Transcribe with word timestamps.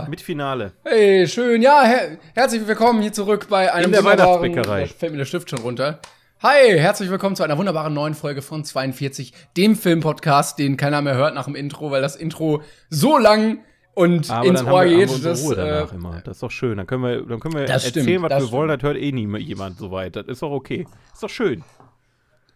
Ah! 0.00 0.06
Mit 0.08 0.20
Finale. 0.20 0.72
Hey, 0.84 1.26
schön. 1.26 1.60
Ja, 1.62 1.82
her 1.82 2.18
herzlich 2.34 2.66
willkommen 2.66 3.02
hier 3.02 3.12
zurück 3.12 3.48
bei 3.50 3.72
einem 3.72 3.86
In 3.86 3.92
der 3.92 4.04
Weihnachtsbäckerei. 4.04 4.82
Da 4.82 4.86
fällt 4.86 5.12
mir 5.12 5.18
der 5.18 5.24
Stift 5.26 5.50
schon 5.50 5.58
runter. 5.58 6.00
Hi, 6.42 6.78
herzlich 6.78 7.10
willkommen 7.10 7.36
zu 7.36 7.42
einer 7.42 7.58
wunderbaren 7.58 7.92
neuen 7.92 8.14
Folge 8.14 8.40
von 8.40 8.64
42, 8.64 9.34
dem 9.58 9.76
Filmpodcast, 9.76 10.58
den 10.58 10.78
keiner 10.78 11.02
mehr 11.02 11.16
hört 11.16 11.34
nach 11.34 11.44
dem 11.44 11.54
Intro, 11.54 11.90
weil 11.90 12.00
das 12.00 12.16
Intro 12.16 12.62
so 12.88 13.18
lang 13.18 13.58
und 13.94 14.30
Aber 14.30 14.46
ins 14.46 14.60
dann 14.60 14.72
Ohr 14.72 14.80
haben 14.80 14.90
wir, 14.90 15.06
haben 15.06 15.14
geht. 15.14 15.24
wir 15.24 15.32
Ruhe 15.32 15.56
danach 15.56 15.92
äh, 15.92 15.94
immer. 15.94 16.20
Das 16.24 16.36
ist 16.36 16.42
doch 16.42 16.50
schön. 16.50 16.78
Dann 16.78 16.86
können 16.86 17.02
wir, 17.02 17.22
dann 17.22 17.40
können 17.40 17.54
wir 17.54 17.66
Das 17.66 17.84
erzählen, 17.84 18.04
stimmt, 18.04 18.22
was 18.22 18.30
das 18.30 18.42
wir 18.44 18.52
wollen. 18.52 18.68
Das 18.68 18.82
hört 18.82 18.96
eh 18.96 19.12
nie 19.12 19.26
mehr 19.26 19.40
jemand 19.40 19.78
so 19.78 19.90
weit. 19.90 20.16
Das 20.16 20.26
ist 20.26 20.40
doch 20.40 20.52
okay. 20.52 20.86
Ist 21.12 21.22
doch 21.22 21.28
schön. 21.28 21.62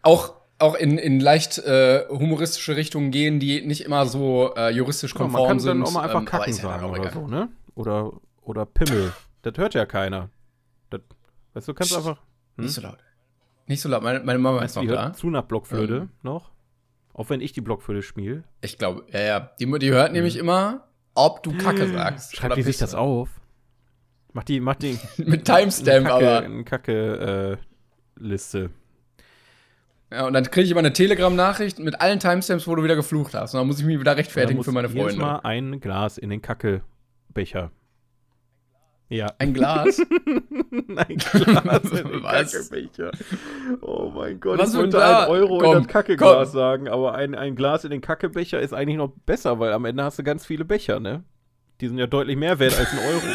auch 0.03 0.33
auch 0.59 0.75
in, 0.75 0.99
in 0.99 1.21
leicht 1.21 1.59
äh, 1.59 2.07
humoristische 2.09 2.77
Richtungen 2.77 3.11
gehen, 3.11 3.41
die 3.41 3.67
nicht 3.67 3.83
immer 3.83 4.07
so 4.07 4.55
äh, 4.57 4.71
juristisch 4.71 5.12
Ja, 5.12 5.19
konform 5.19 5.41
man 5.43 5.49
kann 5.49 5.61
sind. 5.61 5.69
dann 5.81 5.83
auch 5.87 5.93
mal 5.93 6.03
einfach 6.05 6.21
ähm, 6.21 6.25
kacken 6.27 6.51
ist 6.51 6.59
ja 6.62 6.69
sagen 6.69 6.91
oder 6.91 7.01
egal. 7.01 7.12
so, 7.12 7.27
ne? 7.27 7.49
Oder, 7.75 8.12
oder 8.43 8.65
Pimmel. 8.67 9.12
Das 9.43 9.55
hört 9.57 9.75
ja 9.75 9.85
keiner. 9.85 10.31
Das, 10.91 11.01
weißt 11.55 11.69
du, 11.69 11.75
kannst 11.75 11.93
Psst. 11.93 12.07
einfach. 12.07 12.23
Hm? 12.57 12.65
Nicht 12.65 12.75
so 12.75 12.81
laut. 12.83 12.98
Nicht 13.67 13.81
so 13.81 13.89
laut. 13.89 14.03
Meine, 14.03 14.21
meine 14.21 14.39
Mama 14.39 14.59
ist 14.59 14.62
Weißt 14.62 14.77
du, 14.77 14.81
noch 14.83 14.87
die 14.89 14.95
da. 14.95 15.12
zu 15.12 15.31
nach 15.31 15.43
Blockflöte 15.45 15.95
Ähm. 15.97 16.09
noch. 16.23 16.53
Auch 17.12 17.31
wenn 17.31 17.41
ich 17.41 17.53
die 17.53 17.61
Blockflöte 17.61 18.03
spiele. 18.03 18.45
Ich 18.61 18.79
glaube, 18.79 19.05
ja, 19.12 19.21
ja. 19.21 19.51
Die, 19.61 19.79
die 19.79 19.91
hört 19.91 20.12
nämlich 20.12 20.37
immer, 20.37 20.89
ob 21.15 21.43
du 21.43 21.57
Kacke 21.57 21.89
sagst. 21.89 22.37
Schreibt 22.37 22.56
die 22.56 22.62
sich 22.62 22.77
das 22.78 22.95
auf? 22.95 23.28
Macht 24.33 24.48
die, 24.48 24.61
macht 24.61 24.83
die 24.83 24.98
Mit 25.19 25.45
Timestamp, 25.45 26.06
Kacke, 26.06 26.12
aber. 26.37 26.45
eine 26.45 26.65
Kacke 26.65 27.59
äh, 27.59 28.21
Liste. 28.21 28.71
Ja, 30.15 30.27
und 30.27 30.33
dann 30.33 30.45
kriege 30.45 30.65
ich 30.65 30.70
immer 30.70 30.79
eine 30.79 30.93
Telegram-Nachricht 30.93 31.81
mit 31.81 32.01
allen 32.01 32.20
Timestamps, 32.20 32.69
wo 32.69 32.77
du 32.77 32.84
wieder 32.84 32.95
geflucht 32.95 33.34
hast. 33.34 33.53
Und 33.53 33.59
dann 33.59 33.67
muss 33.67 33.81
ich 33.81 33.84
mich 33.84 33.98
wieder 33.98 34.17
rechtfertigen 34.17 34.62
für 34.62 34.71
meine 34.71 34.89
Freunde. 34.89 35.17
Mal 35.17 35.41
ein 35.43 35.81
Glas 35.81 36.19
in 36.19 36.31
den 36.31 36.41
Kackebecher. 36.41 37.73
Ja. 39.09 39.33
Ein 39.39 39.53
Glas. 39.55 39.98
Ein 40.97 41.17
Glas 41.17 41.84
in 41.91 42.09
den 42.09 42.23
Was? 42.23 42.53
Kackebecher. 42.53 43.11
Oh 43.81 44.12
mein 44.15 44.39
Gott, 44.39 44.59
Was 44.59 44.71
ich 44.73 44.79
wollte 44.79 45.05
ein 45.05 45.15
ein 45.25 45.29
Euro 45.31 45.59
Komm, 45.59 45.77
in 45.77 45.83
das 45.83 45.93
Kackeglas 45.93 46.51
komm. 46.51 46.59
sagen, 46.59 46.89
aber 46.89 47.15
ein, 47.15 47.34
ein 47.34 47.56
Glas 47.56 47.84
in 47.84 47.91
den 47.91 48.01
Kackebecher 48.01 48.61
ist 48.61 48.73
eigentlich 48.73 48.97
noch 48.97 49.12
besser, 49.27 49.59
weil 49.59 49.73
am 49.73 49.84
Ende 49.84 50.05
hast 50.05 50.19
du 50.19 50.23
ganz 50.23 50.47
viele 50.47 50.65
Becher, 50.65 51.01
ne? 51.01 51.25
Die 51.81 51.89
sind 51.89 51.99
ja 51.99 52.06
deutlich 52.06 52.37
mehr 52.37 52.59
wert 52.61 52.78
als 52.78 52.93
ein 52.93 52.99
Euro. 52.99 53.23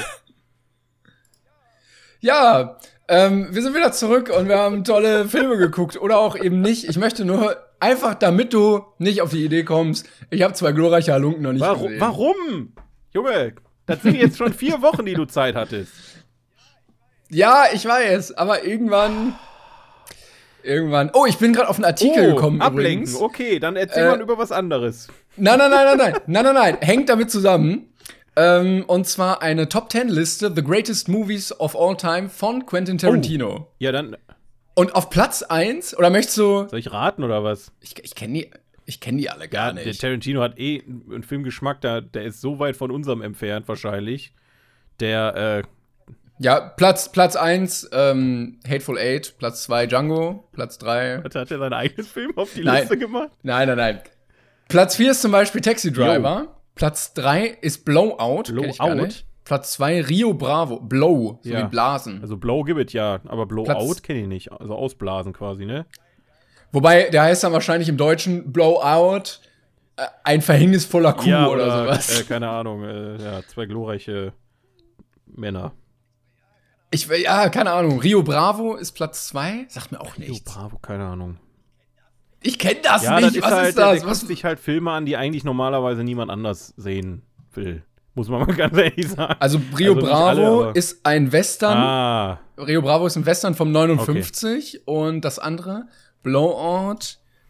Ja, 2.21 2.77
ähm, 3.09 3.47
wir 3.51 3.61
sind 3.61 3.75
wieder 3.75 3.91
zurück 3.91 4.31
und 4.35 4.47
wir 4.47 4.57
haben 4.57 4.83
tolle 4.83 5.25
Filme 5.25 5.57
geguckt. 5.57 5.99
Oder 5.99 6.19
auch 6.19 6.35
eben 6.37 6.61
nicht. 6.61 6.85
Ich 6.87 6.97
möchte 6.97 7.25
nur 7.25 7.57
einfach, 7.79 8.13
damit 8.15 8.53
du 8.53 8.83
nicht 8.97 9.21
auf 9.21 9.31
die 9.31 9.43
Idee 9.43 9.63
kommst, 9.63 10.07
ich 10.29 10.43
habe 10.43 10.53
zwei 10.53 10.71
glorreiche 10.71 11.11
Halunken 11.13 11.41
noch 11.43 11.51
nicht 11.53 11.61
Warum? 11.61 11.83
gesehen. 11.87 11.99
Warum? 12.01 12.73
Junge, 13.13 13.53
das 13.85 14.01
sind 14.03 14.15
jetzt 14.15 14.37
schon 14.37 14.53
vier 14.53 14.81
Wochen, 14.81 15.05
die 15.05 15.15
du 15.15 15.25
Zeit 15.25 15.55
hattest. 15.55 15.91
Ja, 17.29 17.65
ich 17.73 17.85
weiß, 17.85 18.37
aber 18.37 18.63
irgendwann. 18.63 19.35
Irgendwann. 20.61 21.09
Oh, 21.13 21.25
ich 21.25 21.37
bin 21.37 21.53
gerade 21.53 21.69
auf 21.69 21.77
einen 21.77 21.85
Artikel 21.85 22.33
gekommen 22.33 22.61
ablenken. 22.61 23.03
übrigens. 23.03 23.15
Okay, 23.15 23.59
dann 23.59 23.75
erzähl 23.75 24.03
Äh, 24.05 24.09
mal 24.09 24.21
über 24.21 24.37
was 24.37 24.51
anderes. 24.51 25.07
Nein, 25.37 25.57
nein, 25.57 25.71
nein, 25.71 25.85
nein, 25.85 25.97
nein, 25.97 26.21
nein, 26.27 26.43
nein, 26.43 26.53
nein. 26.53 26.77
Hängt 26.81 27.07
damit 27.09 27.31
zusammen. 27.31 27.88
Ähm, 28.41 28.85
und 28.87 29.05
zwar 29.05 29.41
eine 29.41 29.67
Top 29.67 29.91
10 29.91 30.07
Liste 30.07 30.51
The 30.55 30.63
Greatest 30.63 31.09
Movies 31.09 31.51
of 31.59 31.75
All 31.75 31.97
Time 31.97 32.29
von 32.29 32.65
Quentin 32.65 32.97
Tarantino. 32.97 33.67
Ja, 33.79 33.91
dann 33.91 34.15
Und 34.75 34.95
auf 34.95 35.09
Platz 35.09 35.43
1, 35.43 35.97
oder 35.97 36.09
möchtest 36.09 36.37
du. 36.37 36.67
soll 36.69 36.79
ich 36.79 36.89
raten 36.91 37.23
oder 37.23 37.43
was? 37.43 37.71
Ich, 37.81 38.01
ich 38.01 38.15
kenne 38.15 38.33
die, 38.33 38.51
ich 38.85 39.01
kenn 39.01 39.17
die 39.17 39.29
alle 39.29 39.49
gar 39.49 39.67
Ja, 39.69 39.73
der 39.73 39.85
nicht. 39.87 39.99
Tarantino 39.99 40.41
hat 40.41 40.57
eh 40.57 40.81
einen 41.11 41.23
Filmgeschmack, 41.23 41.81
da, 41.81 41.99
der 41.99 42.23
ist 42.23 42.39
so 42.39 42.59
weit 42.59 42.77
von 42.77 42.91
unserem 42.91 43.21
entfernt 43.21 43.67
wahrscheinlich. 43.67 44.33
Der, 45.01 45.35
äh, 45.35 45.63
Ja, 46.41 46.59
Platz, 46.61 47.11
Platz 47.11 47.35
1, 47.35 47.89
ähm, 47.91 48.59
Hateful 48.65 48.97
Eight, 48.97 49.35
Platz 49.37 49.63
2, 49.63 49.87
Django, 49.87 50.47
Platz 50.53 50.77
3. 50.77 51.17
hat, 51.23 51.35
hat 51.35 51.51
er 51.51 51.59
seinen 51.59 51.73
eigenen 51.73 52.05
Film 52.07 52.31
auf 52.37 52.53
die 52.53 52.63
Nein. 52.63 52.81
Liste 52.83 52.97
gemacht? 52.97 53.31
Nein, 53.43 53.67
nein, 53.67 53.77
nein. 53.77 53.99
Platz 54.69 54.95
4 54.95 55.11
ist 55.11 55.21
zum 55.23 55.31
Beispiel 55.33 55.59
Taxi 55.61 55.91
Driver. 55.91 56.55
Platz 56.79 57.13
3 57.13 57.45
ist 57.61 57.83
Blowout. 57.83 58.43
Blowout? 58.43 59.09
Platz 59.43 59.73
2 59.73 60.01
Rio 60.03 60.33
Bravo. 60.33 60.79
Blow, 60.79 61.39
so 61.43 61.49
Ja. 61.49 61.65
wie 61.65 61.69
Blasen. 61.69 62.21
Also 62.21 62.37
Blow 62.37 62.63
gibt 62.63 62.79
es 62.79 62.93
ja, 62.93 63.19
aber 63.27 63.45
Blowout 63.45 63.95
kenne 64.01 64.21
ich 64.21 64.27
nicht. 64.27 64.51
Also 64.53 64.75
ausblasen 64.75 65.33
quasi, 65.33 65.65
ne? 65.65 65.85
Wobei, 66.71 67.09
der 67.09 67.23
heißt 67.23 67.43
dann 67.43 67.51
wahrscheinlich 67.51 67.89
im 67.89 67.97
Deutschen 67.97 68.53
Blowout, 68.53 69.39
äh, 69.97 70.03
ein 70.23 70.41
verhängnisvoller 70.41 71.11
Kuh 71.11 71.27
ja, 71.27 71.47
oder, 71.47 71.65
oder, 71.65 71.83
sowas. 71.83 72.21
Äh, 72.21 72.23
keine 72.23 72.47
Ahnung, 72.47 72.85
äh, 72.85 73.21
ja, 73.21 73.41
zwei 73.45 73.65
glorreiche 73.65 74.31
Männer. 75.25 75.73
Ich, 76.91 77.07
ja, 77.07 77.49
keine 77.49 77.71
Ahnung. 77.71 77.99
Rio 77.99 78.23
Bravo 78.23 78.75
ist 78.75 78.93
Platz 78.93 79.27
2? 79.27 79.65
Sagt 79.67 79.91
mir 79.91 79.99
auch 79.99 80.17
nichts. 80.17 80.49
bravo, 80.49 80.77
keine 80.77 81.07
Ahnung. 81.07 81.39
Ich 82.41 82.57
kenne 82.59 82.79
das 82.83 83.03
Ja, 83.03 83.15
nicht. 83.15 83.27
das 83.27 83.35
ist 83.35 83.43
Was 83.43 83.51
halt, 83.51 83.69
ist 83.69 83.77
der, 83.77 83.85
das? 83.91 83.99
der 84.01 84.09
Was, 84.09 84.19
guckt 84.19 84.27
sich 84.29 84.45
halt 84.45 84.59
Filme 84.59 84.91
an, 84.91 85.05
die 85.05 85.17
eigentlich 85.17 85.43
normalerweise 85.43 86.03
niemand 86.03 86.31
anders 86.31 86.73
sehen 86.77 87.21
will. 87.53 87.83
Muss 88.15 88.29
man 88.29 88.41
mal 88.47 88.53
ganz 88.55 88.77
ehrlich 88.77 89.09
sagen. 89.09 89.35
also 89.39 89.59
Rio 89.77 89.93
Also 89.95 90.05
Bravo 90.07 90.61
alle, 90.63 90.71
ist 90.73 91.05
ein 91.05 91.31
Western. 91.31 91.77
Ah, 91.77 92.39
Rio 92.57 92.81
Bravo 92.81 93.05
ist 93.07 93.15
ein 93.17 93.25
Western 93.25 93.55
vom 93.55 93.71
59 93.71 94.81
und 94.85 95.21
das 95.25 95.39
andere, 95.39 95.83
Blowout, 96.23 96.99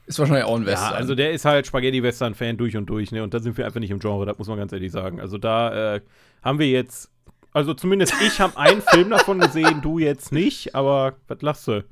ist 0.05 0.17
wahrscheinlich 0.19 0.45
auch 0.45 0.55
ein 0.55 0.65
Western. 0.65 0.91
ja, 0.91 0.97
also 0.97 1.13
der 1.15 1.31
ist 1.31 1.45
halt 1.45 1.67
Spaghetti-Western-Fan 1.67 2.57
durch 2.57 2.75
und 2.75 2.87
durch, 2.87 3.11
ne? 3.11 3.21
Und 3.23 3.33
da 3.33 3.39
sind 3.39 3.57
wir 3.57 3.65
einfach 3.65 3.79
nicht 3.79 3.91
im 3.91 3.99
Genre, 3.99 4.25
das 4.25 4.37
muss 4.39 4.47
man 4.47 4.57
ganz 4.57 4.71
ehrlich 4.73 4.91
sagen. 4.91 5.19
Also 5.21 5.37
da 5.37 5.95
äh, 5.95 6.01
haben 6.43 6.57
wir 6.59 6.67
jetzt, 6.67 7.09
also 7.53 7.73
zumindest 7.75 8.13
ich 8.25 8.39
habe 8.41 8.57
einen 8.57 8.81
Film 8.81 9.09
davon 9.11 9.39
gesehen, 9.39 9.81
du 9.81 9.99
jetzt 9.99 10.31
nicht, 10.31 10.73
aber 10.75 11.13
was 11.27 11.41
lachst 11.41 11.67
du? 11.67 11.83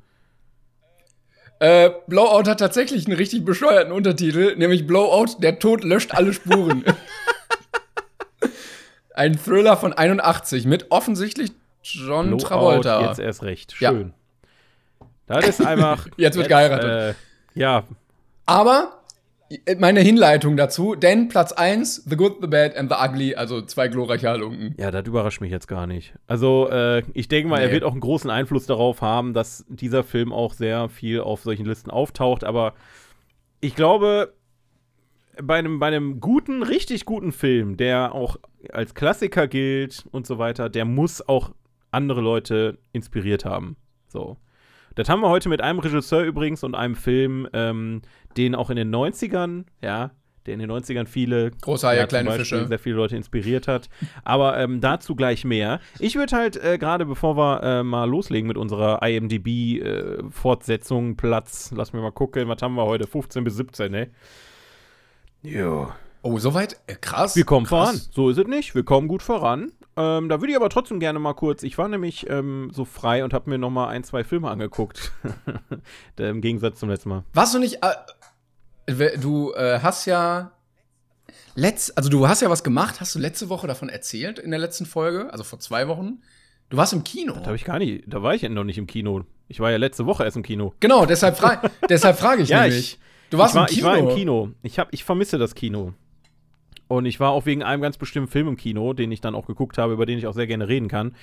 Äh, 1.60 1.90
Blowout 2.06 2.48
hat 2.48 2.60
tatsächlich 2.60 3.06
einen 3.06 3.16
richtig 3.16 3.44
bescheuerten 3.44 3.92
Untertitel, 3.92 4.54
nämlich 4.56 4.86
Blowout, 4.86 5.40
der 5.40 5.58
Tod 5.58 5.82
löscht 5.82 6.12
alle 6.12 6.32
Spuren. 6.32 6.84
Ein 9.14 9.36
Thriller 9.36 9.76
von 9.76 9.92
81 9.92 10.64
mit 10.66 10.90
offensichtlich 10.90 11.50
John 11.82 12.28
Blowout, 12.28 12.44
Travolta. 12.44 13.08
Jetzt 13.08 13.18
erst 13.18 13.42
recht. 13.42 13.74
Ja. 13.80 13.90
Schön. 13.90 14.14
Das 15.26 15.46
ist 15.48 15.64
einfach. 15.64 16.06
Jetzt 16.16 16.36
wird 16.36 16.48
geheiratet. 16.48 17.16
Äh, 17.16 17.60
ja, 17.60 17.84
Aber 18.46 18.97
meine 19.78 20.00
Hinleitung 20.00 20.56
dazu, 20.56 20.94
denn 20.94 21.28
Platz 21.28 21.52
1, 21.52 22.04
The 22.08 22.16
Good, 22.16 22.36
The 22.42 22.46
Bad 22.48 22.76
and 22.76 22.90
The 22.92 22.96
Ugly, 23.02 23.34
also 23.34 23.62
zwei 23.62 23.88
glorreiche 23.88 24.28
Halunken. 24.28 24.74
Ja, 24.78 24.90
das 24.90 25.06
überrascht 25.06 25.40
mich 25.40 25.50
jetzt 25.50 25.68
gar 25.68 25.86
nicht. 25.86 26.12
Also, 26.26 26.68
äh, 26.70 27.02
ich 27.14 27.28
denke 27.28 27.48
mal, 27.48 27.60
er 27.60 27.68
Nee. 27.68 27.72
wird 27.74 27.84
auch 27.84 27.92
einen 27.92 28.00
großen 28.00 28.30
Einfluss 28.30 28.66
darauf 28.66 29.00
haben, 29.00 29.32
dass 29.32 29.64
dieser 29.68 30.04
Film 30.04 30.32
auch 30.32 30.52
sehr 30.52 30.88
viel 30.88 31.20
auf 31.20 31.42
solchen 31.42 31.64
Listen 31.64 31.90
auftaucht. 31.90 32.44
Aber 32.44 32.74
ich 33.60 33.74
glaube, 33.74 34.34
bei 35.42 35.56
einem, 35.58 35.78
bei 35.78 35.86
einem 35.86 36.20
guten, 36.20 36.62
richtig 36.62 37.04
guten 37.04 37.32
Film, 37.32 37.76
der 37.76 38.14
auch 38.14 38.36
als 38.72 38.94
Klassiker 38.94 39.48
gilt 39.48 40.04
und 40.10 40.26
so 40.26 40.38
weiter, 40.38 40.68
der 40.68 40.84
muss 40.84 41.26
auch 41.26 41.52
andere 41.90 42.20
Leute 42.20 42.76
inspiriert 42.92 43.44
haben. 43.44 43.76
So. 44.08 44.36
Das 44.98 45.08
haben 45.08 45.20
wir 45.20 45.28
heute 45.28 45.48
mit 45.48 45.60
einem 45.60 45.78
Regisseur 45.78 46.24
übrigens 46.24 46.64
und 46.64 46.74
einem 46.74 46.96
Film, 46.96 47.46
ähm, 47.52 48.02
den 48.36 48.56
auch 48.56 48.68
in 48.68 48.74
den 48.74 48.92
90ern, 48.92 49.66
ja, 49.80 50.10
der 50.44 50.54
in 50.54 50.60
den 50.60 50.72
90ern 50.72 51.06
viele 51.06 51.52
Große 51.52 51.86
Haie, 51.86 51.98
ja, 51.98 52.06
kleine 52.08 52.32
Fische. 52.32 52.66
sehr 52.66 52.80
viele 52.80 52.96
Leute 52.96 53.14
inspiriert 53.14 53.68
hat. 53.68 53.88
Aber 54.24 54.58
ähm, 54.58 54.80
dazu 54.80 55.14
gleich 55.14 55.44
mehr. 55.44 55.78
Ich 56.00 56.16
würde 56.16 56.34
halt 56.34 56.56
äh, 56.56 56.78
gerade, 56.78 57.06
bevor 57.06 57.36
wir 57.36 57.62
äh, 57.62 57.84
mal 57.84 58.10
loslegen 58.10 58.48
mit 58.48 58.56
unserer 58.56 59.00
IMDb-Fortsetzung, 59.06 61.16
Platz, 61.16 61.72
lass 61.76 61.92
mir 61.92 62.00
mal 62.00 62.10
gucken, 62.10 62.48
was 62.48 62.60
haben 62.60 62.74
wir 62.74 62.86
heute? 62.86 63.06
15 63.06 63.44
bis 63.44 63.54
17, 63.54 63.92
ne? 63.92 64.10
Jo. 65.44 65.92
Oh, 66.22 66.40
soweit? 66.40 66.76
Äh, 66.88 66.96
krass. 66.96 67.36
Wir 67.36 67.44
kommen 67.44 67.66
krass. 67.66 67.90
voran. 67.90 68.00
So 68.10 68.30
ist 68.30 68.38
es 68.38 68.48
nicht. 68.48 68.74
Wir 68.74 68.82
kommen 68.82 69.06
gut 69.06 69.22
voran. 69.22 69.70
Ähm, 69.98 70.28
da 70.28 70.40
würde 70.40 70.52
ich 70.52 70.56
aber 70.56 70.68
trotzdem 70.70 71.00
gerne 71.00 71.18
mal 71.18 71.34
kurz. 71.34 71.64
Ich 71.64 71.76
war 71.76 71.88
nämlich 71.88 72.30
ähm, 72.30 72.70
so 72.72 72.84
frei 72.84 73.24
und 73.24 73.34
habe 73.34 73.50
mir 73.50 73.58
noch 73.58 73.70
mal 73.70 73.88
ein, 73.88 74.04
zwei 74.04 74.22
Filme 74.22 74.48
angeguckt. 74.48 75.10
Im 76.16 76.40
Gegensatz 76.40 76.78
zum 76.78 76.88
letzten 76.88 77.08
Mal. 77.08 77.24
Warst 77.34 77.52
du 77.54 77.58
nicht. 77.58 77.80
Äh, 78.86 79.18
du 79.18 79.52
äh, 79.54 79.80
hast 79.82 80.06
ja. 80.06 80.52
Letz, 81.56 81.92
also 81.96 82.08
du 82.08 82.28
hast 82.28 82.40
ja 82.42 82.48
was 82.50 82.62
gemacht, 82.62 83.00
hast 83.00 83.16
du 83.16 83.18
letzte 83.18 83.48
Woche 83.48 83.66
davon 83.66 83.88
erzählt 83.88 84.38
in 84.38 84.50
der 84.52 84.60
letzten 84.60 84.86
Folge, 84.86 85.32
also 85.32 85.42
vor 85.42 85.58
zwei 85.58 85.88
Wochen. 85.88 86.22
Du 86.70 86.76
warst 86.76 86.92
im 86.92 87.02
Kino. 87.02 87.32
Da 87.34 87.46
habe 87.46 87.56
ich 87.56 87.64
gar 87.64 87.78
nicht. 87.80 88.04
Da 88.06 88.22
war 88.22 88.34
ich 88.34 88.42
ja 88.42 88.48
noch 88.48 88.62
nicht 88.64 88.78
im 88.78 88.86
Kino. 88.86 89.24
Ich 89.48 89.58
war 89.58 89.70
ja 89.72 89.78
letzte 89.78 90.06
Woche 90.06 90.22
erst 90.24 90.36
im 90.36 90.42
Kino. 90.44 90.74
Genau, 90.78 91.06
deshalb, 91.06 91.36
fra 91.36 91.60
deshalb 91.88 92.18
frage 92.18 92.42
ich 92.42 92.50
Ja, 92.50 92.60
nämlich. 92.62 92.78
ich- 92.94 92.98
du 93.30 93.38
warst 93.38 93.56
ich, 93.56 93.58
war, 93.58 93.66
im 93.68 93.74
Kino. 93.74 93.78
ich 93.78 93.84
war 93.84 93.98
im 94.10 94.16
Kino. 94.16 94.50
Ich, 94.62 94.78
hab, 94.78 94.92
ich 94.92 95.02
vermisse 95.02 95.38
das 95.38 95.54
Kino. 95.56 95.94
Und 96.88 97.04
ich 97.04 97.20
war 97.20 97.30
auch 97.30 97.46
wegen 97.46 97.62
einem 97.62 97.82
ganz 97.82 97.98
bestimmten 97.98 98.30
Film 98.30 98.48
im 98.48 98.56
Kino, 98.56 98.92
den 98.94 99.12
ich 99.12 99.20
dann 99.20 99.34
auch 99.34 99.46
geguckt 99.46 99.78
habe, 99.78 99.92
über 99.92 100.06
den 100.06 100.18
ich 100.18 100.26
auch 100.26 100.32
sehr 100.32 100.46
gerne 100.46 100.68
reden 100.68 100.88
kann. 100.88 101.14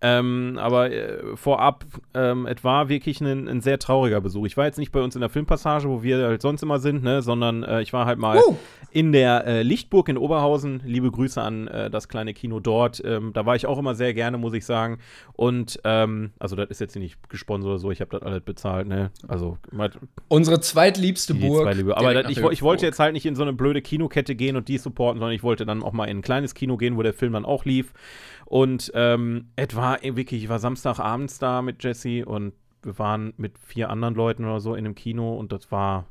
Ähm, 0.00 0.58
aber 0.60 0.90
äh, 0.90 1.36
vorab, 1.36 1.84
ähm, 2.14 2.46
es 2.46 2.64
war 2.64 2.88
wirklich 2.88 3.20
ein, 3.20 3.48
ein 3.48 3.60
sehr 3.60 3.78
trauriger 3.78 4.20
Besuch. 4.20 4.46
Ich 4.46 4.56
war 4.56 4.64
jetzt 4.64 4.78
nicht 4.78 4.92
bei 4.92 5.00
uns 5.00 5.14
in 5.14 5.20
der 5.20 5.30
Filmpassage, 5.30 5.88
wo 5.88 6.02
wir 6.02 6.26
halt 6.26 6.42
sonst 6.42 6.62
immer 6.62 6.78
sind, 6.78 7.02
ne, 7.02 7.22
sondern 7.22 7.62
äh, 7.62 7.82
ich 7.82 7.92
war 7.92 8.06
halt 8.06 8.18
mal 8.18 8.38
Uh. 8.38 8.56
in 8.90 9.12
der 9.12 9.46
äh, 9.46 9.62
Lichtburg 9.62 10.08
in 10.08 10.16
Oberhausen. 10.16 10.80
Liebe 10.84 11.10
Grüße 11.10 11.40
an 11.40 11.68
äh, 11.68 11.90
das 11.90 12.08
kleine 12.08 12.32
Kino 12.32 12.60
dort. 12.60 13.02
Ähm, 13.04 13.32
da 13.34 13.44
war 13.44 13.56
ich 13.56 13.66
auch 13.66 13.78
immer 13.78 13.94
sehr 13.94 14.14
gerne, 14.14 14.38
muss 14.38 14.54
ich 14.54 14.64
sagen. 14.64 14.98
Und 15.34 15.80
ähm, 15.84 16.30
also 16.38 16.56
das 16.56 16.70
ist 16.70 16.80
jetzt 16.80 16.96
nicht 16.96 17.28
gesponsert 17.28 17.68
oder 17.70 17.78
so, 17.78 17.90
ich 17.90 18.00
habe 18.00 18.10
das 18.10 18.22
alles 18.22 18.42
bezahlt, 18.42 18.86
ne? 18.86 19.10
Also 19.28 19.58
unsere 20.28 20.60
zweitliebste 20.60 21.34
Burg. 21.34 21.64
Zweitliebe. 21.64 21.96
Aber 21.96 22.14
das, 22.14 22.30
ich, 22.30 22.38
ich, 22.38 22.62
wollte 22.62 22.86
jetzt 22.86 22.98
halt 22.98 23.12
nicht 23.12 23.26
in 23.26 23.34
so 23.34 23.42
eine 23.42 23.52
blöde 23.52 23.82
Kinokette 23.82 24.34
gehen 24.34 24.56
und 24.56 24.68
die 24.68 24.78
supporten, 24.78 25.09
sondern 25.18 25.32
ich 25.32 25.42
wollte 25.42 25.66
dann 25.66 25.82
auch 25.82 25.92
mal 25.92 26.06
in 26.06 26.18
ein 26.18 26.22
kleines 26.22 26.54
Kino 26.54 26.76
gehen, 26.76 26.96
wo 26.96 27.02
der 27.02 27.14
Film 27.14 27.32
dann 27.32 27.44
auch 27.44 27.64
lief. 27.64 27.92
Und 28.44 28.90
ähm, 28.94 29.50
es 29.56 29.74
war 29.76 30.02
wirklich, 30.02 30.44
ich 30.44 30.48
war 30.48 30.58
Samstagabends 30.58 31.38
da 31.38 31.62
mit 31.62 31.82
Jesse 31.82 32.24
und 32.24 32.52
wir 32.82 32.98
waren 32.98 33.34
mit 33.36 33.58
vier 33.58 33.90
anderen 33.90 34.14
Leuten 34.14 34.44
oder 34.44 34.60
so 34.60 34.74
in 34.74 34.84
einem 34.84 34.94
Kino 34.94 35.36
und 35.36 35.52
das 35.52 35.70
war 35.70 36.06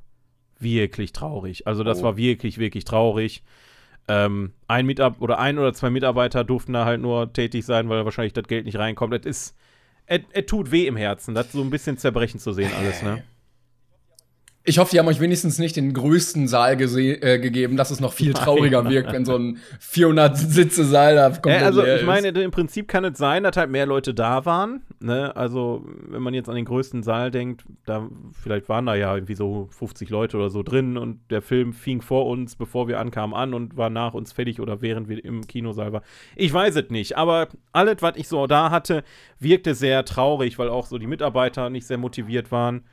wirklich 0.60 1.14
traurig. 1.14 1.68
Also 1.68 1.84
das 1.84 2.00
oh. 2.02 2.04
war 2.04 2.18
wirklich, 2.18 2.58
wirklich 2.58 2.86
traurig. 2.86 3.44
Ähm, 4.08 4.54
ein 4.68 4.86
Mitab 4.86 5.22
oder 5.22 5.40
ein 5.40 5.60
oder 5.60 5.74
zwei 5.74 5.90
Mitarbeiter 5.90 6.44
durften 6.44 6.74
da 6.74 6.86
halt 6.86 7.02
nur 7.02 7.32
tätig 7.32 7.66
sein, 7.66 7.90
weil 7.90 8.06
wahrscheinlich 8.06 8.34
das 8.34 8.48
Geld 8.48 8.66
nicht 8.66 8.78
reinkommt. 8.78 9.14
Es 9.14 9.26
ist, 9.26 9.58
es 10.08 10.46
tut 10.48 10.72
weh 10.72 10.88
im 10.88 10.96
Herzen, 10.96 11.36
das 11.36 11.52
so 11.52 11.62
ein 11.62 11.70
bisschen 11.70 11.98
zerbrechen 11.98 12.40
zu 12.40 12.52
sehen 12.52 12.72
alles, 12.78 13.04
ne? 13.04 13.24
Ich 14.66 14.78
hoffe, 14.78 14.92
die 14.92 15.00
haben 15.00 15.08
euch 15.08 15.22
wenigstens 15.22 15.58
nicht 15.58 15.78
den 15.78 15.94
größten 15.94 16.48
Saal 16.48 16.74
äh, 16.74 17.40
gegeben, 17.40 17.78
dass 17.78 17.92
es 17.92 18.02
noch 18.02 18.12
viel 18.12 18.34
trauriger 18.34 18.84
nein, 18.84 18.92
wirkt, 18.92 19.14
wenn 19.14 19.24
so 19.24 19.36
ein 19.36 19.58
400-Sitze-Saal 19.82 21.16
da 21.16 21.30
kommt. 21.30 21.56
Äh, 21.56 21.64
also, 21.64 21.84
ich 21.84 22.06
meine, 22.06 22.28
im 22.28 22.52
Prinzip 22.52 22.88
kann 22.90 23.06
es 23.06 23.18
sein, 23.18 23.44
dass 23.44 23.56
halt 23.56 23.72
mehr 23.72 23.86
Leute 23.86 24.14
da 24.14 24.46
waren. 24.46 24.82
Ne? 25.00 25.36
Also, 25.36 25.86
wenn 26.10 26.22
man 26.22 26.34
jetzt 26.34 26.50
an 26.50 26.56
den 26.56 26.66
größten 26.66 27.04
Saal 27.04 27.32
denkt, 27.32 27.64
da 27.86 28.10
vielleicht 28.44 28.68
waren 28.68 28.86
da 28.86 28.96
ja 28.96 29.16
irgendwie 29.16 29.36
so 29.36 29.70
50 29.72 30.10
Leute 30.10 30.36
oder 30.36 30.50
so 30.50 30.62
drin 30.62 30.98
und 30.98 31.20
der 31.32 31.42
Film 31.42 31.72
fing 31.72 32.02
vor 32.02 32.28
uns, 32.28 32.58
bevor 32.58 32.90
wir 32.90 33.00
ankamen, 33.00 33.36
an 33.36 33.54
und 33.54 33.78
war 33.78 33.90
nach 33.90 34.14
uns 34.14 34.34
fertig 34.34 34.60
oder 34.60 34.82
während 34.82 35.08
wir 35.08 35.24
im 35.24 35.48
Kinosaal 35.48 35.94
waren. 35.94 36.04
Ich 36.36 36.54
weiß 36.54 36.76
es 36.76 36.90
nicht, 36.90 37.18
aber 37.18 37.48
alles, 37.72 38.02
was 38.02 38.18
ich 38.18 38.28
so 38.28 38.46
da 38.46 38.72
hatte, 38.72 39.04
wirkte 39.40 39.74
sehr 39.74 40.04
traurig, 40.04 40.60
weil 40.60 40.70
auch 40.70 40.86
so 40.86 40.98
die 40.98 41.08
Mitarbeiter 41.08 41.70
nicht 41.70 41.88
sehr 41.88 41.98
motiviert 41.98 42.52
waren 42.52 42.84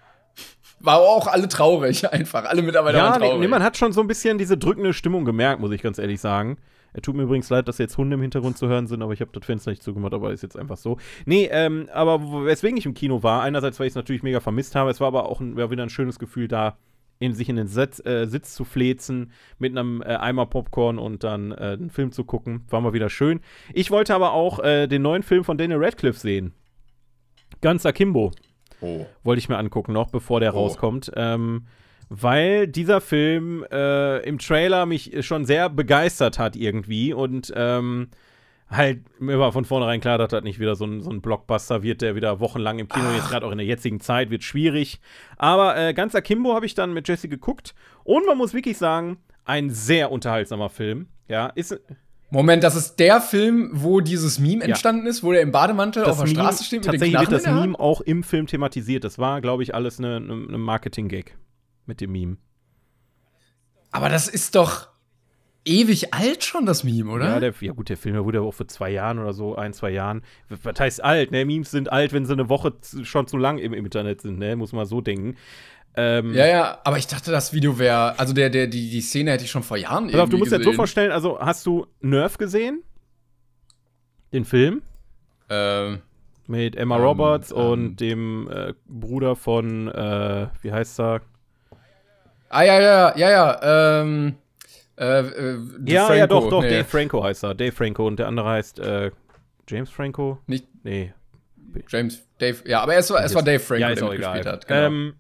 war 0.87 1.01
auch 1.01 1.27
alle 1.27 1.49
traurig, 1.49 2.11
einfach. 2.13 2.45
Alle 2.45 2.63
Mitarbeiter 2.63 2.99
ja, 2.99 3.11
waren 3.11 3.21
traurig. 3.21 3.41
Nee, 3.41 3.49
man 3.49 3.63
hat 3.63 3.77
schon 3.77 3.93
so 3.93 4.01
ein 4.01 4.07
bisschen 4.07 4.39
diese 4.39 4.57
drückende 4.57 4.93
Stimmung 4.93 5.25
gemerkt, 5.25 5.61
muss 5.61 5.73
ich 5.73 5.83
ganz 5.83 5.99
ehrlich 5.99 6.21
sagen. 6.21 6.57
Er 6.95 7.03
tut 7.03 7.15
mir 7.15 7.25
übrigens 7.25 7.51
leid, 7.51 7.69
dass 7.69 7.77
jetzt 7.77 7.99
Hunde 7.99 8.15
im 8.15 8.23
Hintergrund 8.23 8.57
zu 8.57 8.69
hören 8.69 8.87
sind, 8.87 9.03
aber 9.03 9.13
ich 9.13 9.21
habe 9.21 9.31
das 9.35 9.45
Fenster 9.45 9.71
nicht 9.71 9.83
zugemacht, 9.83 10.15
aber 10.15 10.33
ist 10.33 10.43
jetzt 10.43 10.57
einfach 10.57 10.79
so. 10.79 10.97
Nee, 11.27 11.47
ähm, 11.53 11.91
aber 11.93 12.47
weswegen 12.47 12.79
ich 12.79 12.87
im 12.87 12.95
Kino 12.95 13.23
war, 13.23 13.43
einerseits, 13.43 13.79
weil 13.79 13.87
ich 13.87 13.91
es 13.91 13.97
natürlich 13.97 14.23
mega 14.23 14.41
vermisst 14.41 14.75
habe, 14.75 14.91
es 14.91 14.99
war 14.99 15.09
aber 15.09 15.29
auch 15.29 15.41
ein, 15.41 15.57
war 15.57 15.71
wieder 15.71 15.83
ein 15.83 15.91
schönes 15.91 16.19
Gefühl 16.19 16.49
da, 16.49 16.79
in, 17.19 17.35
sich 17.35 17.49
in 17.49 17.57
den 17.57 17.67
Sitz, 17.67 18.05
äh, 18.05 18.27
Sitz 18.27 18.55
zu 18.55 18.65
flezen, 18.65 19.33
mit 19.59 19.77
einem 19.77 20.03
äh, 20.03 20.17
Eimer 20.17 20.47
Popcorn 20.47 20.99
und 20.99 21.25
dann 21.25 21.53
äh, 21.53 21.77
einen 21.79 21.91
Film 21.91 22.13
zu 22.13 22.25
gucken. 22.25 22.65
War 22.69 22.81
mal 22.81 22.93
wieder 22.93 23.11
schön. 23.11 23.41
Ich 23.73 23.91
wollte 23.91 24.15
aber 24.15 24.33
auch 24.33 24.59
äh, 24.61 24.87
den 24.87 25.03
neuen 25.03 25.23
Film 25.23 25.45
von 25.45 25.59
Daniel 25.59 25.83
Radcliffe 25.83 26.19
sehen. 26.19 26.53
Ganz 27.61 27.87
Akimbo. 27.87 28.33
Oh. 28.81 29.07
Wollte 29.23 29.39
ich 29.39 29.49
mir 29.49 29.59
angucken 29.59 29.93
noch, 29.93 30.09
bevor 30.11 30.41
der 30.41 30.55
oh. 30.55 30.59
rauskommt. 30.59 31.13
Ähm, 31.17 31.67
weil 32.09 32.69
dieser 32.69 33.01
Film 33.01 33.65
äh, 33.71 34.19
im 34.19 34.39
Trailer 34.39 34.87
mich 34.87 35.27
schon 35.27 35.45
sehr 35.45 35.69
begeistert 35.69 36.39
hat 36.39 36.55
irgendwie 36.55 37.13
und 37.13 37.53
ähm, 37.57 38.09
halt, 38.71 39.01
mir 39.21 39.39
war 39.39 39.53
von 39.53 39.65
vornherein 39.65 40.01
klar, 40.01 40.19
dass 40.19 40.31
das 40.31 40.45
nicht 40.45 40.59
wieder 40.59 40.77
so 40.77 40.85
ein, 40.85 41.03
so 41.03 41.11
ein 41.11 41.21
Blockbuster 41.21 41.83
wird, 41.83 42.03
der 42.03 42.15
wieder 42.15 42.41
wochenlang 42.41 42.79
im 42.79 42.89
Kino, 42.89 43.07
Ach. 43.11 43.17
jetzt 43.17 43.31
gerade 43.31 43.47
auch 43.47 43.53
in 43.53 43.59
der 43.59 43.67
jetzigen 43.67 44.01
Zeit, 44.01 44.31
wird 44.31 44.45
schwierig. 44.45 45.01
Aber 45.37 45.77
äh, 45.77 45.95
ganz 45.95 46.15
Akimbo 46.15 46.55
habe 46.55 46.67
ich 46.67 46.75
dann 46.75 46.93
mit 46.93 47.09
Jesse 47.09 47.29
geguckt 47.29 47.75
und 48.05 48.27
man 48.27 48.39
muss 48.39 48.55
wirklich 48.55 48.79
sagen, 48.79 49.19
ein 49.45 49.71
sehr 49.71 50.11
unterhaltsamer 50.11 50.69
Film. 50.69 51.09
Ja, 51.29 51.47
ist, 51.49 51.81
Moment, 52.31 52.65
das 52.65 52.75
ist 52.75 52.97
der 52.97 53.21
Film, 53.21 53.71
wo 53.73 54.01
dieses 54.01 54.39
Meme 54.39 54.63
ja. 54.63 54.69
entstanden 54.69 55.07
ist, 55.07 55.23
wo 55.23 55.33
der 55.33 55.43
im 55.43 55.53
Bademantel 55.53 56.03
das 56.03 56.13
auf 56.13 56.19
der 56.19 56.27
Meme, 56.27 56.41
Straße 56.41 56.65
steht 56.65 56.81
mit 56.81 56.91
Tatsächlich 56.91 57.21
wird 57.21 57.33
das 57.33 57.47
Meme 57.47 57.79
auch 57.79 58.01
im 58.01 58.23
Film 58.23 58.47
thematisiert. 58.47 59.05
Das 59.05 59.19
war, 59.19 59.41
glaube 59.41 59.63
ich, 59.63 59.75
alles 59.75 59.99
eine, 59.99 60.17
eine 60.17 60.59
Marketing-Gag 60.59 61.37
mit 61.87 62.01
dem 62.01 62.13
Meme. 62.13 62.37
Aber 63.93 64.09
das 64.09 64.29
ist 64.29 64.57
doch 64.57 64.89
ewig 65.67 66.15
alt 66.15 66.45
schon, 66.45 66.65
das 66.65 66.85
Meme, 66.85 67.11
oder? 67.11 67.27
Ja, 67.27 67.41
der, 67.41 67.55
ja 67.61 67.73
gut, 67.73 67.89
der 67.89 67.97
Film 67.97 68.17
wurde 68.25 68.39
ja 68.39 68.45
auch 68.45 68.55
vor 68.55 68.69
zwei 68.69 68.91
Jahren 68.91 69.19
oder 69.19 69.33
so, 69.33 69.57
ein, 69.57 69.73
zwei 69.73 69.91
Jahren. 69.91 70.23
Was 70.49 70.79
heißt 70.81 71.05
alt, 71.05 71.33
ne? 71.33 71.45
Memes 71.45 71.71
sind 71.71 71.93
alt, 71.93 72.13
wenn 72.13 72.25
sie 72.25 72.33
eine 72.33 72.49
Woche 72.49 72.73
schon 73.03 73.27
zu 73.27 73.37
lang 73.37 73.59
im, 73.59 73.75
im 73.75 73.85
Internet 73.85 74.23
sind, 74.23 74.39
ne? 74.39 74.57
Muss 74.57 74.73
man 74.73 74.87
so 74.87 75.01
denken. 75.01 75.37
Ähm, 75.97 76.35
ja, 76.35 76.47
ja, 76.47 76.79
aber 76.85 76.99
ich 76.99 77.07
dachte, 77.07 77.31
das 77.31 77.53
Video 77.53 77.79
wäre, 77.79 78.19
also 78.19 78.35
der, 78.35 78.51
der, 78.51 78.67
die, 78.67 78.91
die 78.91 79.01
Szene 79.01 79.33
hätte 79.33 79.45
ich 79.45 79.51
schon 79.51 79.63
vor 79.63 79.79
Jahren 79.79 80.11
Pass 80.11 80.21
auf, 80.21 80.29
du 80.29 80.37
musst 80.37 80.53
dir 80.53 80.59
das 80.59 80.65
so 80.65 80.73
vorstellen, 80.73 81.11
also 81.11 81.41
hast 81.41 81.65
du 81.65 81.87
Nerf 82.01 82.37
gesehen? 82.37 82.83
Den 84.33 84.45
Film? 84.45 84.83
Ähm. 85.49 86.03
Mit 86.47 86.77
Emma 86.77 86.97
ähm, 86.97 87.03
Roberts 87.03 87.51
ähm, 87.51 87.57
und 87.57 87.97
dem 87.97 88.49
äh, 88.51 88.75
Bruder 88.87 89.37
von, 89.37 89.89
äh, 89.89 90.49
wie 90.61 90.71
heißt 90.71 91.01
er? 91.01 91.23
Ah, 92.51 92.63
ja, 92.63 92.81
ja, 92.81 93.17
ja, 93.17 93.31
ja, 93.31 94.01
ähm. 94.03 94.37
Äh, 94.99 95.21
äh, 95.21 95.59
ja, 95.87 96.07
Franco. 96.07 96.19
ja, 96.19 96.27
doch, 96.27 96.49
doch, 96.49 96.63
nee. 96.63 96.71
Dave 96.71 96.85
Franco 96.85 97.23
heißt 97.23 97.45
er. 97.45 97.55
Dave 97.55 97.73
Franco 97.73 98.07
und 98.07 98.19
der 98.19 98.29
andere 98.29 98.49
heißt 98.49 98.79
äh, 98.79 99.11
James 99.69 99.91
Franco? 99.91 100.39
Nicht. 100.47 100.67
Nee. 100.83 101.13
James, 101.89 102.23
Dave, 102.39 102.57
ja, 102.65 102.81
aber 102.81 102.97
es 102.97 103.11
war, 103.11 103.23
es 103.23 103.35
war 103.35 103.43
Dave 103.43 103.59
Franco, 103.59 103.83
ja, 103.83 103.95
der 103.95 104.05
auch 104.07 104.15
egal. 104.15 104.45
hat. 104.45 104.67
Genau. 104.67 104.87
Ähm, 104.87 105.15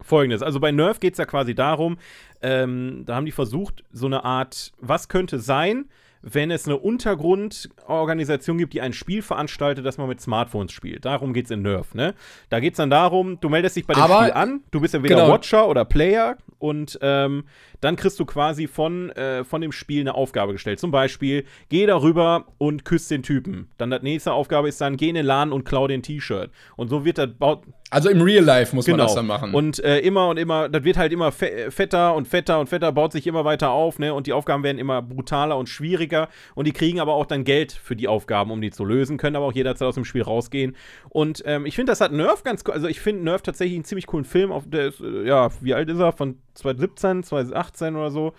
Folgendes, 0.00 0.42
also 0.42 0.60
bei 0.60 0.70
Nerf 0.70 1.00
geht 1.00 1.14
es 1.14 1.18
ja 1.18 1.26
quasi 1.26 1.54
darum, 1.54 1.98
ähm, 2.40 3.02
da 3.04 3.16
haben 3.16 3.26
die 3.26 3.32
versucht, 3.32 3.84
so 3.90 4.06
eine 4.06 4.24
Art, 4.24 4.72
was 4.78 5.08
könnte 5.08 5.40
sein, 5.40 5.90
wenn 6.22 6.50
es 6.50 6.66
eine 6.66 6.76
Untergrundorganisation 6.76 8.58
gibt, 8.58 8.74
die 8.74 8.80
ein 8.80 8.92
Spiel 8.92 9.22
veranstaltet, 9.22 9.84
das 9.84 9.98
man 9.98 10.08
mit 10.08 10.20
Smartphones 10.20 10.72
spielt. 10.72 11.04
Darum 11.04 11.32
geht 11.32 11.46
es 11.46 11.50
in 11.50 11.62
Nerf, 11.62 11.94
ne? 11.94 12.14
Da 12.48 12.60
geht 12.60 12.74
es 12.74 12.76
dann 12.78 12.90
darum, 12.90 13.40
du 13.40 13.48
meldest 13.48 13.76
dich 13.76 13.86
bei 13.86 13.94
dem 13.94 14.02
Aber, 14.02 14.22
Spiel 14.22 14.32
an, 14.32 14.60
du 14.70 14.80
bist 14.80 14.94
ja 14.94 15.02
wieder 15.02 15.16
genau. 15.16 15.28
Watcher 15.28 15.68
oder 15.68 15.84
Player 15.84 16.36
und 16.58 16.98
ähm, 17.02 17.44
dann 17.80 17.96
kriegst 17.96 18.18
du 18.18 18.24
quasi 18.24 18.66
von, 18.66 19.10
äh, 19.10 19.44
von 19.44 19.60
dem 19.60 19.70
Spiel 19.72 20.00
eine 20.00 20.14
Aufgabe 20.14 20.52
gestellt. 20.52 20.80
Zum 20.80 20.90
Beispiel, 20.90 21.44
geh 21.68 21.86
darüber 21.86 22.46
und 22.58 22.84
küss 22.84 23.08
den 23.08 23.22
Typen. 23.22 23.70
Dann 23.78 23.90
die 23.90 23.98
nächste 24.02 24.32
Aufgabe 24.32 24.68
ist 24.68 24.80
dann, 24.80 24.96
geh 24.96 25.08
in 25.08 25.14
den 25.14 25.26
Laden 25.26 25.52
und 25.52 25.64
klau 25.64 25.86
den 25.86 26.02
T-Shirt. 26.02 26.50
Und 26.76 26.88
so 26.88 27.04
wird 27.04 27.18
das 27.18 27.28
baut. 27.38 27.62
Also 27.90 28.10
im 28.10 28.20
Real 28.20 28.44
Life 28.44 28.74
muss 28.74 28.84
genau. 28.84 28.98
man 28.98 29.06
das 29.06 29.14
dann 29.14 29.26
machen. 29.26 29.54
Und 29.54 29.82
äh, 29.82 30.00
immer 30.00 30.28
und 30.28 30.38
immer, 30.38 30.68
das 30.68 30.84
wird 30.84 30.96
halt 30.96 31.12
immer 31.12 31.32
fetter 31.32 32.14
und 32.14 32.26
fetter 32.26 32.58
und 32.58 32.68
fetter, 32.68 32.92
baut 32.92 33.12
sich 33.12 33.26
immer 33.26 33.44
weiter 33.44 33.70
auf, 33.70 33.98
ne? 33.98 34.12
Und 34.12 34.26
die 34.26 34.32
Aufgaben 34.32 34.62
werden 34.62 34.78
immer 34.78 35.00
brutaler 35.00 35.56
und 35.56 35.68
schwieriger. 35.68 36.07
Und 36.54 36.66
die 36.66 36.72
kriegen 36.72 37.00
aber 37.00 37.14
auch 37.14 37.26
dann 37.26 37.44
Geld 37.44 37.72
für 37.72 37.96
die 37.96 38.08
Aufgaben, 38.08 38.50
um 38.50 38.60
die 38.60 38.70
zu 38.70 38.84
lösen, 38.84 39.18
können 39.18 39.36
aber 39.36 39.46
auch 39.46 39.52
jederzeit 39.52 39.88
aus 39.88 39.94
dem 39.94 40.04
Spiel 40.04 40.22
rausgehen. 40.22 40.76
Und 41.08 41.42
ähm, 41.46 41.66
ich 41.66 41.74
finde, 41.74 41.92
das 41.92 42.00
hat 42.00 42.12
Nerf 42.12 42.42
ganz, 42.42 42.64
also 42.66 42.88
ich 42.88 43.00
finde 43.00 43.24
Nerf 43.24 43.42
tatsächlich 43.42 43.76
einen 43.76 43.84
ziemlich 43.84 44.06
coolen 44.06 44.24
Film. 44.24 44.52
Auf 44.52 44.64
der 44.66 44.88
ist, 44.88 45.00
äh, 45.00 45.26
ja, 45.26 45.50
wie 45.60 45.74
alt 45.74 45.88
ist 45.88 45.98
er? 45.98 46.12
Von 46.12 46.38
2017, 46.54 47.22
2018 47.22 47.96
oder 47.96 48.10
so. 48.10 48.32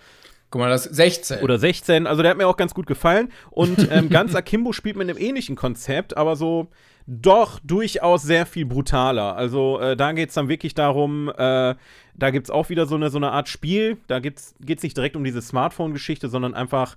Guck 0.50 0.60
mal, 0.60 0.68
das 0.68 0.84
16. 0.84 1.42
Oder 1.42 1.58
16. 1.58 2.08
Also 2.08 2.22
der 2.22 2.32
hat 2.32 2.38
mir 2.38 2.48
auch 2.48 2.56
ganz 2.56 2.74
gut 2.74 2.86
gefallen. 2.86 3.30
Und 3.50 3.88
ähm, 3.90 4.08
ganz 4.10 4.34
Akimbo 4.34 4.72
spielt 4.72 4.96
mit 4.96 5.08
einem 5.08 5.18
ähnlichen 5.18 5.54
Konzept, 5.54 6.16
aber 6.16 6.34
so 6.34 6.68
doch 7.06 7.60
durchaus 7.64 8.22
sehr 8.22 8.46
viel 8.46 8.66
brutaler. 8.66 9.36
Also 9.36 9.80
äh, 9.80 9.96
da 9.96 10.12
geht 10.12 10.28
es 10.28 10.34
dann 10.34 10.48
wirklich 10.48 10.74
darum, 10.74 11.28
äh, 11.28 11.74
da 12.14 12.30
gibt 12.30 12.46
es 12.46 12.50
auch 12.50 12.68
wieder 12.68 12.86
so 12.86 12.96
eine, 12.96 13.10
so 13.10 13.18
eine 13.18 13.30
Art 13.32 13.48
Spiel. 13.48 13.98
Da 14.06 14.20
geht 14.20 14.38
es 14.38 14.82
nicht 14.82 14.96
direkt 14.96 15.16
um 15.16 15.24
diese 15.24 15.40
Smartphone-Geschichte, 15.40 16.28
sondern 16.28 16.54
einfach 16.54 16.96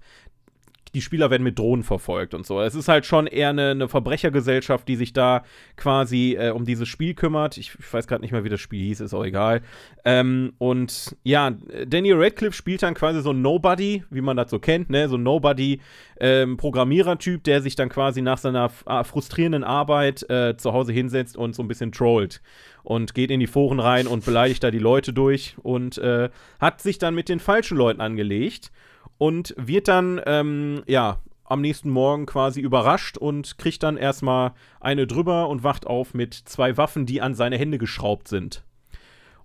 die 0.93 1.01
Spieler 1.01 1.31
werden 1.31 1.43
mit 1.43 1.57
Drohnen 1.57 1.83
verfolgt 1.83 2.33
und 2.33 2.45
so. 2.45 2.61
Es 2.61 2.75
ist 2.75 2.87
halt 2.87 3.05
schon 3.05 3.27
eher 3.27 3.49
eine, 3.49 3.71
eine 3.71 3.89
Verbrechergesellschaft, 3.89 4.87
die 4.87 4.95
sich 4.95 5.11
da 5.13 5.43
quasi 5.75 6.37
äh, 6.39 6.51
um 6.51 6.63
dieses 6.65 6.87
Spiel 6.87 7.15
kümmert. 7.15 7.57
Ich, 7.57 7.73
ich 7.79 7.93
weiß 7.93 8.07
gerade 8.07 8.21
nicht 8.21 8.31
mehr, 8.31 8.43
wie 8.43 8.49
das 8.49 8.61
Spiel 8.61 8.83
hieß, 8.83 8.99
ist 9.01 9.13
auch 9.13 9.25
egal. 9.25 9.61
Ähm, 10.05 10.53
und 10.59 11.15
ja, 11.23 11.51
Daniel 11.87 12.21
Radcliffe 12.21 12.55
spielt 12.55 12.83
dann 12.83 12.93
quasi 12.93 13.21
so 13.21 13.31
ein 13.31 13.41
Nobody, 13.41 14.03
wie 14.11 14.21
man 14.21 14.37
das 14.37 14.51
so 14.51 14.59
kennt, 14.59 14.91
ne? 14.91 15.09
So 15.09 15.17
ein 15.17 15.23
Nobody-Programmierer-Typ, 15.23 17.35
ähm, 17.35 17.43
der 17.43 17.61
sich 17.61 17.75
dann 17.75 17.89
quasi 17.89 18.21
nach 18.21 18.37
seiner 18.37 18.71
äh, 18.85 19.03
frustrierenden 19.03 19.63
Arbeit 19.63 20.29
äh, 20.29 20.55
zu 20.57 20.73
Hause 20.73 20.93
hinsetzt 20.93 21.35
und 21.37 21.55
so 21.55 21.63
ein 21.63 21.67
bisschen 21.67 21.91
trollt 21.91 22.43
und 22.83 23.15
geht 23.15 23.31
in 23.31 23.39
die 23.39 23.47
Foren 23.47 23.79
rein 23.79 24.05
und 24.07 24.25
beleidigt 24.25 24.63
da 24.63 24.69
die 24.69 24.79
Leute 24.79 25.13
durch 25.13 25.55
und 25.63 25.97
äh, 25.97 26.29
hat 26.59 26.81
sich 26.81 26.99
dann 26.99 27.15
mit 27.15 27.29
den 27.29 27.39
falschen 27.39 27.77
Leuten 27.77 28.01
angelegt 28.01 28.71
und 29.17 29.53
wird 29.57 29.87
dann, 29.87 30.21
ähm, 30.25 30.83
ja, 30.87 31.19
am 31.45 31.61
nächsten 31.61 31.89
Morgen 31.89 32.25
quasi 32.25 32.61
überrascht 32.61 33.17
und 33.17 33.57
kriegt 33.57 33.83
dann 33.83 33.97
erstmal 33.97 34.53
eine 34.79 35.07
drüber 35.07 35.49
und 35.49 35.63
wacht 35.63 35.85
auf 35.85 36.13
mit 36.13 36.33
zwei 36.33 36.77
Waffen, 36.77 37.05
die 37.05 37.21
an 37.21 37.35
seine 37.35 37.57
Hände 37.57 37.77
geschraubt 37.77 38.27
sind. 38.27 38.63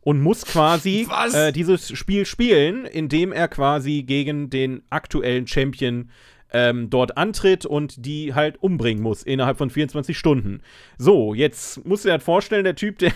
Und 0.01 0.23
muss 0.23 0.47
quasi 0.47 1.07
äh, 1.33 1.53
dieses 1.53 1.91
Spiel 1.97 2.25
spielen, 2.25 2.85
indem 2.87 3.33
er 3.33 3.49
quasi 3.49 4.05
gegen 4.05 4.49
den 4.49 4.83
aktuellen 4.91 5.47
Champion 5.47 6.11
ähm, 6.53 6.89
dort 6.91 7.17
antritt 7.19 7.67
und 7.67 8.07
die 8.07 8.35
halt 8.35 8.63
umbringen 8.63 9.03
muss 9.03 9.23
innerhalb 9.23 9.59
von 9.59 9.69
24 9.71 10.17
Stunden. 10.19 10.63
So, 10.97 11.35
jetzt 11.35 11.85
musst 11.85 12.05
du 12.05 12.09
dir 12.09 12.13
halt 12.13 12.23
vorstellen, 12.23 12.65
der 12.65 12.75
Typ, 12.75 12.99
der, 12.99 13.13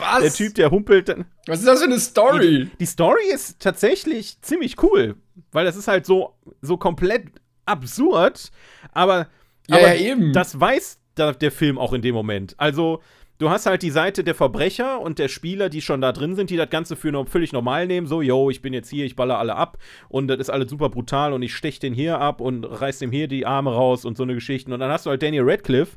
Was? 0.00 0.22
der 0.22 0.32
Typ, 0.32 0.54
der 0.54 0.70
humpelt. 0.70 1.08
dann- 1.08 1.26
Was 1.46 1.58
ist 1.60 1.66
das 1.68 1.80
für 1.80 1.86
eine 1.86 1.98
Story? 2.00 2.64
Die, 2.70 2.76
die 2.78 2.86
Story 2.86 3.30
ist 3.32 3.60
tatsächlich 3.60 4.40
ziemlich 4.42 4.82
cool, 4.82 5.16
weil 5.50 5.64
das 5.64 5.76
ist 5.76 5.88
halt 5.88 6.06
so, 6.06 6.34
so 6.62 6.76
komplett 6.78 7.26
absurd, 7.66 8.50
aber, 8.92 9.28
Ja, 9.68 9.76
aber 9.76 9.94
ja, 9.94 10.12
eben. 10.12 10.32
das 10.32 10.58
weiß 10.58 10.98
der 11.16 11.52
Film 11.52 11.78
auch 11.78 11.92
in 11.92 12.00
dem 12.02 12.14
Moment. 12.14 12.54
Also, 12.58 13.02
du 13.42 13.50
hast 13.50 13.66
halt 13.66 13.82
die 13.82 13.90
Seite 13.90 14.22
der 14.22 14.36
Verbrecher 14.36 15.00
und 15.00 15.18
der 15.18 15.26
Spieler, 15.26 15.68
die 15.68 15.82
schon 15.82 16.00
da 16.00 16.12
drin 16.12 16.36
sind, 16.36 16.48
die 16.48 16.56
das 16.56 16.70
Ganze 16.70 16.94
für 16.94 17.10
no 17.10 17.24
völlig 17.24 17.52
normal 17.52 17.88
nehmen. 17.88 18.06
So, 18.06 18.22
yo, 18.22 18.50
ich 18.50 18.62
bin 18.62 18.72
jetzt 18.72 18.88
hier, 18.88 19.04
ich 19.04 19.16
baller 19.16 19.38
alle 19.38 19.56
ab 19.56 19.78
und 20.08 20.28
das 20.28 20.38
ist 20.38 20.48
alles 20.50 20.70
super 20.70 20.88
brutal 20.88 21.32
und 21.32 21.42
ich 21.42 21.54
stech 21.54 21.80
den 21.80 21.92
hier 21.92 22.20
ab 22.20 22.40
und 22.40 22.64
reiß 22.64 23.00
dem 23.00 23.10
hier 23.10 23.26
die 23.26 23.44
Arme 23.44 23.74
raus 23.74 24.04
und 24.04 24.16
so 24.16 24.22
eine 24.22 24.34
Geschichten. 24.34 24.72
Und 24.72 24.78
dann 24.78 24.92
hast 24.92 25.06
du 25.06 25.10
halt 25.10 25.22
Daniel 25.22 25.42
Radcliffe, 25.44 25.96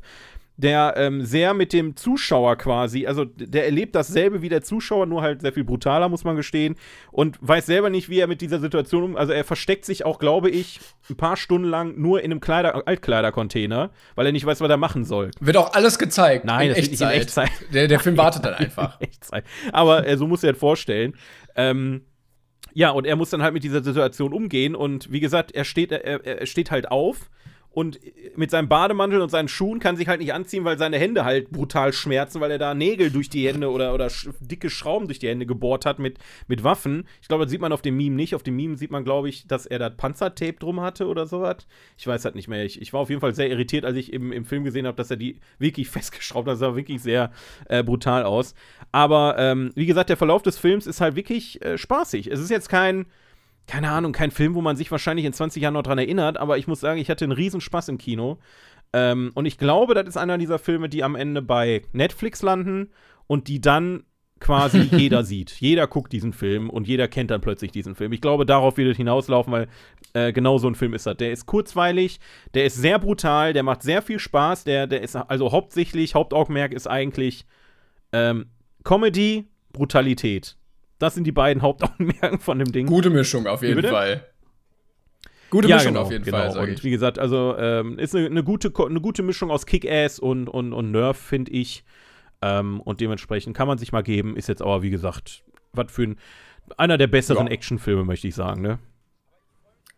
der 0.56 0.94
ähm, 0.96 1.22
sehr 1.22 1.52
mit 1.54 1.72
dem 1.72 1.96
Zuschauer 1.96 2.56
quasi, 2.56 3.06
also 3.06 3.24
der 3.24 3.66
erlebt 3.66 3.94
dasselbe 3.94 4.40
wie 4.40 4.48
der 4.48 4.62
Zuschauer, 4.62 5.06
nur 5.06 5.22
halt 5.22 5.42
sehr 5.42 5.52
viel 5.52 5.64
brutaler, 5.64 6.08
muss 6.08 6.24
man 6.24 6.36
gestehen, 6.36 6.76
und 7.12 7.36
weiß 7.40 7.66
selber 7.66 7.90
nicht, 7.90 8.08
wie 8.08 8.18
er 8.18 8.26
mit 8.26 8.40
dieser 8.40 8.58
Situation 8.58 9.02
um. 9.02 9.16
Also 9.16 9.32
er 9.32 9.44
versteckt 9.44 9.84
sich 9.84 10.04
auch, 10.04 10.18
glaube 10.18 10.48
ich, 10.50 10.80
ein 11.10 11.16
paar 11.16 11.36
Stunden 11.36 11.68
lang 11.68 12.00
nur 12.00 12.22
in 12.22 12.30
einem 12.30 12.40
Kleider 12.40 12.86
Altkleidercontainer, 12.86 13.90
weil 14.14 14.26
er 14.26 14.32
nicht 14.32 14.46
weiß, 14.46 14.60
was 14.60 14.70
er 14.70 14.76
machen 14.78 15.04
soll. 15.04 15.30
Wird 15.40 15.56
auch 15.58 15.74
alles 15.74 15.98
gezeigt. 15.98 16.44
Nein, 16.44 16.68
in 16.68 16.74
das 16.74 16.90
nicht 16.90 17.00
in 17.00 17.08
Echtzeit. 17.08 17.50
Der, 17.72 17.88
der 17.88 18.00
Film 18.00 18.16
wartet 18.16 18.44
dann 18.44 18.54
einfach. 18.54 19.00
Echtzeit. 19.00 19.44
Aber 19.72 20.06
äh, 20.06 20.16
so 20.16 20.26
muss 20.26 20.42
er 20.42 20.52
das 20.52 20.60
vorstellen. 20.60 21.14
Ähm, 21.54 22.02
ja, 22.72 22.90
und 22.90 23.06
er 23.06 23.16
muss 23.16 23.30
dann 23.30 23.42
halt 23.42 23.54
mit 23.54 23.64
dieser 23.64 23.82
Situation 23.82 24.32
umgehen. 24.32 24.74
Und 24.74 25.10
wie 25.12 25.20
gesagt, 25.20 25.52
er 25.52 25.64
steht, 25.64 25.92
er, 25.92 26.24
er 26.24 26.46
steht 26.46 26.70
halt 26.70 26.90
auf 26.90 27.30
und 27.76 28.00
mit 28.36 28.50
seinem 28.50 28.70
Bademantel 28.70 29.20
und 29.20 29.28
seinen 29.28 29.48
Schuhen 29.48 29.80
kann 29.80 29.98
sich 29.98 30.08
halt 30.08 30.20
nicht 30.20 30.32
anziehen, 30.32 30.64
weil 30.64 30.78
seine 30.78 30.96
Hände 30.96 31.26
halt 31.26 31.50
brutal 31.50 31.92
schmerzen, 31.92 32.40
weil 32.40 32.50
er 32.50 32.56
da 32.56 32.72
Nägel 32.72 33.10
durch 33.10 33.28
die 33.28 33.46
Hände 33.46 33.70
oder, 33.70 33.92
oder 33.92 34.10
dicke 34.40 34.70
Schrauben 34.70 35.08
durch 35.08 35.18
die 35.18 35.28
Hände 35.28 35.44
gebohrt 35.44 35.84
hat 35.84 35.98
mit, 35.98 36.18
mit 36.48 36.64
Waffen. 36.64 37.06
Ich 37.20 37.28
glaube, 37.28 37.44
das 37.44 37.50
sieht 37.50 37.60
man 37.60 37.74
auf 37.74 37.82
dem 37.82 37.98
Meme 37.98 38.16
nicht. 38.16 38.34
Auf 38.34 38.42
dem 38.42 38.56
Meme 38.56 38.78
sieht 38.78 38.90
man, 38.90 39.04
glaube 39.04 39.28
ich, 39.28 39.46
dass 39.46 39.66
er 39.66 39.78
da 39.78 39.90
Panzertape 39.90 40.54
drum 40.54 40.80
hatte 40.80 41.06
oder 41.06 41.26
sowas. 41.26 41.66
Ich 41.98 42.06
weiß 42.06 42.24
halt 42.24 42.34
nicht 42.34 42.48
mehr. 42.48 42.64
Ich, 42.64 42.80
ich 42.80 42.94
war 42.94 43.00
auf 43.00 43.10
jeden 43.10 43.20
Fall 43.20 43.34
sehr 43.34 43.50
irritiert, 43.50 43.84
als 43.84 43.98
ich 43.98 44.10
im, 44.10 44.32
im 44.32 44.46
Film 44.46 44.64
gesehen 44.64 44.86
habe, 44.86 44.96
dass 44.96 45.10
er 45.10 45.18
die 45.18 45.38
wirklich 45.58 45.90
festgeschraubt 45.90 46.48
hat. 46.48 46.52
Das 46.52 46.60
sah 46.60 46.76
wirklich 46.76 47.02
sehr 47.02 47.30
äh, 47.68 47.84
brutal 47.84 48.22
aus. 48.22 48.54
Aber 48.90 49.36
ähm, 49.38 49.72
wie 49.74 49.84
gesagt, 49.84 50.08
der 50.08 50.16
Verlauf 50.16 50.40
des 50.40 50.56
Films 50.56 50.86
ist 50.86 51.02
halt 51.02 51.14
wirklich 51.14 51.62
äh, 51.62 51.76
spaßig. 51.76 52.28
Es 52.28 52.40
ist 52.40 52.48
jetzt 52.48 52.70
kein 52.70 53.04
keine 53.66 53.90
Ahnung, 53.90 54.12
kein 54.12 54.30
Film, 54.30 54.54
wo 54.54 54.62
man 54.62 54.76
sich 54.76 54.90
wahrscheinlich 54.90 55.26
in 55.26 55.32
20 55.32 55.62
Jahren 55.62 55.74
noch 55.74 55.82
dran 55.82 55.98
erinnert, 55.98 56.36
aber 56.36 56.58
ich 56.58 56.66
muss 56.66 56.80
sagen, 56.80 57.00
ich 57.00 57.10
hatte 57.10 57.24
einen 57.24 57.32
riesen 57.32 57.60
Spaß 57.60 57.88
im 57.88 57.98
Kino. 57.98 58.38
Ähm, 58.92 59.32
und 59.34 59.46
ich 59.46 59.58
glaube, 59.58 59.94
das 59.94 60.06
ist 60.06 60.16
einer 60.16 60.38
dieser 60.38 60.58
Filme, 60.58 60.88
die 60.88 61.02
am 61.02 61.16
Ende 61.16 61.42
bei 61.42 61.82
Netflix 61.92 62.42
landen 62.42 62.90
und 63.26 63.48
die 63.48 63.60
dann 63.60 64.04
quasi 64.38 64.78
jeder 64.96 65.24
sieht. 65.24 65.50
Jeder 65.60 65.86
guckt 65.86 66.12
diesen 66.12 66.32
Film 66.32 66.70
und 66.70 66.86
jeder 66.86 67.08
kennt 67.08 67.30
dann 67.30 67.40
plötzlich 67.40 67.72
diesen 67.72 67.94
Film. 67.94 68.12
Ich 68.12 68.20
glaube, 68.20 68.46
darauf 68.46 68.76
wird 68.76 68.90
es 68.90 68.96
hinauslaufen, 68.96 69.52
weil 69.52 69.68
äh, 70.12 70.32
genau 70.32 70.58
so 70.58 70.68
ein 70.68 70.74
Film 70.74 70.94
ist 70.94 71.06
das. 71.06 71.16
Der 71.16 71.32
ist 71.32 71.46
kurzweilig, 71.46 72.20
der 72.54 72.66
ist 72.66 72.76
sehr 72.76 72.98
brutal, 72.98 73.52
der 73.52 73.62
macht 73.62 73.82
sehr 73.82 74.02
viel 74.02 74.18
Spaß, 74.18 74.64
der, 74.64 74.86
der 74.86 75.02
ist 75.02 75.16
also 75.16 75.52
hauptsächlich, 75.52 76.14
Hauptaugenmerk 76.14 76.72
ist 76.72 76.86
eigentlich 76.86 77.46
ähm, 78.12 78.46
Comedy, 78.84 79.48
Brutalität. 79.72 80.56
Das 80.98 81.14
sind 81.14 81.24
die 81.24 81.32
beiden 81.32 81.62
Hauptaugenmerken 81.62 82.40
von 82.40 82.58
dem 82.58 82.72
Ding. 82.72 82.86
Gute 82.86 83.10
Mischung 83.10 83.46
auf 83.46 83.62
jeden? 83.62 83.82
Fall. 83.82 84.26
Gute 85.50 85.68
ja, 85.68 85.76
Mischung 85.76 85.92
genau, 85.92 86.04
auf 86.04 86.10
jeden 86.10 86.24
genau. 86.24 86.52
Fall, 86.52 86.58
Und 86.58 86.68
ich. 86.70 86.84
wie 86.84 86.90
gesagt, 86.90 87.18
also 87.18 87.56
ähm, 87.58 87.98
ist 87.98 88.14
eine, 88.14 88.26
eine, 88.26 88.42
gute, 88.42 88.72
eine 88.76 89.00
gute 89.00 89.22
Mischung 89.22 89.50
aus 89.50 89.66
Kick-Ass 89.66 90.18
und, 90.18 90.48
und, 90.48 90.72
und 90.72 90.90
Nerf, 90.90 91.16
finde 91.16 91.52
ich. 91.52 91.84
Ähm, 92.42 92.80
und 92.80 93.00
dementsprechend 93.00 93.56
kann 93.56 93.68
man 93.68 93.78
sich 93.78 93.92
mal 93.92 94.02
geben. 94.02 94.36
Ist 94.36 94.48
jetzt 94.48 94.60
aber, 94.62 94.82
wie 94.82 94.90
gesagt, 94.90 95.44
was 95.72 95.90
für 95.90 96.02
ein, 96.02 96.16
einer 96.76 96.98
der 96.98 97.06
besseren 97.06 97.46
Ja. 97.46 97.52
Actionfilme, 97.52 98.04
möchte 98.04 98.26
ich 98.26 98.34
sagen, 98.34 98.60
ne? 98.60 98.78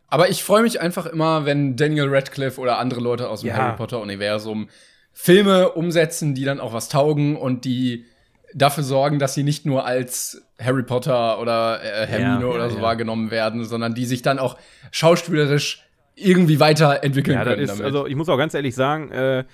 Aber 0.09 0.31
ich 0.31 0.43
freue 0.43 0.63
mich 0.63 0.81
einfach 0.81 1.07
immer, 1.07 1.45
wenn 1.45 1.77
Daniel 1.77 2.09
Radcliffe 2.09 2.61
oder 2.61 2.79
andere 2.79 3.01
Leute 3.01 3.29
aus 3.29 3.41
dem 3.41 3.49
Ja. 3.49 3.57
Harry 3.57 3.77
Potter-Universum 3.77 4.69
Filme 5.13 5.71
umsetzen, 5.73 6.35
die 6.35 6.45
dann 6.45 6.61
auch 6.61 6.73
was 6.73 6.89
taugen 6.89 7.37
und 7.37 7.65
die 7.65 8.07
dafür 8.55 8.85
sorgen, 8.85 9.19
dass 9.19 9.35
sie 9.35 9.43
nicht 9.43 9.67
nur 9.67 9.85
als 9.85 10.43
Harry 10.61 10.83
Potter 10.83 11.41
oder 11.41 11.81
äh, 11.83 12.07
Hermine 12.07 12.47
Ja, 12.47 12.55
oder 12.55 12.71
so 12.71 12.77
ja. 12.77 12.83
wahrgenommen 12.83 13.31
werden, 13.31 13.65
sondern 13.65 13.95
die 13.95 14.05
sich 14.07 14.23
dann 14.23 14.39
auch 14.39 14.57
schauspielerisch 14.91 15.85
irgendwie 16.15 16.59
weiterentwickeln 16.59 17.37
Ja, 17.37 17.45
können 17.45 17.61
ist, 17.61 17.81
also 17.81 18.07
ich 18.07 18.17
muss 18.17 18.29
auch 18.29 18.39
ganz 18.39 18.55
ehrlich 18.55 18.75
sagen, 18.75 19.11
äh, 19.13 19.45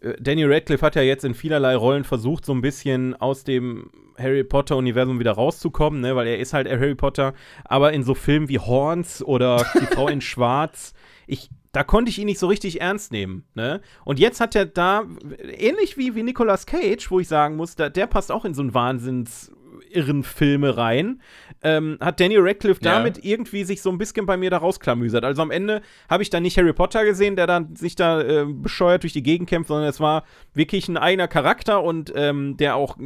äh, 0.00 0.14
Daniel 0.20 0.52
Radcliffe 0.52 0.84
hat 0.84 0.96
ja 0.96 1.02
jetzt 1.02 1.24
in 1.24 1.34
vielerlei 1.34 1.76
Rollen 1.76 2.04
versucht, 2.04 2.44
so 2.44 2.52
ein 2.52 2.60
bisschen 2.60 3.14
aus 3.14 3.44
dem 3.44 3.90
Harry 4.18 4.42
Potter-Universum 4.44 5.20
wieder 5.20 5.32
rauszukommen, 5.32 6.00
ne, 6.00 6.16
weil 6.16 6.26
er 6.26 6.38
ist 6.38 6.52
halt 6.52 6.68
Harry 6.68 6.94
Potter, 6.94 7.34
aber 7.64 7.92
in 7.92 8.02
so 8.02 8.14
Filmen 8.14 8.48
wie 8.48 8.58
Horns 8.58 9.22
oder 9.22 9.64
Die 9.80 9.86
Frau 9.86 10.08
in 10.08 10.20
Schwarz, 10.20 10.92
ich, 11.26 11.50
da 11.72 11.84
konnte 11.84 12.10
ich 12.10 12.18
ihn 12.18 12.26
nicht 12.26 12.38
so 12.38 12.46
richtig 12.46 12.80
ernst 12.80 13.12
nehmen, 13.12 13.44
ne? 13.54 13.80
Und 14.04 14.18
jetzt 14.18 14.40
hat 14.40 14.54
er 14.54 14.66
da, 14.66 15.04
ähnlich 15.42 15.96
wie, 15.96 16.14
wie 16.14 16.22
Nicolas 16.22 16.66
Cage, 16.66 17.10
wo 17.10 17.20
ich 17.20 17.28
sagen 17.28 17.56
muss, 17.56 17.74
da, 17.76 17.88
der 17.88 18.06
passt 18.06 18.32
auch 18.32 18.44
in 18.44 18.54
so 18.54 18.62
einen 18.62 18.74
Wahnsinns 18.74 19.52
irren 19.90 20.22
Filme 20.22 20.76
rein, 20.76 21.20
ähm, 21.62 21.98
hat 22.00 22.20
Daniel 22.20 22.40
Radcliffe 22.42 22.80
Ja. 22.82 22.94
damit 22.94 23.24
irgendwie 23.24 23.64
sich 23.64 23.80
so 23.80 23.90
ein 23.90 23.96
bisschen 23.96 24.26
bei 24.26 24.36
mir 24.36 24.50
da 24.50 24.58
rausklamüsert. 24.58 25.24
Also 25.24 25.40
am 25.40 25.50
Ende 25.50 25.82
habe 26.10 26.22
ich 26.22 26.30
da 26.30 26.40
nicht 26.40 26.58
Harry 26.58 26.72
Potter 26.72 27.04
gesehen, 27.04 27.36
der 27.36 27.46
dann 27.46 27.74
sich 27.74 27.94
da 27.94 28.20
äh, 28.20 28.44
bescheuert 28.46 29.02
durch 29.04 29.12
die 29.12 29.22
Gegend 29.22 29.48
kämpft, 29.48 29.68
sondern 29.68 29.88
es 29.88 30.00
war 30.00 30.24
wirklich 30.52 30.88
ein 30.88 30.96
eigener 30.96 31.28
Charakter 31.28 31.82
und 31.82 32.12
ähm, 32.16 32.56
der 32.58 32.76
auch 32.76 32.98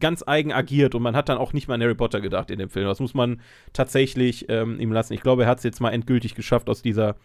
ganz 0.00 0.22
eigen 0.26 0.52
agiert 0.52 0.94
und 0.94 1.02
man 1.02 1.16
hat 1.16 1.28
dann 1.28 1.38
auch 1.38 1.52
nicht 1.52 1.68
mal 1.68 1.74
an 1.74 1.82
Harry 1.82 1.94
Potter 1.94 2.20
gedacht 2.20 2.50
in 2.50 2.58
dem 2.58 2.68
Film. 2.68 2.86
Das 2.86 3.00
muss 3.00 3.14
man 3.14 3.40
tatsächlich 3.72 4.46
ähm, 4.50 4.78
ihm 4.80 4.92
lassen. 4.92 5.12
Ich 5.14 5.20
glaube, 5.22 5.44
er 5.44 5.48
hat 5.48 5.58
es 5.58 5.64
jetzt 5.64 5.80
mal 5.80 5.90
endgültig 5.90 6.34
geschafft 6.34 6.68
aus 6.68 6.82
dieser, 6.82 7.16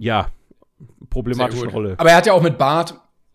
ja, 0.00 0.30
problematischen 1.10 1.64
gut. 1.66 1.74
Rolle. 1.74 1.94
Aber 1.98 2.10
er 2.10 2.16
hat 2.16 2.26
ja 2.26 2.32
auch 2.32 2.42
mit 2.42 2.56
Bart, 2.58 2.94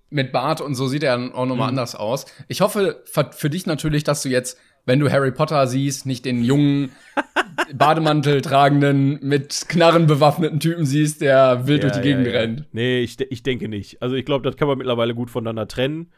mit 0.09 0.31
Bart 0.31 0.61
und 0.61 0.75
so 0.75 0.87
sieht 0.87 1.03
er 1.03 1.15
dann 1.17 1.31
auch 1.31 1.45
nochmal 1.45 1.67
Mhm. 1.67 1.77
anders 1.77 1.95
aus. 1.95 2.25
Ich 2.47 2.61
hoffe 2.61 3.03
für, 3.05 3.49
dich 3.49 3.65
natürlich, 3.65 4.03
dass 4.03 4.21
du 4.23 4.29
jetzt, 4.29 4.57
wenn 4.85 4.99
du 4.99 5.11
Harry 5.11 5.31
Potter 5.31 5.67
siehst, 5.67 6.05
nicht 6.05 6.25
den 6.25 6.43
jungen, 6.43 6.91
Bademantel 7.73 8.41
tragenden, 8.41 9.19
mit 9.21 9.65
Knarren 9.67 10.07
bewaffneten 10.07 10.59
Typen 10.59 10.85
siehst, 10.85 11.21
der 11.21 11.67
wild 11.67 11.83
durch 11.83 11.93
die 11.93 12.01
Gegend 12.01 12.27
rennt. 12.27 12.65
Nee, 12.71 12.99
ich, 13.01 13.19
ich 13.19 13.43
denke 13.43 13.67
nicht. 13.67 14.01
Also 14.01 14.15
ich 14.15 14.25
glaube, 14.25 14.43
das 14.43 14.55
kann 14.57 14.67
man 14.67 14.77
mittlerweile 14.77 15.15
gut 15.15 15.29
voneinander 15.29 15.67
trennen. 15.67 16.11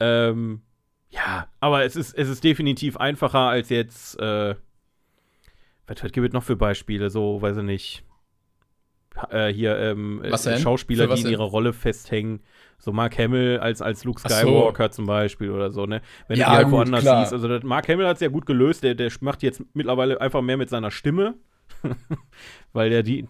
Ähm, 0.00 0.62
ja, 1.08 1.48
aber 1.60 1.84
es 1.84 1.96
ist, 1.96 2.14
es 2.16 2.28
ist 2.28 2.44
definitiv 2.44 2.96
einfacher 2.96 3.40
als 3.48 3.68
jetzt, 3.68 4.18
äh, 4.20 4.54
was, 5.86 6.02
was 6.04 6.12
gibt 6.12 6.26
es 6.28 6.32
noch 6.32 6.44
für 6.44 6.56
Beispiele? 6.56 7.10
So, 7.10 7.40
weiß 7.42 7.56
ich 7.58 7.62
nicht. 7.64 8.04
Äh, 9.30 9.48
hier, 9.52 9.76
ähm, 9.78 10.22
äh? 10.22 10.58
Schauspieler, 10.58 11.08
die 11.08 11.14
in 11.18 11.22
denn? 11.24 11.32
ihrer 11.32 11.44
Rolle 11.44 11.72
festhängen. 11.72 12.40
So 12.78 12.92
Mark 12.92 13.18
Hamill 13.18 13.58
als, 13.58 13.82
als 13.82 14.04
Luke 14.04 14.20
Ach 14.24 14.30
so. 14.30 14.36
Skywalker 14.36 14.90
zum 14.90 15.06
Beispiel 15.06 15.50
oder 15.50 15.70
so, 15.70 15.84
ne? 15.84 16.00
Wenn 16.28 16.38
Ja, 16.38 16.46
du 16.46 16.50
die 16.52 16.56
halt 16.56 16.66
gut, 16.66 16.74
woanders 16.74 17.00
klar. 17.02 17.24
siehst. 17.24 17.32
Also 17.34 17.48
das, 17.48 17.62
Mark 17.62 17.88
Hamill 17.88 18.06
hat 18.06 18.16
es 18.16 18.20
ja 18.22 18.28
gut 18.28 18.46
gelöst. 18.46 18.82
Der, 18.82 18.94
der 18.94 19.10
macht 19.20 19.42
jetzt 19.42 19.62
mittlerweile 19.74 20.20
einfach 20.20 20.40
mehr 20.40 20.56
mit 20.56 20.70
seiner 20.70 20.90
Stimme. 20.90 21.34
Weil 22.72 22.90
der 22.90 23.02
die, 23.02 23.26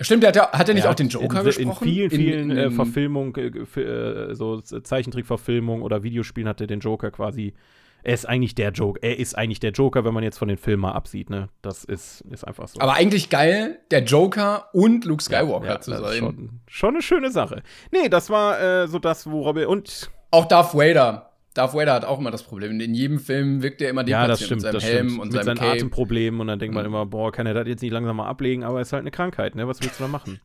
Stimmt, 0.00 0.22
der 0.22 0.28
hat, 0.28 0.36
ja, 0.36 0.52
hat 0.52 0.68
er 0.68 0.74
nicht 0.74 0.86
auch 0.86 0.94
den 0.94 1.08
Joker 1.08 1.40
in, 1.40 1.44
gesprochen? 1.44 1.86
In 1.86 1.94
vielen, 1.94 2.10
vielen 2.10 2.50
in, 2.50 2.56
äh, 2.56 2.64
in, 2.66 2.72
Verfilmungen, 2.72 3.34
äh, 3.36 3.50
ge- 3.50 3.66
für, 3.66 4.30
äh, 4.30 4.34
so 4.34 4.60
Zeichentrickverfilmungen 4.60 5.82
oder 5.82 6.02
Videospielen 6.02 6.48
hat 6.48 6.60
er 6.60 6.66
den 6.66 6.80
Joker 6.80 7.10
quasi. 7.10 7.54
Er 8.04 8.14
ist 8.14 8.26
eigentlich 8.28 8.54
der 8.54 8.70
Joker. 8.72 9.00
Er 9.02 9.18
ist 9.18 9.36
eigentlich 9.38 9.60
der 9.60 9.70
Joker, 9.72 10.04
wenn 10.04 10.12
man 10.14 10.24
jetzt 10.24 10.38
von 10.38 10.48
den 10.48 10.56
Filmen 10.58 10.82
mal 10.82 10.92
absieht, 10.92 11.30
ne? 11.30 11.48
Das 11.62 11.84
ist, 11.84 12.22
ist 12.30 12.44
einfach 12.44 12.68
so. 12.68 12.80
Aber 12.80 12.94
eigentlich 12.94 13.30
geil, 13.30 13.78
der 13.90 14.02
Joker 14.04 14.68
und 14.72 15.04
Luke 15.04 15.22
Skywalker 15.22 15.66
ja, 15.66 15.80
zu 15.80 15.90
das 15.92 16.00
ist 16.00 16.06
sein. 16.06 16.18
schon, 16.18 16.60
schon 16.66 16.94
eine 16.94 17.02
schöne 17.02 17.30
Sache. 17.30 17.62
Nee, 17.92 18.08
das 18.08 18.28
war 18.30 18.60
äh, 18.60 18.88
so 18.88 18.98
das, 18.98 19.30
worauf 19.30 19.54
wir. 19.56 19.68
Und 19.68 20.10
Auch 20.30 20.46
Darth 20.46 20.74
Vader. 20.74 21.28
Darth 21.54 21.74
Vader 21.74 21.92
hat 21.92 22.04
auch 22.06 22.18
immer 22.18 22.30
das 22.30 22.42
Problem. 22.44 22.80
In 22.80 22.94
jedem 22.94 23.18
Film 23.18 23.62
wirkt 23.62 23.82
er 23.82 23.90
immer 23.90 24.08
ja, 24.08 24.26
das 24.26 24.40
deplatziert 24.40 24.46
stimmt, 24.46 24.62
mit 24.62 24.72
seinem 24.72 24.74
das 24.74 24.84
Helm 24.84 25.08
stimmt. 25.08 25.20
und 25.20 25.26
Mit 25.28 25.34
seinem 25.34 25.44
seinen 25.44 25.58
Cape. 25.58 25.70
Atemproblemen 25.72 26.40
und 26.40 26.46
dann 26.46 26.58
denkt 26.58 26.74
man 26.74 26.84
Mhm. 26.84 26.88
immer, 26.92 27.04
boah, 27.06 27.30
kann 27.30 27.46
er 27.46 27.52
das 27.54 27.68
jetzt 27.68 27.82
nicht 27.82 27.92
langsam 27.92 28.16
mal 28.16 28.26
ablegen, 28.26 28.64
aber 28.64 28.80
es 28.80 28.88
ist 28.88 28.92
halt 28.94 29.02
eine 29.02 29.10
Krankheit, 29.10 29.54
ne? 29.54 29.68
Was 29.68 29.82
willst 29.82 30.00
du 30.00 30.04
da 30.04 30.08
machen? 30.08 30.40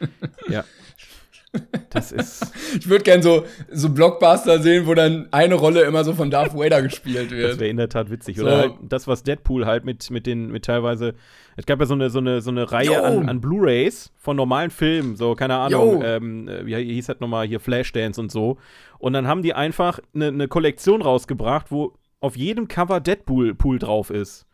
ja. 0.48 0.64
Das 1.90 2.12
ist. 2.12 2.52
Ich 2.78 2.88
würde 2.88 3.04
gern 3.04 3.22
so, 3.22 3.44
so 3.72 3.88
Blockbuster 3.88 4.60
sehen, 4.60 4.86
wo 4.86 4.94
dann 4.94 5.28
eine 5.30 5.54
Rolle 5.54 5.82
immer 5.82 6.04
so 6.04 6.12
von 6.12 6.30
Darth 6.30 6.54
Vader 6.54 6.82
gespielt 6.82 7.30
Das 7.30 7.38
wird. 7.38 7.60
wäre 7.60 7.70
in 7.70 7.78
der 7.78 7.88
Tat 7.88 8.10
witzig. 8.10 8.36
So. 8.36 8.42
Oder 8.44 8.58
halt 8.58 8.72
das, 8.82 9.06
was 9.06 9.22
Deadpool 9.22 9.64
halt 9.64 9.84
mit, 9.84 10.10
mit 10.10 10.26
den, 10.26 10.50
mit 10.50 10.66
teilweise. 10.66 11.14
Es 11.56 11.64
gab 11.66 11.80
ja 11.80 11.86
so 11.86 11.94
eine, 11.94 12.10
so 12.10 12.18
eine, 12.18 12.40
so 12.42 12.50
eine 12.50 12.70
Reihe 12.70 12.92
Jo. 12.92 13.02
an, 13.02 13.28
an 13.28 13.40
Blu-Rays 13.40 14.12
von 14.16 14.36
normalen 14.36 14.70
Filmen, 14.70 15.16
so, 15.16 15.34
keine 15.34 15.56
Ahnung, 15.56 16.02
ähm, 16.04 16.46
äh, 16.48 16.66
wie 16.66 16.74
hieß 16.76 17.06
das 17.06 17.20
nochmal 17.20 17.46
hier, 17.48 17.58
Flashdance 17.60 18.20
und 18.20 18.30
so. 18.30 18.58
Und 18.98 19.14
dann 19.14 19.26
haben 19.26 19.42
die 19.42 19.54
einfach 19.54 19.98
eine, 20.14 20.28
eine 20.28 20.48
Kollektion 20.48 21.02
rausgebracht, 21.02 21.70
wo 21.70 21.94
auf 22.20 22.36
jedem 22.36 22.68
Cover 22.68 23.00
Deadpool 23.00 23.54
Pool 23.54 23.78
drauf 23.78 24.10
ist. 24.10 24.46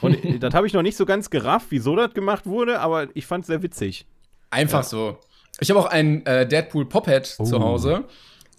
Und 0.00 0.18
das 0.42 0.52
habe 0.52 0.66
ich 0.66 0.72
noch 0.72 0.82
nicht 0.82 0.96
so 0.96 1.06
ganz 1.06 1.30
gerafft, 1.30 1.68
wieso 1.70 1.94
das 1.96 2.12
gemacht 2.12 2.44
wurde, 2.46 2.80
aber 2.80 3.06
ich 3.14 3.24
fand 3.26 3.42
es 3.42 3.46
sehr 3.46 3.62
witzig. 3.62 4.04
Einfach 4.50 4.82
so. 4.82 5.18
Ich 5.60 5.70
habe 5.70 5.80
auch 5.80 5.86
einen 5.86 6.24
äh, 6.26 6.46
Deadpool 6.46 6.86
Pophead 6.88 7.34
Oh. 7.38 7.44
zu 7.44 7.60
Hause. 7.60 8.04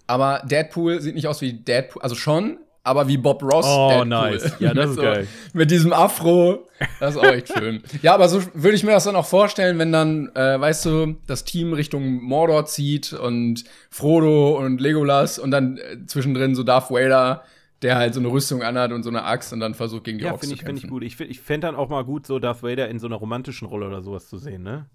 Aber 0.06 0.42
Deadpool 0.44 1.00
sieht 1.00 1.14
nicht 1.14 1.28
aus 1.28 1.40
wie 1.40 1.52
Deadpool, 1.52 2.02
also 2.02 2.14
schon, 2.16 2.58
aber 2.82 3.06
wie 3.08 3.16
Bob 3.16 3.42
Ross. 3.42 3.64
Oh, 3.68 3.88
Deadpool. 3.90 4.06
nice. 4.08 4.56
Ja, 4.60 4.74
das 4.74 4.90
ist 4.90 4.96
so, 4.96 5.02
geil. 5.02 5.26
Mit 5.52 5.70
diesem 5.70 5.92
Afro. 5.92 6.66
Das 6.98 7.14
ist 7.14 7.20
auch 7.20 7.24
echt 7.24 7.52
schön. 7.56 7.82
Ja, 8.02 8.14
aber 8.14 8.28
so 8.28 8.42
würde 8.54 8.74
ich 8.74 8.82
mir 8.84 8.90
das 8.92 9.04
dann 9.04 9.14
auch 9.16 9.26
vorstellen, 9.26 9.78
wenn 9.78 9.92
dann, 9.92 10.30
äh, 10.34 10.58
weißt 10.60 10.84
du, 10.86 11.16
das 11.26 11.44
Team 11.44 11.72
Richtung 11.74 12.22
Mordor 12.22 12.66
zieht 12.66 13.12
und 13.12 13.64
Frodo 13.90 14.58
und 14.58 14.80
Legolas 14.80 15.38
und 15.38 15.50
dann 15.52 15.76
äh, 15.78 16.06
zwischendrin 16.06 16.54
so 16.54 16.62
Darth 16.64 16.90
Vader, 16.90 17.44
der 17.82 17.96
halt 17.96 18.14
so 18.14 18.20
eine 18.20 18.28
Rüstung 18.30 18.62
anhat 18.62 18.92
und 18.92 19.02
so 19.04 19.10
eine 19.10 19.24
Axt 19.24 19.52
und 19.52 19.60
dann 19.60 19.74
versucht 19.74 20.04
gegen 20.04 20.18
die 20.18 20.24
Ja, 20.24 20.32
Orks 20.32 20.40
finde 20.40 20.56
zu 20.56 20.60
ich, 20.60 20.66
find 20.66 20.78
ich 20.78 20.82
kämpfen. 20.84 20.92
gut. 20.94 21.02
Ich, 21.04 21.16
find- 21.16 21.30
ich 21.30 21.40
fände 21.40 21.66
dann 21.66 21.76
auch 21.76 21.88
mal 21.88 22.04
gut, 22.04 22.26
so 22.26 22.38
Darth 22.38 22.62
Vader 22.62 22.88
in 22.88 22.98
so 22.98 23.06
einer 23.06 23.16
romantischen 23.16 23.68
Rolle 23.68 23.86
oder 23.86 24.02
sowas 24.02 24.28
zu 24.28 24.38
sehen, 24.38 24.62
ne? 24.62 24.86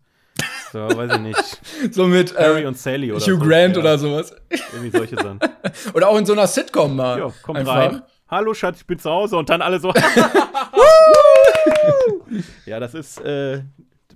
So, 0.76 0.90
weiß 0.90 1.14
ich 1.14 1.22
nicht. 1.22 1.62
So 1.94 2.06
mit 2.06 2.38
Harry 2.38 2.64
äh, 2.64 2.66
und 2.66 2.78
Sally 2.78 3.14
oder 3.14 3.22
Hugh 3.22 3.40
so. 3.40 3.42
Grant 3.48 3.76
ja, 3.76 3.82
oder 3.82 3.98
sowas. 3.98 4.36
Irgendwie 4.74 4.90
solche 4.90 5.16
Sachen. 5.16 5.40
Oder 5.94 6.10
auch 6.10 6.18
in 6.18 6.26
so 6.26 6.34
einer 6.34 6.48
Sitcom 6.48 6.98
mal. 6.98 7.20
Ja, 7.20 7.32
kommt 7.44 7.60
Einfach. 7.60 7.76
rein. 7.76 8.02
Hallo 8.28 8.54
Schatz, 8.54 8.80
ich 8.80 8.86
bin 8.86 9.00
zu 9.00 9.10
Hause 9.10 9.38
und 9.38 9.50
dann 9.50 9.62
alle 9.62 9.80
so. 9.80 9.94
ja, 12.66 12.82
das 12.82 12.94
ist. 12.94 13.22
Äh, 13.22 13.64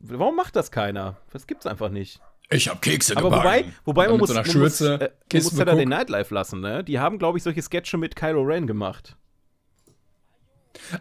warum 0.01 0.35
macht 0.35 0.57
das 0.57 0.69
keiner? 0.69 1.15
Das 1.31 1.47
gibt's 1.47 1.65
einfach 1.65 1.89
nicht. 1.89 2.19
Ich 2.49 2.67
hab 2.67 2.81
Kekse 2.81 3.15
Aber 3.15 3.31
wobei, 3.31 3.63
wobei 3.85 4.09
man 4.09 4.19
muss, 4.19 4.29
so 4.29 4.35
einer 4.35 4.45
man 4.45 4.57
muss, 4.57 4.79
Schürze, 4.79 4.95
äh, 4.95 5.11
man 5.33 5.43
muss 5.43 5.51
Saturday 5.51 5.85
mit 5.85 5.89
Night 5.89 6.09
Live 6.09 6.31
lassen, 6.31 6.59
ne? 6.59 6.83
Die 6.83 6.99
haben, 6.99 7.19
glaube 7.19 7.37
ich, 7.37 7.43
solche 7.43 7.61
Sketche 7.61 7.97
mit 7.97 8.17
Kylo 8.17 8.41
Ren 8.41 8.67
gemacht. 8.67 9.15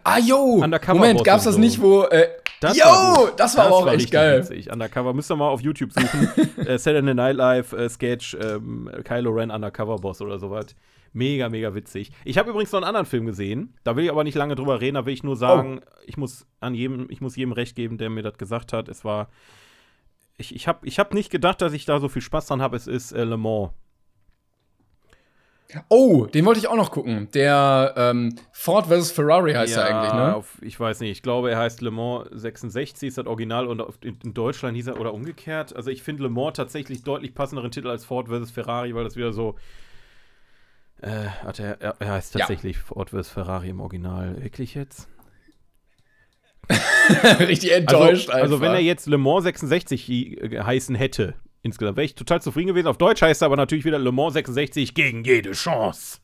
Ah, 0.03 0.19
yo! 0.19 0.63
Moment, 0.87 1.23
gab's 1.23 1.43
das 1.45 1.57
nicht, 1.57 1.81
wo. 1.81 2.03
Äh, 2.03 2.27
Das 2.61 2.77
yo! 2.77 2.83
war 2.85 3.31
das 3.37 3.57
war 3.57 3.65
aber 3.67 3.75
auch 3.75 3.85
echt 3.87 3.95
richtig 3.95 4.11
geil. 4.11 4.39
Witzig. 4.41 4.71
Undercover, 4.71 5.13
müsst 5.13 5.31
ihr 5.31 5.35
mal 5.35 5.47
auf 5.49 5.61
YouTube 5.61 5.91
suchen. 5.93 6.29
äh, 6.65 6.77
Saturday 6.77 7.13
Night 7.13 7.35
Live 7.35 7.73
äh, 7.73 7.89
Sketch 7.89 8.35
ähm, 8.39 8.89
Kylo 9.03 9.31
Ren 9.31 9.49
Undercover 9.51 9.95
Boss 9.97 10.21
oder 10.21 10.37
sowas. 10.39 10.67
Mega, 11.11 11.49
mega 11.49 11.73
witzig. 11.73 12.11
Ich 12.23 12.37
habe 12.37 12.51
übrigens 12.51 12.71
noch 12.71 12.77
einen 12.79 12.87
anderen 12.87 13.05
Film 13.07 13.25
gesehen. 13.25 13.73
Da 13.83 13.95
will 13.95 14.03
ich 14.05 14.11
aber 14.11 14.23
nicht 14.23 14.35
lange 14.35 14.53
drüber 14.55 14.79
reden. 14.79 14.93
Da 14.95 15.05
will 15.07 15.13
ich 15.13 15.23
nur 15.23 15.35
sagen, 15.37 15.79
Oh. 15.83 15.89
ich 16.05 16.17
muss 16.17 16.45
an 16.59 16.75
jedem, 16.75 17.07
ich 17.09 17.19
muss 17.21 17.35
jedem 17.35 17.51
recht 17.53 17.75
geben, 17.75 17.97
der 17.97 18.09
mir 18.11 18.21
das 18.21 18.37
gesagt 18.37 18.73
hat. 18.73 18.87
Es 18.89 19.03
war, 19.03 19.29
ich, 20.37 20.53
ich 20.53 20.67
habe, 20.67 20.85
ich 20.85 20.99
habe 20.99 21.15
nicht 21.15 21.31
gedacht, 21.31 21.61
dass 21.61 21.73
ich 21.73 21.85
da 21.85 21.99
so 21.99 22.09
viel 22.09 22.21
Spaß 22.21 22.45
dran 22.45 22.61
habe. 22.61 22.75
Es 22.77 22.85
ist 22.85 23.11
äh, 23.11 23.23
Le 23.23 23.37
Mans. 23.37 23.71
Oh, 25.87 26.25
den 26.25 26.45
wollte 26.45 26.59
ich 26.59 26.67
auch 26.67 26.75
noch 26.75 26.89
gucken. 26.91 27.29
Der 27.33 27.93
ähm, 27.95 28.33
Ford 28.51 28.87
vs. 28.87 29.11
Ferrari 29.11 29.53
heißt 29.53 29.77
er 29.77 29.85
eigentlich, 29.85 30.13
ne? 30.13 30.35
Auf, 30.35 30.57
ich 30.61 30.79
weiß 30.79 30.99
nicht. 31.01 31.11
Ich 31.11 31.21
glaube, 31.21 31.51
er 31.51 31.59
heißt 31.59 31.81
Le 31.81 31.91
Mans 31.91 32.27
66, 32.31 33.09
ist 33.09 33.17
das 33.19 33.27
Original 33.27 33.67
und 33.67 33.79
in, 34.03 34.33
Deutschland 34.33 34.75
hieß 34.75 34.87
er 34.87 34.99
oder 34.99 35.13
umgekehrt. 35.13 35.75
Also 35.75 35.91
ich 35.91 36.01
finde 36.01 36.23
Le 36.23 36.29
Mans 36.29 36.57
tatsächlich 36.57 37.03
deutlich 37.03 37.35
passenderen 37.35 37.69
Titel 37.69 37.87
als 37.87 38.03
Ford 38.03 38.29
vs. 38.29 38.49
Ferrari, 38.49 38.95
weil 38.95 39.03
das 39.03 39.15
wieder 39.15 39.31
so. 39.31 39.55
Äh, 41.01 41.27
hat 41.27 41.59
er, 41.59 41.79
er, 41.81 41.95
er 41.99 42.11
heißt 42.13 42.33
Ja. 42.33 42.39
tatsächlich 42.39 42.77
Ford 42.79 43.11
vs. 43.11 43.29
Ferrari 43.29 43.69
im 43.69 43.79
Original. 43.79 44.41
Wirklich 44.41 44.73
jetzt? 44.73 45.07
Richtig 47.39 47.71
enttäuscht 47.73 48.29
also, 48.29 48.41
also 48.43 48.61
wenn 48.61 48.67
er 48.67 48.71
einfach. 48.73 48.85
jetzt 48.85 49.07
Le 49.07 49.17
Mans 49.17 49.43
66 49.43 50.07
hi- 50.07 50.35
äh, 50.35 50.61
heißen 50.63 50.95
hätte, 50.95 51.35
insgesamt, 51.61 51.97
wäre 51.97 52.05
ich 52.05 52.15
total 52.15 52.41
zufrieden 52.41 52.67
gewesen. 52.69 52.87
Auf 52.87 52.97
Deutsch 52.97 53.21
heißt 53.21 53.41
er 53.41 53.47
aber 53.47 53.55
natürlich 53.57 53.85
wieder 53.85 53.99
Le 53.99 54.11
Mans 54.11 54.33
66 54.33 54.93
gegen 54.93 55.23
jede 55.23 55.51
Chance. 55.51 56.19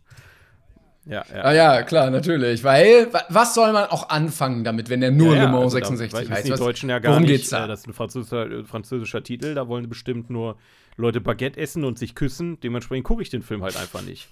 Ja, 1.07 1.23
ja. 1.31 1.41
Ah 1.43 1.53
ja, 1.53 1.83
klar, 1.83 2.09
natürlich. 2.09 2.63
Weil, 2.63 3.13
wa- 3.13 3.23
was 3.29 3.53
soll 3.53 3.71
man 3.73 3.85
auch 3.89 4.09
anfangen 4.09 4.63
damit, 4.63 4.89
wenn 4.89 5.01
der 5.01 5.11
nur 5.11 5.35
Ja, 5.35 5.43
Le 5.43 5.49
Mans 5.49 5.75
also 5.75 5.79
da 5.79 5.85
66 5.85 6.19
wissen 6.21 6.33
heißt? 6.35 6.47
die 6.47 6.51
Was- 6.51 6.59
Deutschen 6.59 6.89
ja 6.89 6.97
gar 6.99 7.11
worum 7.11 7.23
nicht. 7.23 7.31
geht's 7.31 7.49
da? 7.49 7.65
Äh, 7.65 7.67
das 7.67 7.81
ist 7.81 7.87
ein 7.87 7.93
französischer, 7.93 8.49
äh, 8.49 8.63
französischer 8.63 9.21
Titel. 9.21 9.53
Da 9.53 9.67
wollen 9.67 9.87
bestimmt 9.87 10.31
nur 10.31 10.57
Leute 10.97 11.21
Baguette 11.21 11.59
essen 11.59 11.83
und 11.83 11.99
sich 11.99 12.15
küssen. 12.15 12.59
Dementsprechend 12.61 13.05
gucke 13.05 13.21
ich 13.21 13.29
den 13.29 13.43
Film 13.43 13.61
halt 13.61 13.77
einfach 13.77 14.01
nicht. 14.01 14.29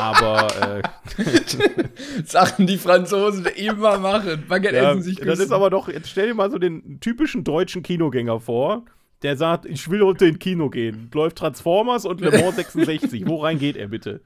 Aber 0.00 0.46
äh, 0.78 1.22
Sachen, 2.24 2.66
die 2.66 2.78
Franzosen 2.78 3.44
immer 3.46 3.98
machen. 3.98 4.44
Baguette 4.48 4.76
ja, 4.76 4.90
essen 4.92 5.02
sich 5.02 5.16
das 5.16 5.26
küssen. 5.26 5.42
ist 5.44 5.52
aber 5.52 5.68
doch, 5.70 5.88
jetzt 5.88 6.08
stell 6.08 6.28
dir 6.28 6.34
mal 6.34 6.50
so 6.50 6.58
den 6.58 6.98
typischen 7.00 7.44
deutschen 7.44 7.82
Kinogänger 7.82 8.40
vor, 8.40 8.84
der 9.22 9.36
sagt, 9.36 9.66
ich 9.66 9.90
will 9.90 10.02
heute 10.02 10.26
in 10.26 10.38
Kino 10.38 10.70
gehen. 10.70 11.10
Läuft 11.12 11.38
Transformers 11.38 12.04
und 12.04 12.20
Le 12.20 12.30
Mans 12.30 12.56
66. 12.56 13.26
Wo 13.26 13.36
rein 13.36 13.58
geht 13.58 13.76
er 13.76 13.88
bitte? 13.88 14.20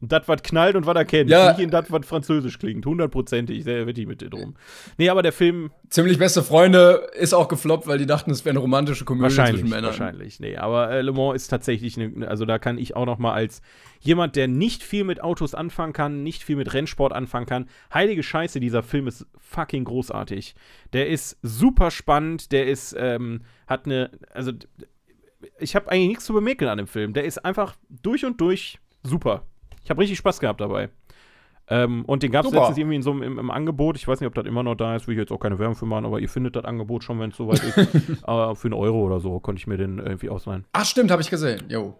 Das, 0.00 0.28
was 0.28 0.42
knallt 0.44 0.76
und 0.76 0.86
was 0.86 0.94
er 0.94 1.04
kennt. 1.04 1.28
Ja. 1.28 1.50
Nicht 1.50 1.60
in 1.60 1.70
das, 1.70 1.90
was 1.90 2.06
französisch 2.06 2.58
klingt. 2.60 2.86
Hundertprozentig, 2.86 3.64
sehr 3.64 3.84
wettig 3.86 4.06
mit 4.06 4.20
dir 4.20 4.30
drum. 4.30 4.54
Nee, 4.96 5.08
aber 5.08 5.22
der 5.22 5.32
Film, 5.32 5.72
Ziemlich 5.90 6.18
beste 6.18 6.42
Freunde 6.44 7.08
ist 7.18 7.34
auch 7.34 7.48
gefloppt, 7.48 7.88
weil 7.88 7.98
die 7.98 8.06
dachten, 8.06 8.30
es 8.30 8.44
wäre 8.44 8.52
eine 8.52 8.60
romantische 8.60 9.04
Komödie 9.04 9.24
Wahrscheinlich, 9.24 9.62
zwischen 9.62 9.70
Männern. 9.70 9.86
wahrscheinlich. 9.86 10.38
Nee, 10.38 10.56
aber 10.56 10.90
äh, 10.92 11.02
Le 11.02 11.12
Mans 11.12 11.34
ist 11.34 11.48
tatsächlich, 11.48 11.96
ne, 11.96 12.28
also 12.28 12.44
da 12.44 12.58
kann 12.60 12.78
ich 12.78 12.94
auch 12.94 13.06
noch 13.06 13.18
mal 13.18 13.32
als 13.32 13.60
jemand, 13.98 14.36
der 14.36 14.46
nicht 14.46 14.84
viel 14.84 15.02
mit 15.02 15.20
Autos 15.20 15.54
anfangen 15.54 15.92
kann, 15.92 16.22
nicht 16.22 16.44
viel 16.44 16.54
mit 16.54 16.72
Rennsport 16.74 17.12
anfangen 17.12 17.46
kann, 17.46 17.68
heilige 17.92 18.22
Scheiße, 18.22 18.60
dieser 18.60 18.84
Film 18.84 19.08
ist 19.08 19.26
fucking 19.38 19.82
großartig. 19.84 20.54
Der 20.92 21.08
ist 21.08 21.38
super 21.42 21.90
spannend, 21.90 22.52
der 22.52 22.68
ist, 22.68 22.94
ähm, 22.96 23.40
hat 23.66 23.86
eine, 23.86 24.10
also 24.32 24.52
ich 25.58 25.74
habe 25.74 25.90
eigentlich 25.90 26.08
nichts 26.08 26.24
zu 26.24 26.32
bemäkeln 26.32 26.70
an 26.70 26.78
dem 26.78 26.86
Film. 26.86 27.14
Der 27.14 27.24
ist 27.24 27.44
einfach 27.44 27.74
durch 27.88 28.24
und 28.24 28.40
durch 28.40 28.78
super. 29.02 29.47
Ich 29.88 29.90
habe 29.90 30.02
richtig 30.02 30.18
Spaß 30.18 30.38
gehabt 30.40 30.60
dabei. 30.60 30.90
Ähm, 31.70 32.04
und 32.04 32.22
den 32.22 32.30
gab 32.30 32.44
es 32.44 32.52
letztens 32.52 32.76
irgendwie 32.76 32.96
in 32.96 33.02
so 33.02 33.10
einem 33.10 33.22
im, 33.22 33.38
im 33.38 33.50
Angebot. 33.50 33.96
Ich 33.96 34.06
weiß 34.06 34.20
nicht, 34.20 34.26
ob 34.26 34.34
das 34.34 34.44
immer 34.44 34.62
noch 34.62 34.74
da 34.74 34.94
ist, 34.94 35.08
will 35.08 35.14
ich 35.14 35.18
jetzt 35.18 35.32
auch 35.32 35.40
keine 35.40 35.58
Werbung 35.58 35.76
für 35.76 35.86
machen, 35.86 36.04
aber 36.04 36.20
ihr 36.20 36.28
findet 36.28 36.56
das 36.56 36.66
Angebot 36.66 37.04
schon, 37.04 37.18
wenn 37.20 37.30
es 37.30 37.38
soweit 37.38 37.62
ist. 37.64 38.22
aber 38.22 38.54
für 38.54 38.68
einen 38.68 38.74
Euro 38.74 39.00
oder 39.00 39.18
so 39.18 39.40
konnte 39.40 39.60
ich 39.60 39.66
mir 39.66 39.78
den 39.78 39.96
irgendwie 39.96 40.28
ausleihen. 40.28 40.66
Ach, 40.74 40.84
stimmt, 40.84 41.10
habe 41.10 41.22
ich 41.22 41.30
gesehen. 41.30 41.62
Jo. 41.70 41.94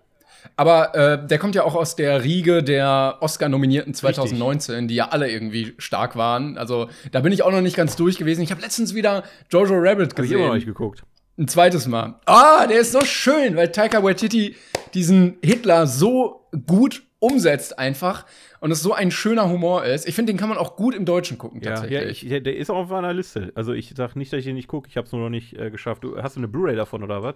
Aber 0.57 0.94
äh, 0.94 1.27
der 1.27 1.38
kommt 1.38 1.55
ja 1.55 1.64
auch 1.64 1.74
aus 1.74 1.96
der 1.96 2.22
Riege 2.24 2.62
der 2.62 3.16
Oscar-Nominierten 3.20 3.94
2019, 3.94 4.87
die 4.87 4.96
ja 4.96 5.09
alle 5.09 5.31
irgendwie 5.31 5.72
stark 5.79 6.14
waren. 6.14 6.59
Also 6.59 6.90
da 7.11 7.20
bin 7.20 7.33
ich 7.33 7.42
auch 7.42 7.53
noch 7.53 7.62
nicht 7.62 7.74
ganz 7.74 7.96
durch 7.96 8.18
gewesen. 8.18 8.42
Ich 8.42 8.51
habe 8.51 8.61
letztens 8.61 8.94
wieder 8.94 9.24
Jojo 9.51 9.77
Rabbit 9.79 10.12
Habe 10.12 10.27
ich 10.27 10.33
immer 10.33 10.48
noch 10.48 10.55
nicht 10.55 10.66
gesehen. 10.66 10.74
geguckt. 10.74 11.05
Ein 11.38 11.48
zweites 11.48 11.87
Mal. 11.87 12.16
Ah, 12.27 12.66
der 12.66 12.81
ist 12.81 12.92
so 12.92 13.01
schön, 13.01 13.57
weil 13.57 13.72
Taika 13.72 14.03
Waititi 14.03 14.57
diesen 14.92 15.38
Hitler 15.42 15.87
so 15.87 16.42
gut 16.66 17.07
umsetzt 17.20 17.78
einfach 17.78 18.26
und 18.61 18.70
es 18.70 18.81
so 18.83 18.92
ein 18.92 19.11
schöner 19.11 19.48
Humor 19.48 19.85
ist. 19.85 20.07
Ich 20.07 20.14
finde, 20.14 20.33
den 20.33 20.38
kann 20.38 20.48
man 20.48 20.59
auch 20.59 20.76
gut 20.76 20.94
im 20.94 21.04
Deutschen 21.04 21.37
gucken 21.38 21.61
Ja, 21.61 21.70
tatsächlich. 21.74 22.22
ja 22.22 22.37
ich, 22.37 22.42
der, 22.44 22.57
ist 22.57 22.70
auch 22.70 22.76
auf 22.76 22.88
meiner 22.90 23.12
Liste. 23.12 23.52
Also 23.57 23.72
ich 23.72 23.92
sag 23.96 24.14
nicht, 24.16 24.33
dass 24.33 24.38
ich 24.38 24.44
den 24.44 24.54
nicht 24.54 24.68
gucke. 24.68 24.88
Ich 24.88 24.96
habe 24.96 25.07
es 25.07 25.12
nur 25.12 25.22
noch 25.22 25.28
nicht 25.31 25.54
äh, 25.59 25.70
geschafft. 25.70 26.04
Du, 26.04 26.16
hast 26.22 26.37
du 26.37 26.40
eine 26.40 26.48
Blu-ray 26.48 26.76
davon 26.76 27.02
oder 27.02 27.22
was? 27.22 27.35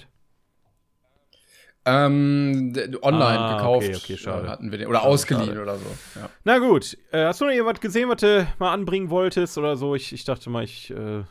ähm, 1.84 2.72
online 3.02 3.38
Ah, 3.40 3.56
gekauft 3.56 3.88
okay, 3.88 3.96
okay, 3.96 4.16
schade. 4.16 4.46
äh, 4.46 4.50
hatten 4.50 4.70
wir 4.70 4.78
den 4.78 4.86
oder 4.86 4.98
Schade, 5.00 5.10
ausgeliehen 5.10 5.46
schade. 5.48 5.62
oder 5.62 5.76
so. 5.78 5.86
Ja. 6.20 6.28
Na 6.44 6.58
gut. 6.58 6.96
Äh, 7.10 7.24
hast 7.24 7.40
du 7.40 7.44
noch 7.46 7.52
irgendwas 7.52 7.80
gesehen, 7.80 8.08
was 8.08 8.18
du 8.20 8.46
mal 8.60 8.72
anbringen 8.72 9.10
wolltest 9.10 9.58
oder 9.58 9.74
so? 9.76 9.96
Ich, 9.96 10.12
ich 10.12 10.24
dachte 10.24 10.48
mal, 10.48 10.62
ich. 10.62 10.92
Äh, 10.92 11.24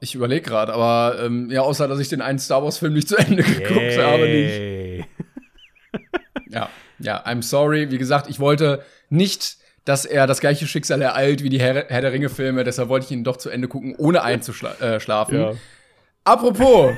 Ich 0.00 0.14
überlege 0.14 0.40
gerade, 0.48 0.72
aber 0.72 1.18
ähm, 1.22 1.50
ja, 1.50 1.60
außer 1.60 1.86
dass 1.86 1.98
ich 2.00 2.08
den 2.08 2.22
einen 2.22 2.38
Star 2.38 2.62
Wars 2.64 2.78
Film 2.78 2.94
nicht 2.94 3.08
zu 3.08 3.16
Ende 3.16 3.42
geguckt 3.42 3.98
habe, 3.98 4.26
nicht. 4.26 5.06
Ja, 6.48 6.70
ja, 6.98 7.24
I'm 7.26 7.42
sorry. 7.42 7.90
Wie 7.90 7.98
gesagt, 7.98 8.28
ich 8.28 8.40
wollte 8.40 8.82
nicht, 9.10 9.56
dass 9.84 10.04
er 10.04 10.26
das 10.26 10.40
gleiche 10.40 10.66
Schicksal 10.66 11.02
ereilt 11.02 11.42
wie 11.42 11.48
die 11.50 11.60
Herr, 11.60 11.86
Herr 11.88 12.00
der 12.00 12.12
Ringe 12.12 12.28
Filme, 12.28 12.64
deshalb 12.64 12.88
wollte 12.88 13.06
ich 13.06 13.12
ihn 13.12 13.24
doch 13.24 13.36
zu 13.36 13.50
Ende 13.50 13.68
gucken, 13.68 13.94
ohne 13.96 14.22
einzuschlafen. 14.22 15.36
Äh. 15.36 15.40
Ja. 15.40 15.52
Apropos, 16.24 16.92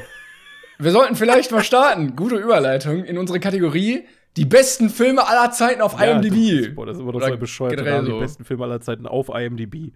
wir 0.79 0.91
sollten 0.93 1.17
vielleicht 1.17 1.51
mal 1.51 1.65
starten. 1.65 2.15
Gute 2.17 2.37
Überleitung 2.37 3.05
in 3.05 3.19
unsere 3.19 3.41
Kategorie 3.41 4.05
die 4.37 4.45
besten 4.45 4.91
Filme 4.91 5.27
aller 5.27 5.51
Zeiten 5.51 5.81
auf 5.81 5.99
Ja, 5.99 6.13
IMDb. 6.13 6.67
Das, 6.67 6.75
boah, 6.75 6.87
das 6.87 6.97
ist 6.97 7.03
immer 7.03 7.13
doch 7.13 7.21
so 7.47 7.65
generell 7.69 7.93
Name, 7.95 8.05
die 8.05 8.11
so. 8.13 8.19
besten 8.21 8.45
Filme 8.45 8.65
aller 8.65 8.81
Zeiten 8.81 9.07
auf 9.07 9.31
IMDb. 9.31 9.93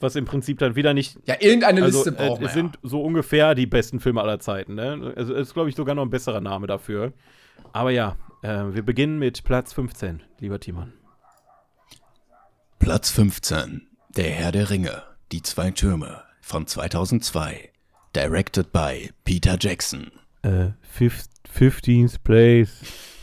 Was 0.00 0.16
im 0.16 0.26
Prinzip 0.26 0.58
dann 0.58 0.76
wieder 0.76 0.92
nicht. 0.92 1.16
Ja, 1.24 1.36
irgendeine 1.40 1.82
Also, 1.82 2.04
Liste 2.04 2.10
äh, 2.10 2.26
brauchen 2.28 2.40
wir. 2.42 2.48
es 2.48 2.52
sind 2.54 2.78
so 2.82 3.02
ungefähr 3.02 3.54
die 3.54 3.66
besten 3.66 4.00
Filme 4.00 4.20
aller 4.20 4.38
Zeiten. 4.38 4.74
Ne? 4.74 5.14
Also, 5.16 5.32
es 5.34 5.48
ist, 5.48 5.54
glaube 5.54 5.70
ich, 5.70 5.76
sogar 5.76 5.94
noch 5.94 6.02
ein 6.02 6.10
besserer 6.10 6.40
Name 6.42 6.66
dafür. 6.66 7.12
Aber 7.72 7.90
ja, 7.90 8.16
äh, 8.44 8.74
wir 8.74 8.82
beginnen 8.82 9.18
mit 9.18 9.42
Platz 9.44 9.72
15, 9.72 10.22
lieber 10.38 10.60
Timon. 10.60 10.92
Platz 12.78 13.10
15. 13.10 13.88
Der 14.16 14.30
Herr 14.30 14.52
der 14.52 14.70
Ringe. 14.70 15.02
Die 15.32 15.42
zwei 15.42 15.70
Türme 15.70 16.22
von 16.40 16.66
2002. 16.66 17.70
Directed 18.14 18.70
by 18.72 19.10
Peter 19.24 19.56
Jackson. 19.58 20.12
Äh, 20.42 20.72
fif 20.82 21.24
15th 21.52 22.18
place. 22.22 22.70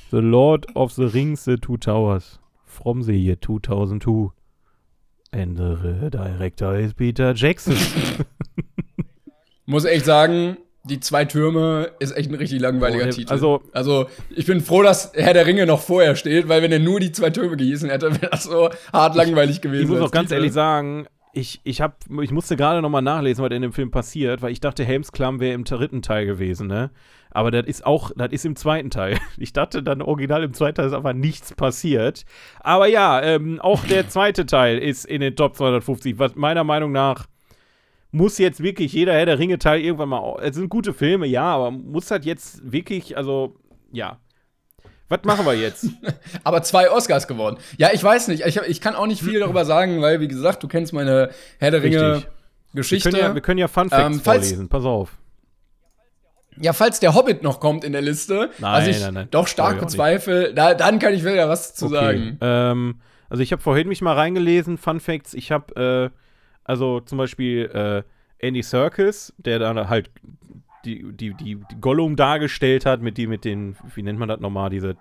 The 0.09 0.17
Lord 0.17 0.75
of 0.75 0.93
the 0.93 1.03
Rings, 1.05 1.45
The 1.45 1.57
Two 1.57 1.77
Towers. 1.77 2.39
From 2.65 3.03
the 3.03 3.13
year 3.13 3.39
2002. 3.39 4.33
And 5.31 5.57
the 5.57 6.09
director 6.09 6.77
is 6.77 6.93
Peter 6.93 7.33
Jackson. 7.33 7.77
Muss 9.65 9.85
echt 9.85 10.05
sagen, 10.05 10.57
die 10.83 10.99
zwei 10.99 11.25
Türme 11.25 11.91
ist 11.99 12.15
echt 12.17 12.29
ein 12.31 12.35
richtig 12.35 12.59
langweiliger 12.59 13.05
Oh, 13.07 13.09
Titel. 13.11 13.31
also- 13.31 13.61
also, 13.71 14.07
ich 14.35 14.45
bin 14.45 14.61
froh, 14.61 14.81
dass 14.81 15.11
Herr 15.13 15.33
der 15.33 15.45
Ringe 15.45 15.65
noch 15.65 15.81
vorher 15.81 16.15
steht, 16.15 16.47
weil 16.49 16.61
wenn 16.61 16.71
er 16.71 16.79
nur 16.79 16.99
die 16.99 17.11
zwei 17.11 17.29
Türme 17.29 17.55
gehießen 17.57 17.89
hätte, 17.89 18.11
wäre 18.21 18.31
das 18.31 18.43
so 18.45 18.69
hart 18.91 19.15
langweilig 19.15 19.61
gewesen. 19.61 19.83
ich 19.83 19.89
muss 19.89 20.01
auch 20.01 20.11
ganz 20.11 20.29
Titel. 20.29 20.39
ehrlich 20.39 20.53
sagen, 20.53 21.05
ich, 21.33 21.61
ich, 21.63 21.79
hab, 21.81 21.97
ich 22.21 22.31
musste 22.31 22.57
gerade 22.57 22.81
noch 22.81 22.89
mal 22.89 23.01
nachlesen, 23.01 23.43
was 23.45 23.51
in 23.51 23.61
dem 23.61 23.71
Film 23.71 23.89
passiert, 23.91 24.41
weil 24.41 24.51
ich 24.51 24.59
dachte, 24.59 24.83
Helmsklamm 24.83 25.39
wäre 25.39 25.53
im 25.53 25.63
dritten 25.63 26.01
Teil 26.01 26.25
gewesen, 26.25 26.67
ne? 26.67 26.89
Aber 27.33 27.49
das 27.51 27.65
ist 27.67 27.85
auch, 27.85 28.11
das 28.17 28.33
ist 28.33 28.43
im 28.45 28.57
zweiten 28.57 28.89
Teil. 28.89 29.17
Ich 29.37 29.53
dachte 29.53 29.81
dann 29.81 30.01
original 30.01 30.43
im 30.43 30.53
zweiten 30.53 30.75
Teil 30.75 30.87
ist 30.87 30.93
aber 30.93 31.13
nichts 31.13 31.53
passiert. 31.53 32.25
Aber 32.59 32.87
ja, 32.87 33.21
ähm, 33.21 33.61
auch 33.61 33.85
der 33.85 34.09
zweite 34.09 34.45
Teil 34.45 34.77
ist 34.79 35.05
in 35.05 35.21
den 35.21 35.37
Top 35.37 35.55
250, 35.55 36.19
was 36.19 36.35
meiner 36.35 36.65
Meinung 36.65 36.91
nach 36.91 37.27
muss 38.11 38.37
jetzt 38.37 38.61
wirklich 38.61 38.93
jeder 38.93 39.13
Herr 39.13 39.25
der 39.25 39.39
Ringe 39.39 39.57
Teil 39.57 39.81
irgendwann 39.81 40.09
mal, 40.09 40.37
es 40.41 40.55
sind 40.55 40.69
gute 40.69 40.93
Filme, 40.93 41.25
ja, 41.25 41.43
aber 41.43 41.71
muss 41.71 42.11
halt 42.11 42.25
jetzt 42.25 42.71
wirklich, 42.71 43.17
also, 43.17 43.55
ja, 43.91 44.19
was 45.07 45.23
machen 45.25 45.45
wir 45.45 45.55
jetzt? 45.55 45.87
Aber 46.45 46.63
zwei 46.63 46.89
Oscars 46.89 47.27
gewonnen. 47.27 47.57
Ja, 47.77 47.89
ich 47.91 48.01
weiß 48.01 48.29
nicht. 48.29 48.45
Ich, 48.45 48.55
ich 48.55 48.79
kann 48.79 48.95
auch 48.95 49.07
nicht 49.07 49.21
viel 49.21 49.41
darüber 49.41 49.65
sagen, 49.65 50.01
weil, 50.01 50.21
wie 50.21 50.29
gesagt, 50.29 50.63
du 50.63 50.69
kennst 50.69 50.93
meine 50.93 51.31
Herr 51.59 51.71
der 51.71 51.83
Ringe 51.83 52.23
Geschichte. 52.73 53.11
Wir 53.11 53.11
können 53.11 53.27
ja, 53.27 53.35
wir 53.35 53.41
können 53.41 53.57
ja 53.57 53.67
Fun 53.67 53.89
Facts 53.89 54.15
ähm, 54.15 54.21
vorlesen. 54.21 54.69
Pass 54.69 54.85
auf. 54.85 55.17
Ja, 56.57 56.73
falls 56.73 56.99
der 56.99 57.13
Hobbit 57.13 57.43
noch 57.43 57.59
kommt 57.59 57.83
in 57.83 57.91
der 57.91 58.01
Liste, 58.01 58.51
nein, 58.59 58.71
also 58.71 58.89
ich 58.89 59.01
nein, 59.01 59.13
nein. 59.13 59.27
doch 59.31 59.47
stark 59.47 59.79
bezweifle, 59.79 60.53
da, 60.53 60.73
dann 60.73 60.99
kann 60.99 61.13
ich 61.13 61.23
wieder 61.23 61.49
was 61.49 61.73
zu 61.75 61.87
okay. 61.87 61.95
sagen. 61.95 62.37
Ähm, 62.41 63.01
also 63.29 63.41
ich 63.41 63.51
habe 63.51 63.61
vorhin 63.61 63.87
mich 63.87 64.01
mal 64.01 64.13
reingelesen, 64.13 64.77
Fun 64.77 64.99
Facts. 64.99 65.33
Ich 65.33 65.51
habe, 65.51 66.11
äh, 66.11 66.17
also 66.63 66.99
zum 66.99 67.17
Beispiel 67.17 67.69
äh, 67.73 68.03
Andy 68.45 68.63
Serkis, 68.63 69.33
der 69.37 69.59
dann 69.59 69.89
halt 69.89 70.09
die, 70.85 71.11
die, 71.13 71.33
die, 71.33 71.55
die 71.55 71.79
Gollum 71.79 72.15
dargestellt 72.15 72.85
hat, 72.85 73.01
mit 73.01 73.17
die, 73.17 73.27
mit 73.27 73.45
den, 73.45 73.75
wie 73.95 74.03
nennt 74.03 74.19
man 74.19 74.29
das 74.29 74.39
nochmal, 74.39 74.69
diese, 74.69 74.95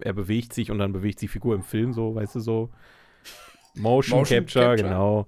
er 0.00 0.12
bewegt 0.12 0.52
sich 0.52 0.70
und 0.70 0.78
dann 0.78 0.92
bewegt 0.92 1.20
sich 1.20 1.28
die 1.28 1.32
Figur 1.32 1.54
im 1.54 1.62
Film 1.62 1.92
so, 1.92 2.14
weißt 2.14 2.34
du, 2.36 2.40
so. 2.40 2.70
Motion, 3.76 4.20
Motion 4.20 4.40
Capture, 4.40 4.64
Capture, 4.66 4.88
genau. 4.88 5.26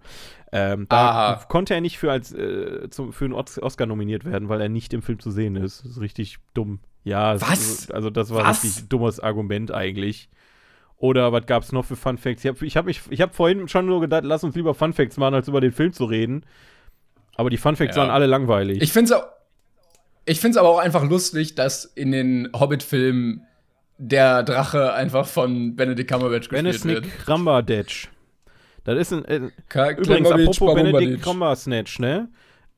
Ähm, 0.53 0.87
da 0.89 1.11
Aha. 1.11 1.45
konnte 1.49 1.75
er 1.75 1.81
nicht 1.81 1.99
für, 1.99 2.11
als, 2.11 2.33
äh, 2.33 2.89
zum, 2.91 3.13
für 3.13 3.25
einen 3.25 3.35
Oscar 3.35 3.87
nominiert 3.87 4.25
werden, 4.25 4.49
weil 4.49 4.61
er 4.61 4.69
nicht 4.69 4.95
im 4.95 5.03
Film 5.03 5.19
zu 5.19 5.31
sehen 5.31 5.57
ist. 5.57 5.85
Das 5.85 5.93
ist 5.93 6.01
richtig 6.01 6.39
dumm. 6.55 6.79
Ja, 7.03 7.41
was? 7.41 7.91
also 7.91 8.11
das 8.11 8.31
war 8.31 8.45
was? 8.45 8.63
ein 8.63 8.69
richtig 8.69 8.89
dummes 8.89 9.21
Argument 9.21 9.73
eigentlich. 9.73 10.29
Oder 10.99 11.33
was 11.33 11.47
gab 11.47 11.63
es 11.63 11.73
noch 11.73 11.85
für 11.85 11.97
Fun 11.97 12.17
Facts? 12.17 12.45
Ich 12.45 12.77
habe 12.77 12.91
ich 12.91 12.97
hab 13.01 13.11
hab 13.11 13.35
vorhin 13.35 13.69
schon 13.69 13.87
nur 13.87 14.01
gedacht, 14.01 14.25
lass 14.25 14.45
uns 14.45 14.55
lieber 14.55 14.75
Fun 14.75 14.93
Facts 14.93 15.17
machen, 15.19 15.35
als 15.35 15.49
über 15.49 15.61
den 15.61 15.73
Film 15.73 15.93
zu 15.93 16.05
reden. 16.05 16.45
Aber 17.37 17.51
die 17.51 17.59
Fun 17.59 17.77
Facts 17.77 17.97
ja. 17.97 18.03
waren 18.03 18.11
alle 18.11 18.27
langweilig. 18.27 18.83
Ich 18.83 18.93
finde 18.93 19.15
es 19.15 19.21
ich 20.29 20.41
finde 20.41 20.57
es 20.57 20.57
aber 20.57 20.71
auch 20.71 20.79
einfach 20.79 21.05
lustig, 21.05 21.55
dass 21.55 21.85
in 21.85 22.11
den 22.11 22.51
Hobbit-Filmen 22.53 23.47
der 23.99 24.43
Drache 24.43 24.93
einfach 24.93 25.27
von 25.27 25.77
Benedict 25.77 26.11
Cumberbatch 26.11 26.49
gespielt 26.49 26.85
wird. 26.85 27.03
Benedict 27.03 27.27
Cumberbatch. 27.27 28.11
Das 28.85 28.99
ist 28.99 29.13
ein. 29.13 29.25
Äh, 29.25 29.51
übrigens, 29.97 30.31
apropos 30.31 30.75
Benedict 30.75 31.23
Cumberbatch, 31.23 31.99
ne? 31.99 32.29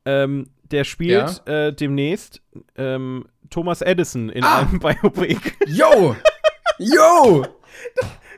Ähm, 0.05 0.51
der 0.71 0.85
spielt 0.85 1.43
ja? 1.47 1.67
äh, 1.69 1.73
demnächst 1.73 2.43
ähm, 2.77 3.25
Thomas 3.51 3.81
Edison 3.81 4.29
in 4.29 4.45
ah! 4.45 4.59
einem 4.59 4.79
Biopic. 4.81 5.53
Yo! 5.67 6.17
Yo! 6.79 7.47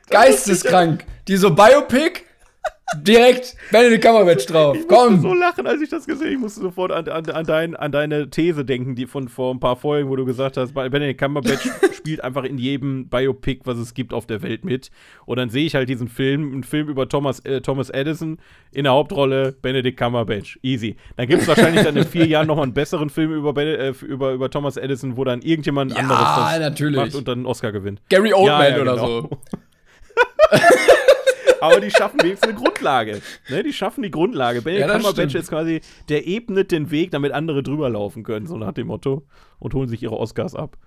Geisteskrank. 0.09 1.05
Die 1.27 1.37
so 1.37 1.53
Biopic 1.53 2.23
Direkt 2.97 3.55
Benedict 3.71 4.03
Cumberbatch 4.03 4.45
drauf. 4.47 4.75
Ich 4.77 4.87
Komm. 4.87 5.13
musste 5.13 5.29
so 5.29 5.33
lachen, 5.33 5.65
als 5.65 5.81
ich 5.81 5.89
das 5.89 6.05
gesehen 6.05 6.25
habe. 6.25 6.33
Ich 6.33 6.39
musste 6.39 6.61
sofort 6.61 6.91
an, 6.91 7.07
an, 7.07 7.25
an, 7.29 7.45
dein, 7.45 7.75
an 7.75 7.91
deine 7.91 8.29
These 8.29 8.65
denken, 8.65 8.95
die 8.95 9.07
von 9.07 9.29
vor 9.29 9.53
ein 9.53 9.59
paar 9.59 9.77
Folgen, 9.77 10.09
wo 10.09 10.15
du 10.15 10.25
gesagt 10.25 10.57
hast, 10.57 10.73
Benedict 10.73 11.19
Cumberbatch 11.19 11.69
spielt 11.93 12.23
einfach 12.23 12.43
in 12.43 12.57
jedem 12.57 13.07
Biopic, 13.07 13.61
was 13.63 13.77
es 13.77 13.93
gibt 13.93 14.13
auf 14.13 14.25
der 14.25 14.41
Welt 14.41 14.65
mit. 14.65 14.91
Und 15.25 15.37
dann 15.37 15.49
sehe 15.49 15.65
ich 15.65 15.75
halt 15.75 15.87
diesen 15.87 16.09
Film, 16.09 16.51
einen 16.51 16.63
Film 16.63 16.89
über 16.89 17.07
Thomas, 17.07 17.39
äh, 17.39 17.61
Thomas 17.61 17.89
Edison 17.89 18.39
in 18.71 18.83
der 18.83 18.93
Hauptrolle 18.93 19.53
Benedict 19.61 19.97
Cumberbatch. 19.97 20.59
Easy. 20.61 20.97
Dann 21.15 21.27
gibt 21.27 21.43
es 21.43 21.47
wahrscheinlich 21.47 21.83
dann 21.83 21.95
in 21.95 22.05
vier 22.05 22.25
Jahren 22.25 22.47
nochmal 22.47 22.63
einen 22.63 22.73
besseren 22.73 23.09
Film 23.09 23.31
über, 23.31 23.55
äh, 23.57 23.93
über, 24.01 24.33
über 24.33 24.49
Thomas 24.49 24.75
Edison, 24.75 25.15
wo 25.15 25.23
dann 25.23 25.41
irgendjemand 25.41 25.93
ja, 25.93 25.99
anderes 25.99 26.19
das 26.19 26.59
natürlich. 26.59 26.97
macht 26.97 27.15
und 27.15 27.27
dann 27.27 27.39
einen 27.39 27.45
Oscar 27.45 27.71
gewinnt. 27.71 28.01
Gary 28.09 28.33
Oldman 28.33 28.61
ja, 28.61 28.69
ja, 28.69 28.77
genau. 28.77 28.93
oder 28.93 28.99
so. 28.99 29.29
aber 31.61 31.79
die 31.79 31.91
schaffen 31.91 32.21
wenigstens 32.21 32.49
eine 32.49 32.57
Grundlage. 32.57 33.21
Ne? 33.49 33.63
Die 33.63 33.73
schaffen 33.73 34.01
die 34.03 34.11
Grundlage. 34.11 34.61
Benedict 34.61 34.87
ja, 34.87 34.93
Cumberbatch 34.93 35.35
ist 35.35 35.49
quasi, 35.49 35.81
der 36.09 36.27
ebnet 36.27 36.71
den 36.71 36.91
Weg, 36.91 37.11
damit 37.11 37.31
andere 37.31 37.63
drüber 37.63 37.89
laufen 37.89 38.23
können, 38.23 38.47
so 38.47 38.57
nach 38.57 38.73
dem 38.73 38.87
Motto. 38.87 39.25
Und 39.59 39.73
holen 39.73 39.87
sich 39.87 40.01
ihre 40.01 40.17
Oscars 40.17 40.55
ab. 40.55 40.77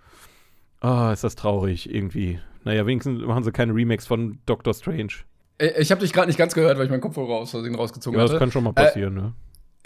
Ah, 0.80 1.08
oh, 1.08 1.12
ist 1.12 1.24
das 1.24 1.36
traurig, 1.36 1.92
irgendwie. 1.92 2.40
Naja, 2.64 2.86
wenigstens 2.86 3.22
machen 3.22 3.44
sie 3.44 3.52
keine 3.52 3.74
Remakes 3.74 4.06
von 4.06 4.38
Doctor 4.46 4.74
Strange. 4.74 5.12
Äh, 5.58 5.80
ich 5.80 5.90
habe 5.90 6.00
dich 6.00 6.12
gerade 6.12 6.26
nicht 6.26 6.38
ganz 6.38 6.54
gehört, 6.54 6.76
weil 6.76 6.84
ich 6.84 6.90
meinen 6.90 7.00
Kopfhörer 7.00 7.36
aus 7.36 7.52
Versehen 7.52 7.74
rausgezogen 7.74 8.18
ja, 8.18 8.24
hatte. 8.24 8.34
das 8.34 8.38
kann 8.38 8.50
schon 8.50 8.64
mal 8.64 8.72
passieren, 8.72 9.16
äh, 9.16 9.20
ne? 9.20 9.32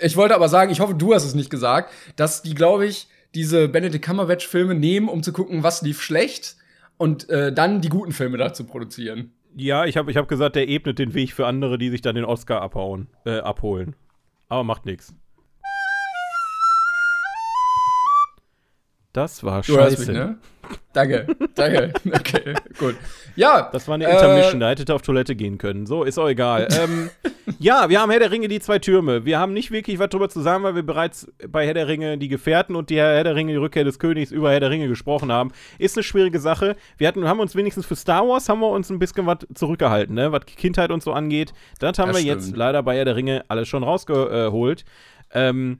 Ich 0.00 0.16
wollte 0.16 0.34
aber 0.34 0.48
sagen, 0.48 0.70
ich 0.70 0.80
hoffe, 0.80 0.94
du 0.94 1.12
hast 1.12 1.24
es 1.24 1.34
nicht 1.34 1.50
gesagt, 1.50 1.92
dass 2.16 2.42
die, 2.42 2.54
glaube 2.54 2.86
ich, 2.86 3.08
diese 3.34 3.68
Benedict 3.68 4.04
Cumberbatch-Filme 4.04 4.74
nehmen, 4.74 5.08
um 5.08 5.22
zu 5.22 5.32
gucken, 5.32 5.62
was 5.62 5.82
lief 5.82 6.00
schlecht 6.00 6.56
und 6.96 7.28
äh, 7.30 7.52
dann 7.52 7.80
die 7.80 7.88
guten 7.88 8.12
Filme 8.12 8.38
dazu 8.38 8.64
produzieren. 8.64 9.32
Ja, 9.54 9.84
ich 9.86 9.96
habe 9.96 10.10
ich 10.10 10.16
hab 10.16 10.28
gesagt, 10.28 10.56
der 10.56 10.68
ebnet 10.68 10.98
den 10.98 11.14
Weg 11.14 11.32
für 11.32 11.46
andere, 11.46 11.78
die 11.78 11.90
sich 11.90 12.00
dann 12.00 12.14
den 12.14 12.24
Oscar 12.24 12.62
abhauen, 12.62 13.08
äh, 13.24 13.38
abholen. 13.38 13.96
Aber 14.48 14.64
macht 14.64 14.86
nichts. 14.86 15.14
Das 19.12 19.42
war 19.42 19.62
du 19.62 19.74
scheiße. 19.74 20.12
Mich, 20.12 20.18
ne? 20.18 20.38
Danke, 20.92 21.26
danke. 21.54 21.92
Okay, 22.04 22.54
gut. 22.78 22.96
Ja. 23.36 23.70
Das 23.72 23.86
war 23.86 23.94
eine 23.94 24.10
Intermission, 24.10 24.56
äh, 24.56 24.60
da 24.60 24.70
hättet 24.70 24.90
ihr 24.90 24.94
auf 24.94 25.02
Toilette 25.02 25.36
gehen 25.36 25.58
können. 25.58 25.86
So, 25.86 26.02
ist 26.02 26.18
auch 26.18 26.28
egal. 26.28 26.68
ähm, 26.72 27.10
ja, 27.58 27.88
wir 27.88 28.00
haben 28.00 28.10
Herr 28.10 28.18
der 28.18 28.30
Ringe, 28.30 28.48
die 28.48 28.58
zwei 28.60 28.78
Türme. 28.78 29.24
Wir 29.24 29.38
haben 29.38 29.52
nicht 29.52 29.70
wirklich 29.70 29.98
was 29.98 30.08
drüber 30.08 30.28
zu 30.28 30.40
sagen, 30.40 30.64
weil 30.64 30.74
wir 30.74 30.82
bereits 30.82 31.30
bei 31.48 31.66
Herr 31.66 31.74
der 31.74 31.88
Ringe, 31.88 32.18
die 32.18 32.28
Gefährten 32.28 32.74
und 32.74 32.90
die 32.90 32.96
Herr 32.96 33.22
der 33.22 33.34
Ringe, 33.36 33.52
die 33.52 33.58
Rückkehr 33.58 33.84
des 33.84 33.98
Königs 33.98 34.32
über 34.32 34.50
Herr 34.50 34.60
der 34.60 34.70
Ringe 34.70 34.88
gesprochen 34.88 35.30
haben. 35.30 35.52
Ist 35.78 35.96
eine 35.96 36.02
schwierige 36.02 36.40
Sache. 36.40 36.76
Wir 36.96 37.06
hatten, 37.08 37.28
haben 37.28 37.40
uns 37.40 37.54
wenigstens 37.54 37.86
für 37.86 37.96
Star 37.96 38.26
Wars 38.26 38.48
haben 38.48 38.60
wir 38.60 38.70
uns 38.70 38.90
ein 38.90 38.98
bisschen 38.98 39.26
was 39.26 39.38
zurückgehalten, 39.54 40.14
ne? 40.14 40.32
was 40.32 40.46
Kindheit 40.46 40.90
und 40.90 41.02
so 41.02 41.12
angeht. 41.12 41.52
Das 41.78 41.98
haben 41.98 42.08
das 42.08 42.16
wir 42.16 42.22
stimmt. 42.22 42.46
jetzt 42.46 42.56
leider 42.56 42.82
bei 42.82 42.96
Herr 42.96 43.04
der 43.04 43.16
Ringe 43.16 43.44
alles 43.48 43.68
schon 43.68 43.82
rausgeholt. 43.82 44.84
Ähm, 45.32 45.78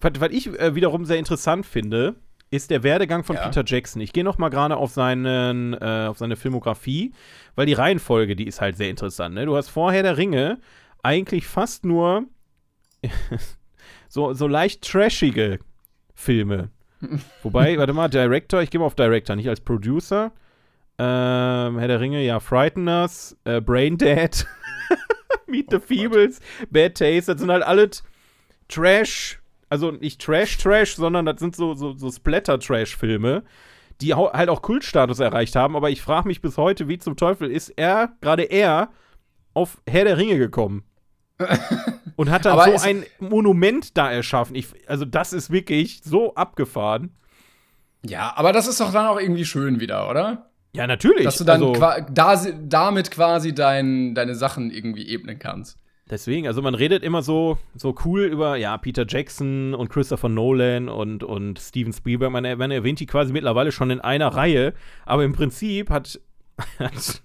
was, 0.00 0.12
was 0.18 0.30
ich 0.30 0.48
äh, 0.58 0.74
wiederum 0.74 1.04
sehr 1.04 1.18
interessant 1.18 1.66
finde, 1.66 2.16
ist 2.50 2.70
der 2.70 2.82
Werdegang 2.82 3.24
von 3.24 3.36
ja. 3.36 3.42
Peter 3.42 3.64
Jackson. 3.66 4.00
Ich 4.00 4.12
gehe 4.12 4.24
noch 4.24 4.38
mal 4.38 4.50
gerade 4.50 4.76
auf, 4.76 4.92
seinen, 4.92 5.74
äh, 5.74 6.06
auf 6.08 6.18
seine 6.18 6.36
Filmografie, 6.36 7.12
weil 7.54 7.66
die 7.66 7.72
Reihenfolge, 7.72 8.36
die 8.36 8.46
ist 8.46 8.60
halt 8.60 8.76
sehr 8.76 8.90
interessant. 8.90 9.34
Ne? 9.34 9.46
Du 9.46 9.56
hast 9.56 9.68
vorher 9.68 10.02
der 10.02 10.16
Ringe 10.16 10.58
eigentlich 11.02 11.46
fast 11.46 11.84
nur 11.84 12.24
so, 14.08 14.32
so 14.32 14.46
leicht 14.46 14.82
trashige 14.82 15.58
Filme. 16.14 16.70
Wobei, 17.42 17.76
warte 17.78 17.92
mal, 17.92 18.08
Director, 18.08 18.62
ich 18.62 18.70
gehe 18.70 18.78
mal 18.78 18.86
auf 18.86 18.94
Director, 18.94 19.36
nicht 19.36 19.48
als 19.48 19.60
Producer. 19.60 20.32
Ähm, 20.98 21.78
Herr 21.78 21.88
der 21.88 22.00
Ringe, 22.00 22.24
ja, 22.24 22.40
Frighteners, 22.40 23.36
äh, 23.44 23.60
Brain 23.60 23.98
Dead, 23.98 24.46
Meet 25.46 25.66
oh 25.74 25.76
the 25.76 25.80
Feebles, 25.80 26.40
Bad 26.70 26.94
Taste, 26.96 27.32
das 27.32 27.40
sind 27.40 27.50
halt 27.50 27.64
alle 27.64 27.90
Trash- 28.68 29.40
also 29.68 29.90
nicht 29.90 30.20
Trash-Trash, 30.20 30.96
sondern 30.96 31.26
das 31.26 31.40
sind 31.40 31.56
so, 31.56 31.74
so, 31.74 31.92
so 31.92 32.10
Splatter-Trash-Filme, 32.10 33.42
die 34.00 34.14
halt 34.14 34.48
auch 34.48 34.62
Kultstatus 34.62 35.20
erreicht 35.20 35.56
haben. 35.56 35.76
Aber 35.76 35.90
ich 35.90 36.02
frage 36.02 36.28
mich 36.28 36.40
bis 36.40 36.56
heute, 36.56 36.88
wie 36.88 36.98
zum 36.98 37.16
Teufel 37.16 37.50
ist 37.50 37.70
er, 37.70 38.12
gerade 38.20 38.44
er, 38.44 38.90
auf 39.54 39.78
Herr 39.88 40.04
der 40.04 40.18
Ringe 40.18 40.38
gekommen? 40.38 40.84
und 42.16 42.30
hat 42.30 42.46
dann 42.46 42.78
so 42.78 42.86
ein 42.86 43.04
Monument 43.20 43.96
da 43.96 44.10
erschaffen. 44.10 44.56
Ich, 44.56 44.68
also, 44.88 45.04
das 45.04 45.32
ist 45.32 45.50
wirklich 45.50 46.00
so 46.02 46.34
abgefahren. 46.34 47.14
Ja, 48.04 48.32
aber 48.36 48.52
das 48.52 48.66
ist 48.66 48.80
doch 48.80 48.92
dann 48.92 49.06
auch 49.06 49.20
irgendwie 49.20 49.44
schön 49.44 49.80
wieder, 49.80 50.08
oder? 50.08 50.50
Ja, 50.72 50.86
natürlich. 50.86 51.24
Dass 51.24 51.38
du 51.38 51.44
dann 51.44 51.62
also, 51.62 52.04
da, 52.10 52.36
damit 52.62 53.10
quasi 53.10 53.54
dein, 53.54 54.14
deine 54.14 54.34
Sachen 54.34 54.70
irgendwie 54.70 55.08
ebnen 55.08 55.38
kannst. 55.38 55.78
Deswegen, 56.08 56.46
also 56.46 56.62
man 56.62 56.76
redet 56.76 57.02
immer 57.02 57.22
so, 57.22 57.58
so 57.74 57.94
cool 58.04 58.22
über, 58.22 58.56
ja, 58.56 58.78
Peter 58.78 59.04
Jackson 59.08 59.74
und 59.74 59.88
Christopher 59.88 60.28
Nolan 60.28 60.88
und, 60.88 61.24
und 61.24 61.58
Steven 61.58 61.92
Spielberg. 61.92 62.30
Man, 62.30 62.58
man 62.58 62.70
erwähnt 62.70 63.00
die 63.00 63.06
quasi 63.06 63.32
mittlerweile 63.32 63.72
schon 63.72 63.90
in 63.90 64.00
einer 64.00 64.28
Reihe, 64.28 64.72
aber 65.04 65.24
im 65.24 65.32
Prinzip 65.32 65.90
hat, 65.90 66.20
hat, 66.78 67.22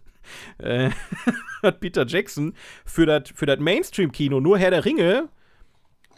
äh, 0.58 0.90
hat 1.62 1.80
Peter 1.80 2.08
Jackson 2.08 2.54
für 2.84 3.06
das 3.06 3.30
für 3.36 3.56
Mainstream-Kino 3.56 4.40
nur 4.40 4.58
Herr 4.58 4.72
der 4.72 4.84
Ringe 4.84 5.30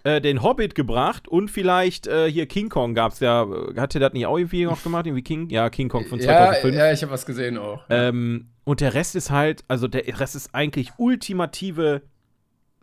äh, 0.06 0.22
den 0.22 0.42
Hobbit 0.42 0.74
gebracht 0.74 1.28
und 1.28 1.52
vielleicht 1.52 2.08
äh, 2.08 2.32
hier 2.32 2.46
King 2.46 2.70
Kong 2.70 2.94
gab 2.94 3.12
es 3.12 3.20
ja. 3.20 3.46
Hat 3.76 3.94
er 3.96 4.00
das 4.00 4.14
nicht 4.14 4.26
auch 4.26 4.38
irgendwie 4.38 4.66
noch 4.66 4.84
gemacht? 4.84 5.06
Irgendwie 5.06 5.24
King? 5.24 5.50
Ja, 5.50 5.70
King 5.70 5.90
Kong 5.90 6.06
von 6.06 6.20
2005. 6.20 6.76
Ja, 6.76 6.88
ja 6.88 6.94
ich 6.94 7.02
habe 7.02 7.12
was 7.12 7.26
gesehen 7.26 7.58
auch. 7.58 7.84
Ähm, 7.90 8.50
und 8.64 8.80
der 8.80 8.94
Rest 8.94 9.16
ist 9.16 9.32
halt, 9.32 9.64
also 9.68 9.90
der 9.90 10.20
Rest 10.20 10.36
ist 10.36 10.54
eigentlich 10.56 10.92
ultimative 10.98 12.04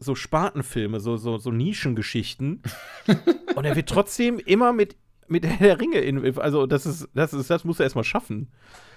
so 0.01 0.15
Spatenfilme, 0.15 0.99
so, 0.99 1.17
so, 1.17 1.39
so 1.39 1.51
Nischengeschichten. 1.51 2.63
und 3.55 3.65
er 3.65 3.77
wird 3.77 3.89
trotzdem 3.89 4.39
immer 4.39 4.73
mit, 4.73 4.97
mit 5.29 5.45
der 5.45 5.79
Ringe 5.79 5.99
in. 5.99 6.39
Also, 6.39 6.67
das 6.67 6.87
ist, 6.87 7.09
das 7.15 7.33
ist, 7.33 7.51
das 7.51 7.65
muss 7.65 7.79
er 7.79 7.85
erstmal 7.85 8.05
schaffen. 8.05 8.51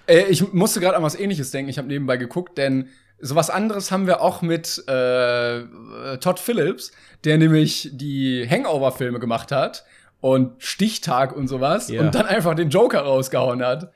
Äh, 0.08 0.24
ich 0.30 0.54
musste 0.54 0.80
gerade 0.80 0.98
an 0.98 1.04
was 1.04 1.16
ähnliches 1.16 1.52
denken. 1.52 1.70
Ich 1.70 1.78
habe 1.78 1.88
nebenbei 1.88 2.18
geguckt, 2.18 2.58
denn 2.58 2.90
sowas 3.20 3.50
anderes 3.50 3.92
haben 3.92 4.08
wir 4.08 4.22
auch 4.22 4.42
mit 4.42 4.84
äh, 4.88 5.64
Todd 6.18 6.40
Phillips, 6.40 6.92
der 7.24 7.38
nämlich 7.38 7.90
die 7.94 8.48
Hangover-Filme 8.50 9.20
gemacht 9.20 9.52
hat 9.52 9.86
und 10.22 10.62
Stichtag 10.64 11.36
und 11.36 11.48
sowas 11.48 11.90
Ja. 11.90 12.02
und 12.02 12.16
dann 12.16 12.26
einfach 12.26 12.56
den 12.56 12.70
Joker 12.70 13.02
rausgehauen 13.02 13.64
hat. 13.64 13.92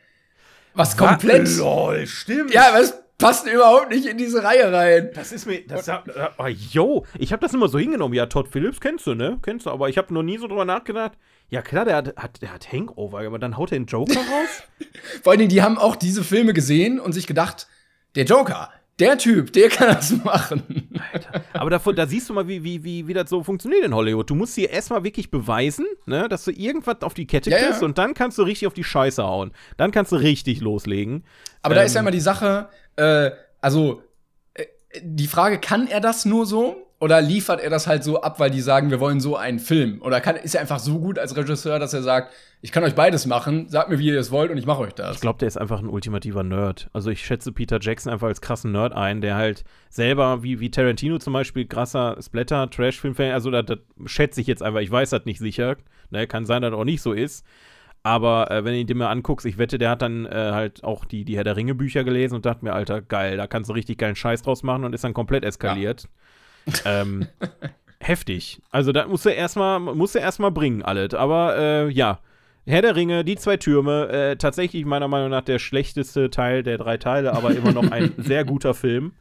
Was 0.73 0.95
komplett. 0.95 1.47
Lol, 1.57 2.05
stimmt. 2.05 2.53
Ja, 2.53 2.69
aber 2.69 2.83
passt 3.17 3.47
überhaupt 3.47 3.89
nicht 3.89 4.05
in 4.05 4.17
diese 4.17 4.43
Reihe 4.43 4.71
rein. 4.71 5.09
Das 5.13 5.31
ist 5.31 5.45
mir. 5.45 5.65
Das, 5.67 5.89
oh, 6.37 6.45
yo, 6.47 7.05
ich 7.17 7.31
habe 7.31 7.41
das 7.41 7.53
immer 7.53 7.67
so 7.67 7.79
hingenommen. 7.79 8.13
Ja, 8.13 8.25
Todd 8.27 8.47
Phillips 8.49 8.79
kennst 8.79 9.07
du, 9.07 9.15
ne? 9.15 9.39
Kennst 9.41 9.65
du, 9.65 9.71
aber 9.71 9.89
ich 9.89 9.97
habe 9.97 10.13
noch 10.13 10.23
nie 10.23 10.37
so 10.37 10.47
drüber 10.47 10.65
nachgedacht. 10.65 11.13
Ja, 11.49 11.61
klar, 11.61 11.85
der 11.85 11.95
hat, 11.95 12.15
hat, 12.17 12.41
der 12.41 12.53
hat 12.53 12.71
Hangover, 12.71 13.19
aber 13.19 13.39
dann 13.39 13.57
haut 13.57 13.71
er 13.71 13.79
den 13.79 13.85
Joker 13.85 14.19
raus? 14.19 14.63
Vor 15.23 15.31
allen 15.31 15.39
Dingen, 15.39 15.49
die 15.49 15.61
haben 15.61 15.77
auch 15.77 15.95
diese 15.95 16.23
Filme 16.23 16.53
gesehen 16.53 16.99
und 16.99 17.13
sich 17.13 17.25
gedacht, 17.25 17.67
der 18.15 18.25
Joker, 18.25 18.69
der 18.99 19.17
Typ, 19.17 19.53
der 19.53 19.69
kann 19.69 19.87
das 19.89 20.11
machen. 20.23 20.89
aber 21.53 21.69
davon, 21.69 21.95
da 21.95 22.05
siehst 22.07 22.29
du 22.29 22.33
mal, 22.33 22.47
wie, 22.47 22.63
wie, 22.63 22.83
wie, 22.83 23.07
wie 23.07 23.13
das 23.13 23.29
so 23.29 23.43
funktioniert 23.43 23.85
in 23.85 23.93
Hollywood. 23.95 24.29
Du 24.29 24.35
musst 24.35 24.57
dir 24.57 24.69
erstmal 24.71 25.03
wirklich 25.03 25.29
beweisen, 25.31 25.85
ne, 26.05 26.27
dass 26.27 26.43
du 26.45 26.51
irgendwas 26.51 27.01
auf 27.01 27.13
die 27.13 27.27
Kette 27.27 27.49
Ja, 27.49 27.57
ja. 27.59 27.67
kriegst 27.67 27.83
und 27.83 27.97
dann 27.97 28.13
kannst 28.13 28.37
du 28.39 28.43
richtig 28.43 28.67
auf 28.67 28.73
die 28.73 28.83
Scheiße 28.83 29.23
hauen. 29.23 29.51
Dann 29.77 29.91
kannst 29.91 30.11
du 30.11 30.15
richtig 30.17 30.61
loslegen. 30.61 31.23
Aber 31.61 31.75
da 31.75 31.81
Ähm, 31.81 31.87
ist 31.87 31.93
ja 31.93 32.01
immer 32.01 32.11
die 32.11 32.19
Sache, 32.19 32.69
äh, 32.97 33.31
also 33.61 34.03
äh, 34.53 34.65
die 35.01 35.27
Frage, 35.27 35.59
kann 35.59 35.87
er 35.87 36.01
das 36.01 36.25
nur 36.25 36.45
so? 36.45 36.83
Oder 36.99 37.21
liefert 37.21 37.61
er 37.61 37.69
das 37.69 37.85
halt 37.85 38.03
so 38.03 38.21
ab, 38.21 38.39
weil 38.39 38.49
die 38.49 38.59
sagen, 38.59 38.89
wir 38.89 38.99
wollen 38.99 39.19
so 39.19 39.35
einen 39.35 39.59
Film? 39.59 40.01
Oder 40.01 40.19
kann, 40.19 40.35
ist 40.35 40.55
er 40.55 40.61
einfach 40.61 40.79
so 40.79 40.97
gut 40.97 41.19
als 41.19 41.37
Regisseur, 41.37 41.77
dass 41.77 41.93
er 41.93 42.01
sagt, 42.01 42.33
ich 42.61 42.71
kann 42.71 42.83
euch 42.83 42.95
beides 42.95 43.27
machen, 43.27 43.69
sagt 43.69 43.89
mir, 43.89 43.99
wie 43.99 44.07
ihr 44.07 44.19
es 44.19 44.31
wollt 44.31 44.49
und 44.49 44.57
ich 44.57 44.65
mache 44.65 44.79
euch 44.79 44.93
das. 44.93 45.17
Ich 45.17 45.21
glaube, 45.21 45.37
der 45.37 45.47
ist 45.47 45.57
einfach 45.57 45.79
ein 45.79 45.89
ultimativer 45.89 46.41
Nerd. 46.41 46.89
Also 46.93 47.11
ich 47.11 47.23
schätze 47.23 47.51
Peter 47.51 47.77
Jackson 47.79 48.11
einfach 48.11 48.27
als 48.27 48.41
krassen 48.41 48.71
Nerd 48.71 48.93
ein, 48.93 49.21
der 49.21 49.35
halt 49.35 49.63
selber, 49.89 50.41
wie, 50.41 50.59
wie 50.59 50.71
Tarantino 50.71 51.19
zum 51.19 51.33
Beispiel, 51.33 51.67
krasser 51.67 52.17
Splatter, 52.19 52.67
Trash-Film-Fan, 52.67 53.31
also 53.31 53.51
das, 53.51 53.77
schätze 54.05 54.41
ich 54.41 54.47
jetzt 54.47 54.63
einfach, 54.63 54.79
ich 54.79 54.89
weiß 54.89 55.11
das 55.11 55.25
nicht 55.25 55.37
sicher. 55.37 55.77
Ne, 56.09 56.25
kann 56.25 56.47
sein, 56.47 56.63
dass 56.63 56.71
das 56.71 56.79
auch 56.79 56.85
nicht 56.85 57.01
so 57.01 57.13
ist. 57.13 57.45
Aber 58.07 58.49
äh, 58.49 58.63
wenn 58.63 58.71
du 58.71 58.79
ihn 58.79 58.87
dir 58.87 58.95
mal 58.95 59.11
anguckst, 59.11 59.45
ich 59.45 59.57
wette, 59.57 59.77
der 59.77 59.89
hat 59.89 60.01
dann 60.01 60.25
äh, 60.25 60.29
halt 60.53 60.81
auch 60.85 61.03
die, 61.03 61.25
die 61.25 61.35
Herr 61.35 61.43
der 61.43 61.57
Ringe-Bücher 61.57 62.05
gelesen 62.05 62.35
und 62.35 62.45
dachte 62.45 62.63
mir, 62.63 62.71
Alter, 62.71 63.01
geil, 63.01 63.35
da 63.35 63.47
kannst 63.47 63.69
du 63.69 63.73
richtig 63.73 63.97
geilen 63.97 64.15
Scheiß 64.15 64.43
draus 64.43 64.63
machen 64.63 64.85
und 64.85 64.93
ist 64.93 65.03
dann 65.03 65.13
komplett 65.13 65.43
eskaliert. 65.43 66.07
ähm, 66.85 67.27
heftig. 67.99 68.61
Also 68.71 68.93
da 68.93 69.07
musst 69.07 69.25
du 69.25 69.29
erstmal, 69.29 69.81
musst 69.81 70.15
du 70.15 70.19
erstmal 70.19 70.51
bringen, 70.51 70.83
alles. 70.83 71.15
Aber 71.15 71.57
äh, 71.57 71.89
ja, 71.89 72.19
Herr 72.65 72.81
der 72.81 72.95
Ringe, 72.95 73.25
die 73.25 73.35
zwei 73.35 73.57
Türme, 73.57 74.07
äh, 74.07 74.35
tatsächlich 74.37 74.85
meiner 74.85 75.09
Meinung 75.09 75.29
nach 75.29 75.43
der 75.43 75.59
schlechteste 75.59 76.29
Teil 76.29 76.63
der 76.63 76.77
drei 76.77 76.95
Teile, 76.95 77.33
aber 77.33 77.53
immer 77.53 77.73
noch 77.73 77.91
ein 77.91 78.13
sehr 78.17 78.45
guter 78.45 78.73
Film, 78.73 79.11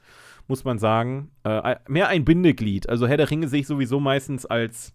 muss 0.46 0.62
man 0.62 0.78
sagen. 0.78 1.32
Äh, 1.42 1.74
mehr 1.88 2.06
ein 2.06 2.24
Bindeglied. 2.24 2.88
Also 2.88 3.08
Herr 3.08 3.16
der 3.16 3.32
Ringe 3.32 3.48
sehe 3.48 3.62
ich 3.62 3.66
sowieso 3.66 3.98
meistens 3.98 4.46
als, 4.46 4.94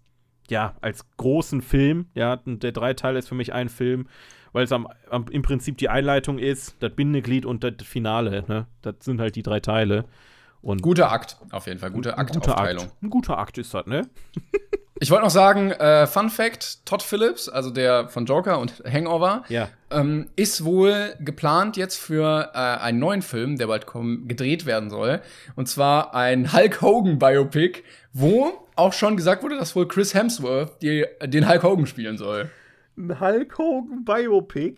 ja, 0.51 0.75
als 0.81 1.05
großen 1.17 1.61
Film. 1.61 2.05
Ja, 2.13 2.37
der 2.45 2.71
drei 2.71 2.93
Teile 2.93 3.17
ist 3.19 3.27
für 3.27 3.35
mich 3.35 3.53
ein 3.53 3.69
Film, 3.69 4.07
weil 4.53 4.63
es 4.65 4.71
am, 4.71 4.87
am, 5.09 5.25
im 5.31 5.41
Prinzip 5.41 5.77
die 5.79 5.89
Einleitung 5.89 6.37
ist, 6.37 6.75
das 6.81 6.93
Bindeglied 6.93 7.45
und 7.45 7.63
das 7.63 7.73
Finale. 7.83 8.43
Ne? 8.47 8.67
Das 8.83 8.95
sind 9.01 9.19
halt 9.19 9.35
die 9.35 9.43
drei 9.43 9.59
Teile. 9.59 10.05
Und 10.61 10.83
Guter 10.83 11.11
Akt, 11.11 11.37
auf 11.49 11.65
jeden 11.65 11.79
Fall, 11.79 11.89
gute 11.89 12.19
Aktaufteilung. 12.19 12.85
Akt. 12.85 13.01
Ein 13.01 13.09
guter 13.09 13.39
Akt 13.39 13.57
ist 13.57 13.73
das, 13.73 13.87
ne? 13.87 14.07
Ich 15.03 15.09
wollte 15.09 15.23
noch 15.23 15.31
sagen, 15.31 15.71
äh, 15.71 16.05
Fun 16.05 16.29
Fact, 16.29 16.85
Todd 16.85 17.01
Phillips, 17.01 17.49
also 17.49 17.71
der 17.71 18.07
von 18.09 18.27
Joker 18.27 18.59
und 18.59 18.83
Hangover, 18.85 19.43
Ja. 19.49 19.67
ähm, 19.89 20.29
ist 20.35 20.63
wohl 20.63 21.15
geplant 21.19 21.75
jetzt 21.75 21.97
für 21.97 22.51
äh, 22.53 22.57
einen 22.59 22.99
neuen 22.99 23.23
Film, 23.23 23.57
der 23.57 23.65
bald 23.65 23.87
kommen, 23.87 24.27
gedreht 24.27 24.67
werden 24.67 24.91
soll. 24.91 25.21
Und 25.55 25.67
zwar 25.67 26.13
ein 26.13 26.53
Hulk 26.53 26.83
Hogan 26.83 27.17
Biopic, 27.17 27.81
wo 28.13 28.67
auch 28.81 28.93
schon 28.93 29.15
gesagt 29.15 29.43
wurde, 29.43 29.57
dass 29.57 29.75
wohl 29.75 29.87
Chris 29.87 30.13
Hemsworth 30.13 30.81
die, 30.81 31.05
den 31.23 31.47
Hulk 31.47 31.63
Hogan 31.63 31.85
spielen 31.85 32.17
soll. 32.17 32.49
Ein 32.97 33.19
Hulk 33.19 33.57
Hogan 33.57 34.03
Biopic. 34.03 34.77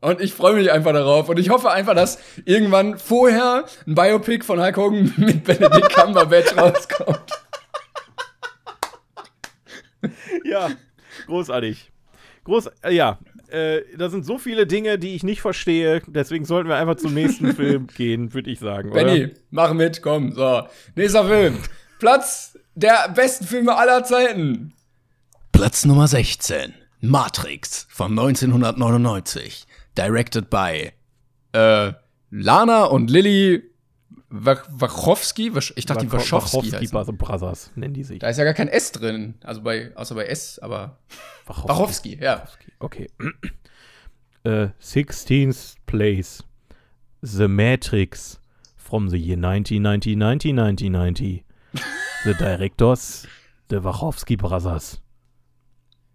Und 0.00 0.20
ich 0.20 0.34
freue 0.34 0.54
mich 0.54 0.72
einfach 0.72 0.92
darauf. 0.92 1.28
Und 1.28 1.38
ich 1.38 1.50
hoffe 1.50 1.70
einfach, 1.70 1.94
dass 1.94 2.18
irgendwann 2.44 2.98
vorher 2.98 3.64
ein 3.86 3.94
Biopic 3.94 4.44
von 4.44 4.60
Hulk 4.60 4.76
Hogan 4.76 5.14
mit 5.18 5.44
Benedict 5.44 5.94
Cumberbatch 5.94 6.56
rauskommt. 6.56 7.30
Ja, 10.44 10.70
großartig. 11.26 11.92
Groß, 12.44 12.70
äh, 12.82 12.92
ja, 12.92 13.20
äh, 13.48 13.82
da 13.96 14.08
sind 14.08 14.24
so 14.24 14.38
viele 14.38 14.66
Dinge, 14.66 14.98
die 14.98 15.14
ich 15.14 15.22
nicht 15.22 15.42
verstehe. 15.42 16.02
Deswegen 16.08 16.44
sollten 16.44 16.68
wir 16.68 16.76
einfach 16.76 16.96
zum 16.96 17.14
nächsten 17.14 17.52
Film 17.54 17.86
gehen, 17.86 18.34
würde 18.34 18.50
ich 18.50 18.58
sagen. 18.58 18.90
Benny, 18.90 19.30
mach 19.50 19.72
mit, 19.74 20.02
komm. 20.02 20.32
So, 20.32 20.62
nächster 20.96 21.24
Film. 21.26 21.58
Platz 22.00 22.58
der 22.74 23.08
besten 23.14 23.46
Filme 23.46 23.76
aller 23.76 24.04
Zeiten. 24.04 24.72
Platz 25.52 25.84
Nummer 25.84 26.08
16. 26.08 26.74
Matrix 27.00 27.86
von 27.90 28.12
1999. 28.18 29.66
Directed 29.96 30.48
by 30.50 30.92
Äh, 31.54 31.92
Lana 32.30 32.84
und 32.84 33.10
Lilly 33.10 33.62
Wach- 34.30 34.66
Wachowski. 34.70 35.52
Ich 35.76 35.84
dachte, 35.84 36.06
die 36.06 36.12
Wach- 36.12 36.20
Wachowski. 36.20 36.70
heißen. 36.70 36.92
Wachowski 36.94 37.12
Brothers 37.12 37.70
nennen 37.74 37.92
die 37.92 38.04
sich. 38.04 38.20
Da 38.20 38.28
ist 38.28 38.38
ja 38.38 38.44
gar 38.44 38.54
kein 38.54 38.68
S 38.68 38.92
drin. 38.92 39.34
Also 39.44 39.60
bei, 39.62 39.94
außer 39.94 40.14
bei 40.14 40.24
S, 40.26 40.58
aber. 40.58 40.98
Wachowski, 41.44 42.18
ja. 42.22 42.46
Okay. 42.78 43.08
äh, 44.44 44.68
16th 44.80 45.74
Place. 45.84 46.44
The 47.20 47.46
Matrix 47.48 48.40
from 48.76 49.10
the 49.10 49.18
year 49.18 49.36
1990, 49.36 50.14
1990, 50.16 50.52
1990. 50.52 51.44
The 52.24 52.34
directors, 52.34 53.26
the 53.70 53.82
Wachowski 53.82 54.36
Brothers. 54.36 55.00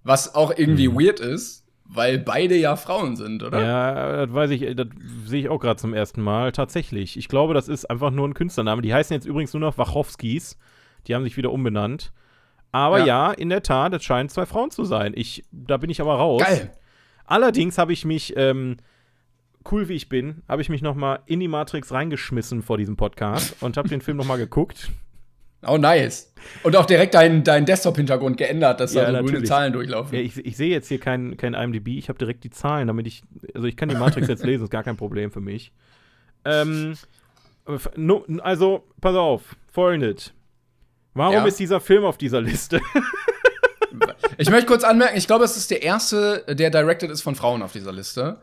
Was 0.03 0.35
auch 0.35 0.51
irgendwie 0.55 0.87
weird 0.89 1.19
ist, 1.19 1.65
weil 1.83 2.17
beide 2.17 2.55
ja 2.55 2.77
Frauen 2.77 3.15
sind, 3.17 3.43
oder? 3.43 3.61
Ja, 3.61 4.25
das 4.25 4.33
weiß 4.33 4.51
ich, 4.51 4.75
das 4.75 4.87
sehe 5.25 5.41
ich 5.41 5.49
auch 5.49 5.59
gerade 5.59 5.79
zum 5.79 5.93
ersten 5.93 6.21
Mal. 6.21 6.53
Tatsächlich. 6.53 7.17
Ich 7.17 7.27
glaube, 7.27 7.53
das 7.53 7.67
ist 7.67 7.85
einfach 7.89 8.11
nur 8.11 8.27
ein 8.27 8.33
Künstlername. 8.33 8.81
Die 8.81 8.93
heißen 8.93 9.13
jetzt 9.13 9.25
übrigens 9.25 9.53
nur 9.53 9.61
noch 9.61 9.77
Wachowskis. 9.77 10.57
Die 11.07 11.15
haben 11.15 11.23
sich 11.23 11.35
wieder 11.35 11.51
umbenannt. 11.51 12.13
Aber 12.71 12.99
ja, 12.99 13.05
Ja. 13.05 13.31
in 13.31 13.49
der 13.49 13.63
Tat, 13.63 13.93
es 13.93 14.03
scheinen 14.03 14.29
zwei 14.29 14.45
Frauen 14.45 14.71
zu 14.71 14.85
sein. 14.85 15.11
Ich, 15.15 15.43
da 15.51 15.77
bin 15.77 15.89
ich 15.89 15.99
aber 15.99 16.15
raus. 16.15 16.41
Geil. 16.41 16.71
Allerdings 17.25 17.77
habe 17.77 17.91
ich 17.91 18.05
mich, 18.05 18.33
ähm, 18.37 18.77
cool 19.69 19.89
wie 19.89 19.93
ich 19.95 20.07
bin, 20.07 20.43
habe 20.47 20.61
ich 20.61 20.69
mich 20.69 20.81
noch 20.81 20.95
mal 20.95 21.19
in 21.25 21.41
die 21.41 21.47
Matrix 21.49 21.91
reingeschmissen 21.91 22.61
vor 22.61 22.77
diesem 22.77 22.95
Podcast 22.95 23.55
und 23.61 23.75
habe 23.75 23.89
den 23.89 23.99
Film 23.99 24.15
noch 24.15 24.25
mal 24.25 24.37
geguckt. 24.37 24.89
Oh, 25.65 25.77
nice. 25.77 26.31
Und 26.63 26.75
auch 26.75 26.85
direkt 26.85 27.15
deinen 27.15 27.43
dein 27.43 27.65
Desktop-Hintergrund 27.65 28.37
geändert, 28.37 28.79
dass 28.79 28.93
Ja, 28.93 29.11
da 29.11 29.19
so 29.19 29.25
grüne. 29.25 29.43
Zahlen 29.43 29.73
durchlaufen. 29.73 30.15
Ja, 30.15 30.21
ich, 30.21 30.37
ich 30.45 30.55
sehe 30.55 30.69
jetzt 30.69 30.87
hier 30.87 30.99
kein, 30.99 31.35
kein 31.35 31.53
IMDb, 31.55 31.87
ich 31.97 32.09
habe 32.09 32.19
direkt 32.19 32.43
die 32.43 32.51
Zahlen, 32.51 32.87
damit 32.87 33.07
ich, 33.07 33.23
also 33.55 33.67
ich 33.67 33.75
kann 33.75 33.89
die 33.89 33.95
Matrix 33.95 34.27
jetzt 34.27 34.45
lesen, 34.45 34.63
ist 34.65 34.69
gar 34.69 34.83
kein 34.83 34.97
Problem 34.97 35.31
für 35.31 35.41
mich. 35.41 35.71
Ähm, 36.45 36.95
also, 38.41 38.83
pass 39.01 39.15
auf, 39.15 39.55
folgendes. 39.71 40.31
Warum 41.13 41.33
Ja. 41.33 41.45
ist 41.45 41.59
dieser 41.59 41.79
Film 41.81 42.05
auf 42.05 42.17
dieser 42.17 42.41
Liste? 42.41 42.79
Ich 44.39 44.51
möchte 44.51 44.67
kurz 44.67 44.83
anmerken, 44.83 45.17
ich 45.17 45.25
glaube, 45.25 45.45
es 45.45 45.57
ist 45.57 45.71
der 45.71 45.81
erste, 45.81 46.43
der 46.47 46.69
directed 46.69 47.09
ist 47.09 47.21
von 47.23 47.33
Frauen 47.33 47.63
auf 47.63 47.71
dieser 47.71 47.91
Liste. 47.91 48.39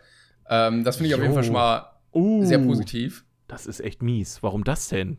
Ähm, 0.49 0.83
das 0.83 0.97
finde 0.97 1.09
ich 1.09 1.15
auf 1.15 1.21
jeden 1.21 1.31
Jo. 1.31 1.35
Fall 1.37 1.45
schon 1.45 1.53
mal 1.53 1.91
Uh, 2.13 2.45
sehr 2.45 2.59
positiv. 2.59 3.25
Das 3.47 3.67
ist 3.67 3.79
echt 3.81 4.03
mies. 4.03 4.43
Warum 4.43 4.65
das 4.65 4.89
denn? 4.89 5.19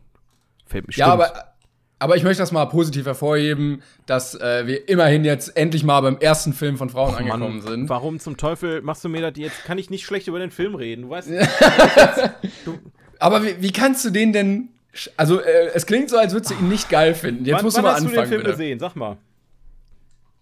Fällt 0.66 0.86
mir 0.86 0.92
Ja, 0.94 1.06
aber, 1.06 1.54
aber 1.98 2.16
ich 2.16 2.22
möchte 2.24 2.42
das 2.42 2.52
mal 2.52 2.66
positiv 2.66 3.06
hervorheben, 3.06 3.82
dass 4.06 4.34
äh, 4.34 4.66
wir 4.66 4.88
immerhin 4.88 5.24
jetzt 5.24 5.56
endlich 5.56 5.82
mal 5.84 6.00
beim 6.02 6.18
ersten 6.18 6.52
Film 6.52 6.76
von 6.76 6.90
Frauen 6.90 7.14
angekommen 7.14 7.62
sind. 7.62 7.88
Warum 7.88 8.20
zum 8.20 8.36
Teufel 8.36 8.82
machst 8.82 9.02
du 9.04 9.08
mir 9.08 9.22
das 9.22 9.32
jetzt? 9.38 9.64
Kann 9.64 9.78
ich 9.78 9.88
nicht 9.90 10.04
schlecht 10.04 10.28
über 10.28 10.38
den 10.38 10.50
Film 10.50 10.74
reden. 10.74 11.02
Du 11.02 11.10
weißt, 11.10 11.28
Aber 13.18 13.42
wie, 13.44 13.54
wie 13.62 13.72
kannst 13.72 14.04
du 14.04 14.10
den 14.10 14.32
denn. 14.32 14.68
Also, 15.16 15.40
äh, 15.40 15.70
es 15.74 15.86
klingt 15.86 16.08
so, 16.10 16.16
als 16.18 16.32
würdest 16.32 16.50
du 16.52 16.54
ihn 16.56 16.68
nicht 16.68 16.88
geil 16.88 17.14
finden. 17.14 17.44
Jetzt 17.44 17.56
wann, 17.56 17.64
musst 17.64 17.76
wann 17.76 17.82
du 17.84 17.88
mal 17.88 17.94
hast 17.94 18.02
du 18.04 18.08
anfangen. 18.08 18.24
den 18.24 18.28
Film 18.28 18.40
bitte. 18.42 18.52
gesehen? 18.52 18.78
Sag 18.78 18.96
mal. 18.96 19.16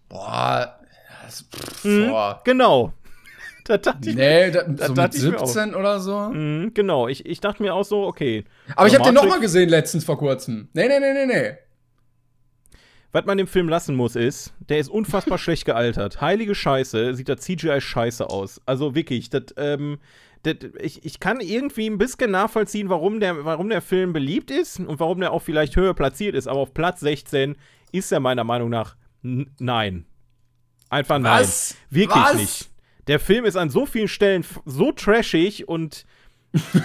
Boah. 0.09 0.79
Das, 1.25 1.41
pff, 1.43 1.83
Mhm. 1.85 2.07
boah. 2.09 2.41
Genau. 2.43 2.93
Da 3.65 3.77
dachte 3.77 4.09
ich 4.09 4.15
Nee, 4.15 4.51
da, 4.51 4.63
Da 4.63 4.85
so 4.85 4.91
mit 4.93 4.97
dachte 4.97 5.17
ich 5.17 5.23
mir 5.23 5.41
auch. 5.41 5.45
17 5.47 5.75
oder 5.75 5.99
so. 5.99 6.19
Mhm, 6.31 6.73
genau, 6.73 7.07
ich, 7.09 7.25
ich 7.25 7.41
dachte 7.41 7.61
mir 7.61 7.73
auch 7.73 7.83
so, 7.83 8.03
okay. 8.05 8.45
Aber 8.75 8.87
ich 8.87 8.93
habe 8.95 9.03
den 9.03 9.13
noch 9.13 9.23
Matrix- 9.23 9.35
mal 9.35 9.41
gesehen 9.41 9.69
letztens 9.69 10.03
vor 10.05 10.17
kurzem. 10.17 10.69
Nee, 10.73 10.87
nee, 10.87 10.99
nee, 10.99 11.13
nee, 11.13 11.25
nee. 11.25 11.51
Was 13.11 13.25
man 13.25 13.37
dem 13.37 13.47
Film 13.47 13.69
lassen 13.69 13.95
muss, 13.95 14.15
ist, 14.15 14.53
der 14.67 14.77
ist 14.79 14.89
unfassbar 14.89 15.37
schlecht 15.39 15.65
gealtert. 15.65 16.19
Heilige 16.21 16.53
Scheiße, 16.53 17.15
sieht 17.15 17.27
der 17.27 17.37
CGI 17.37 17.79
scheiße 17.79 18.29
aus. 18.29 18.61
Also 18.65 18.93
wirklich, 18.93 19.29
das, 19.29 19.43
ähm, 19.57 19.99
das, 20.43 20.55
ich, 20.81 21.05
ich 21.05 21.19
kann 21.19 21.39
irgendwie 21.39 21.87
ein 21.89 21.97
bisschen 21.97 22.31
nachvollziehen, 22.31 22.89
warum 22.89 23.19
der, 23.19 23.45
warum 23.45 23.69
der 23.69 23.81
Film 23.81 24.11
beliebt 24.13 24.51
ist 24.51 24.79
und 24.79 24.99
warum 24.99 25.19
der 25.21 25.31
auch 25.31 25.41
vielleicht 25.41 25.75
höher 25.77 25.93
platziert 25.93 26.35
ist. 26.35 26.47
Aber 26.47 26.59
auf 26.59 26.73
Platz 26.73 26.99
16 26.99 27.55
ist 27.91 28.11
er 28.11 28.19
meiner 28.19 28.43
Meinung 28.43 28.69
nach 28.69 28.95
nein. 29.21 30.05
Einfach 30.89 31.17
nein. 31.17 31.41
Was? 31.41 31.75
Wirklich 31.89 32.21
Was? 32.23 32.35
nicht. 32.35 32.69
Der 33.07 33.19
Film 33.19 33.45
ist 33.45 33.55
an 33.55 33.69
so 33.69 33.85
vielen 33.85 34.07
Stellen 34.07 34.45
so 34.65 34.91
trashig 34.91 35.67
und 35.67 36.05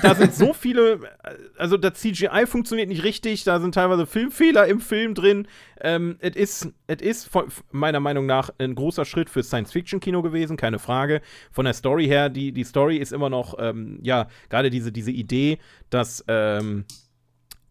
da 0.03 0.15
sind 0.15 0.35
so 0.35 0.53
viele, 0.53 1.01
also 1.57 1.77
das 1.77 2.01
CGI 2.01 2.47
funktioniert 2.47 2.89
nicht 2.89 3.05
richtig, 3.05 3.45
da 3.45 3.61
sind 3.61 3.75
teilweise 3.75 4.07
Filmfehler 4.07 4.67
im 4.67 4.81
Film 4.81 5.15
drin. 5.15 5.47
Ähm, 5.81 6.17
es 6.21 6.37
ist, 6.37 6.69
es 6.87 7.03
ist 7.03 7.31
meiner 7.71 8.01
Meinung 8.01 8.27
nach 8.27 8.51
ein 8.59 8.75
großer 8.75 9.05
Schritt 9.05 9.31
für 9.31 9.43
Science-Fiction-Kino 9.43 10.23
gewesen, 10.23 10.57
keine 10.57 10.79
Frage. 10.79 11.21
Von 11.53 11.65
der 11.65 11.75
Story 11.75 12.07
her, 12.07 12.29
die, 12.29 12.53
die 12.53 12.65
Story 12.65 12.97
ist 12.97 13.13
immer 13.13 13.31
noch, 13.31 13.55
ähm, 13.59 14.01
ja, 14.03 14.27
gerade 14.49 14.71
diese, 14.71 14.93
diese 14.93 15.13
Idee, 15.13 15.59
dass 15.89 16.25
ähm, 16.27 16.85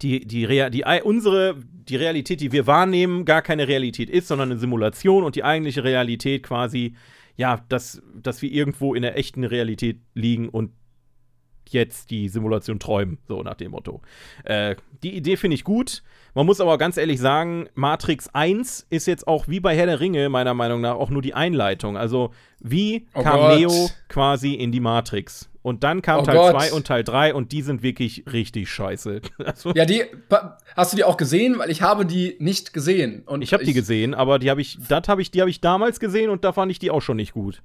die, 0.01 0.25
die, 0.25 0.45
Rea 0.45 0.69
die, 0.69 0.85
unsere, 1.03 1.57
die 1.57 1.97
Realität, 1.97 2.39
die 2.39 2.51
wir 2.51 2.67
wahrnehmen, 2.67 3.25
gar 3.25 3.41
keine 3.41 3.67
Realität 3.67 4.09
ist, 4.09 4.29
sondern 4.29 4.51
eine 4.51 4.59
Simulation 4.59 5.23
und 5.23 5.35
die 5.35 5.43
eigentliche 5.43 5.83
Realität 5.83 6.43
quasi, 6.43 6.95
ja, 7.39 7.63
dass, 7.69 8.02
dass 8.21 8.41
wir 8.41 8.52
irgendwo 8.52 8.93
in 8.93 9.02
der 9.02 9.17
echten 9.17 9.45
Realität 9.45 10.02
liegen 10.13 10.49
und 10.49 10.71
jetzt 11.69 12.12
die 12.12 12.28
Simulation 12.28 12.80
träumen, 12.80 13.17
so 13.30 13.43
nach 13.43 13.54
dem 13.54 13.71
Motto. 13.71 14.02
Äh, 14.43 14.75
die 15.04 15.15
Idee 15.15 15.38
finde 15.38 15.56
ich 15.56 15.63
gut. 15.63 16.04
Man 16.34 16.45
muss 16.45 16.60
aber 16.60 16.78
ganz 16.78 16.97
ehrlich 16.97 17.17
sagen, 17.21 17.69
Matrix 17.75 18.28
1 18.34 18.88
ist 18.89 19.06
jetzt 19.06 19.25
auch 19.25 19.47
wie 19.47 19.62
bei 19.62 19.73
Herr 19.73 19.86
der 19.86 20.02
Ringe, 20.02 20.28
meiner 20.28 20.54
Meinung 20.54 20.82
nach, 20.82 20.95
auch 20.95 21.10
nur 21.10 21.21
die 21.21 21.34
Einleitung. 21.34 21.95
Also, 21.95 22.32
wie 22.60 23.08
oh 23.13 23.23
kam 23.23 23.39
Gott. 23.39 23.58
Neo 23.58 23.89
quasi 24.10 24.56
in 24.56 24.73
die 24.73 24.82
Matrix? 24.82 25.49
Und 25.62 25.84
dann 25.84 26.02
kam 26.02 26.22
oh 26.22 26.24
Teil 26.24 26.52
2 26.52 26.74
und 26.74 26.88
Teil 26.88 27.04
3 27.04 27.34
und 27.34 27.52
die 27.52 27.62
sind 27.62 27.84
wirklich 27.84 28.24
richtig 28.32 28.69
scheiße. 28.69 29.22
Also, 29.45 29.74
ja, 29.74 29.86
die 29.86 30.04
hast 30.76 30.93
du 30.93 30.98
die 30.98 31.04
auch 31.04 31.17
gesehen, 31.17 31.58
weil 31.60 31.69
ich 31.69 31.82
habe 31.82 32.06
die 32.06 32.36
nicht 32.39 32.74
gesehen. 32.74 33.24
Und 33.26 33.41
ich 33.41 33.54
habe 33.54 33.63
die 33.63 33.74
gesehen, 33.74 34.13
aber 34.13 34.39
die 34.39 34.50
habe 34.50 34.62
ich, 34.62 34.78
das 34.88 35.08
habe 35.08 35.22
ich, 35.22 35.32
die 35.32 35.41
habe 35.41 35.50
ich 35.50 35.60
damals 35.60 36.00
gesehen 36.00 36.30
und 36.30 36.43
da 36.43 36.54
fand 36.54 36.72
ich 36.72 36.80
die 36.80 36.91
auch 36.91 37.02
schon 37.02 37.17
nicht 37.17 37.34
gut. 37.34 37.62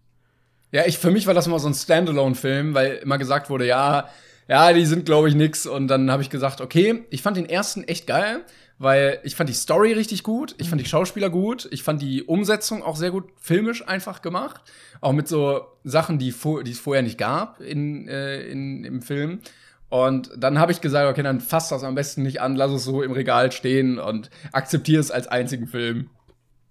Ja, 0.73 0.85
ich, 0.87 0.99
für 0.99 1.11
mich 1.11 1.27
war 1.27 1.35
das 1.35 1.47
immer 1.47 1.59
so 1.61 1.69
ein 1.69 1.75
Standalone-Film, 1.75 2.75
weil 2.75 2.95
immer 2.97 3.19
gesagt 3.19 3.49
wurde, 3.49 3.67
ja, 3.67 4.09
ja, 4.49 4.73
die 4.73 4.87
sind, 4.87 5.07
glaube 5.07 5.29
ich, 5.29 5.35
nix. 5.35 5.67
Und 5.67 5.89
dann 5.89 6.11
habe 6.11 6.23
ich 6.23 6.31
gesagt, 6.31 6.61
okay, 6.61 7.05
ich 7.11 7.23
fand 7.23 7.37
den 7.37 7.49
ersten 7.49 7.85
echt 7.85 8.07
geil, 8.07 8.45
weil 8.79 9.21
ich 9.23 9.37
fand 9.37 9.49
die 9.49 9.55
Story 9.55 9.93
richtig 9.93 10.23
gut, 10.23 10.55
ich 10.59 10.69
fand 10.69 10.81
die 10.81 10.89
Schauspieler 10.89 11.31
gut, 11.31 11.69
ich 11.71 11.83
fand 11.83 12.03
die 12.03 12.23
Umsetzung 12.23 12.83
auch 12.83 12.97
sehr 12.97 13.11
gut 13.11 13.25
filmisch 13.37 13.87
einfach 13.87 14.23
gemacht. 14.23 14.63
Auch 15.01 15.13
mit 15.13 15.29
so 15.29 15.63
Sachen, 15.85 16.19
die, 16.19 16.35
die 16.65 16.71
es 16.71 16.81
vorher 16.81 17.03
nicht 17.03 17.19
gab 17.19 17.61
in, 17.61 18.09
äh, 18.09 18.43
in, 18.43 18.85
im 18.85 19.03
Film. 19.03 19.41
Und 19.89 20.31
dann 20.37 20.59
habe 20.59 20.73
ich 20.73 20.81
gesagt, 20.81 21.09
okay, 21.09 21.23
dann 21.23 21.41
fass 21.41 21.69
das 21.69 21.85
am 21.85 21.95
besten 21.95 22.23
nicht 22.23 22.41
an, 22.41 22.57
lass 22.57 22.73
es 22.73 22.85
so 22.85 23.03
im 23.03 23.13
Regal 23.13 23.53
stehen 23.53 23.99
und 23.99 24.31
akzeptiere 24.53 25.01
es 25.01 25.11
als 25.11 25.29
einzigen 25.29 25.67
Film. 25.67 26.11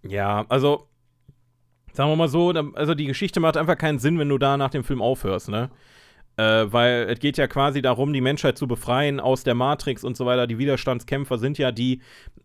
Ja, 0.01 0.45
also 0.49 0.89
Sagen 1.93 2.09
wir 2.09 2.15
mal 2.15 2.27
so, 2.27 2.49
also 2.49 2.95
die 2.95 3.05
Geschichte 3.05 3.39
macht 3.39 3.55
einfach 3.55 3.77
keinen 3.77 3.99
Sinn, 3.99 4.17
wenn 4.17 4.29
du 4.29 4.39
da 4.39 4.57
nach 4.57 4.71
dem 4.71 4.83
Film 4.83 5.01
aufhörst, 5.01 5.49
ne? 5.49 5.69
Äh, 6.35 6.71
weil 6.71 7.07
es 7.09 7.19
geht 7.19 7.37
ja 7.37 7.45
quasi 7.45 7.83
darum, 7.83 8.11
die 8.11 8.21
Menschheit 8.21 8.57
zu 8.57 8.67
befreien 8.67 9.19
aus 9.19 9.43
der 9.43 9.53
Matrix 9.53 10.03
und 10.03 10.17
so 10.17 10.25
weiter. 10.25 10.47
Die 10.47 10.57
Widerstandskämpfer 10.57 11.37
sind 11.37 11.59
ja 11.59 11.71
die, 11.71 12.01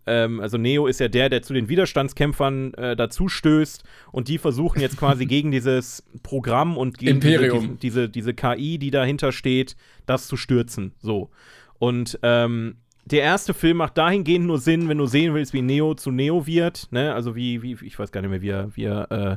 ähm, 0.07 0.41
also 0.41 0.59
Neo 0.59 0.87
ist 0.87 1.01
ja 1.01 1.09
der, 1.09 1.31
der 1.31 1.41
zu 1.41 1.55
den 1.55 1.71
Widerstandskämpfern 1.71 2.75
äh, 2.75 2.97
dazu 2.97 3.29
stößt 3.29 3.85
und 4.13 4.29
die 4.29 4.37
versuchen 4.37 4.81
jetzt 4.81 4.99
quasi 4.99 5.25
gegen 5.27 5.51
dieses 5.53 6.05
Programm 6.23 6.77
und 6.77 6.99
gegen 6.99 7.13
Imperium. 7.13 7.79
Diese, 7.81 8.09
diese, 8.09 8.33
diese 8.33 8.35
KI, 8.35 8.79
die 8.79 8.91
dahinter 8.91 9.33
steht, 9.33 9.75
das 10.05 10.27
zu 10.27 10.37
stürzen. 10.37 10.93
So. 11.01 11.31
Und 11.79 12.19
ähm, 12.23 12.77
der 13.07 13.23
erste 13.23 13.55
Film 13.55 13.79
macht 13.79 13.97
dahingehend 13.97 14.47
nur 14.47 14.59
Sinn, 14.59 14.91
wenn 14.91 14.99
du 14.99 15.07
sehen 15.07 15.33
willst, 15.33 15.55
wie 15.55 15.63
Neo 15.63 15.95
zu 15.95 16.11
Neo 16.11 16.47
wird, 16.47 16.89
ne? 16.91 17.15
Also 17.15 17.35
wie, 17.35 17.63
wie, 17.63 17.79
ich 17.87 17.99
weiß 17.99 18.13
gar 18.13 18.21
nicht 18.21 18.29
mehr, 18.31 18.43
wie 18.43 18.51
er, 18.51 18.77
wie 18.77 18.85
er, 18.85 19.11
äh, 19.11 19.37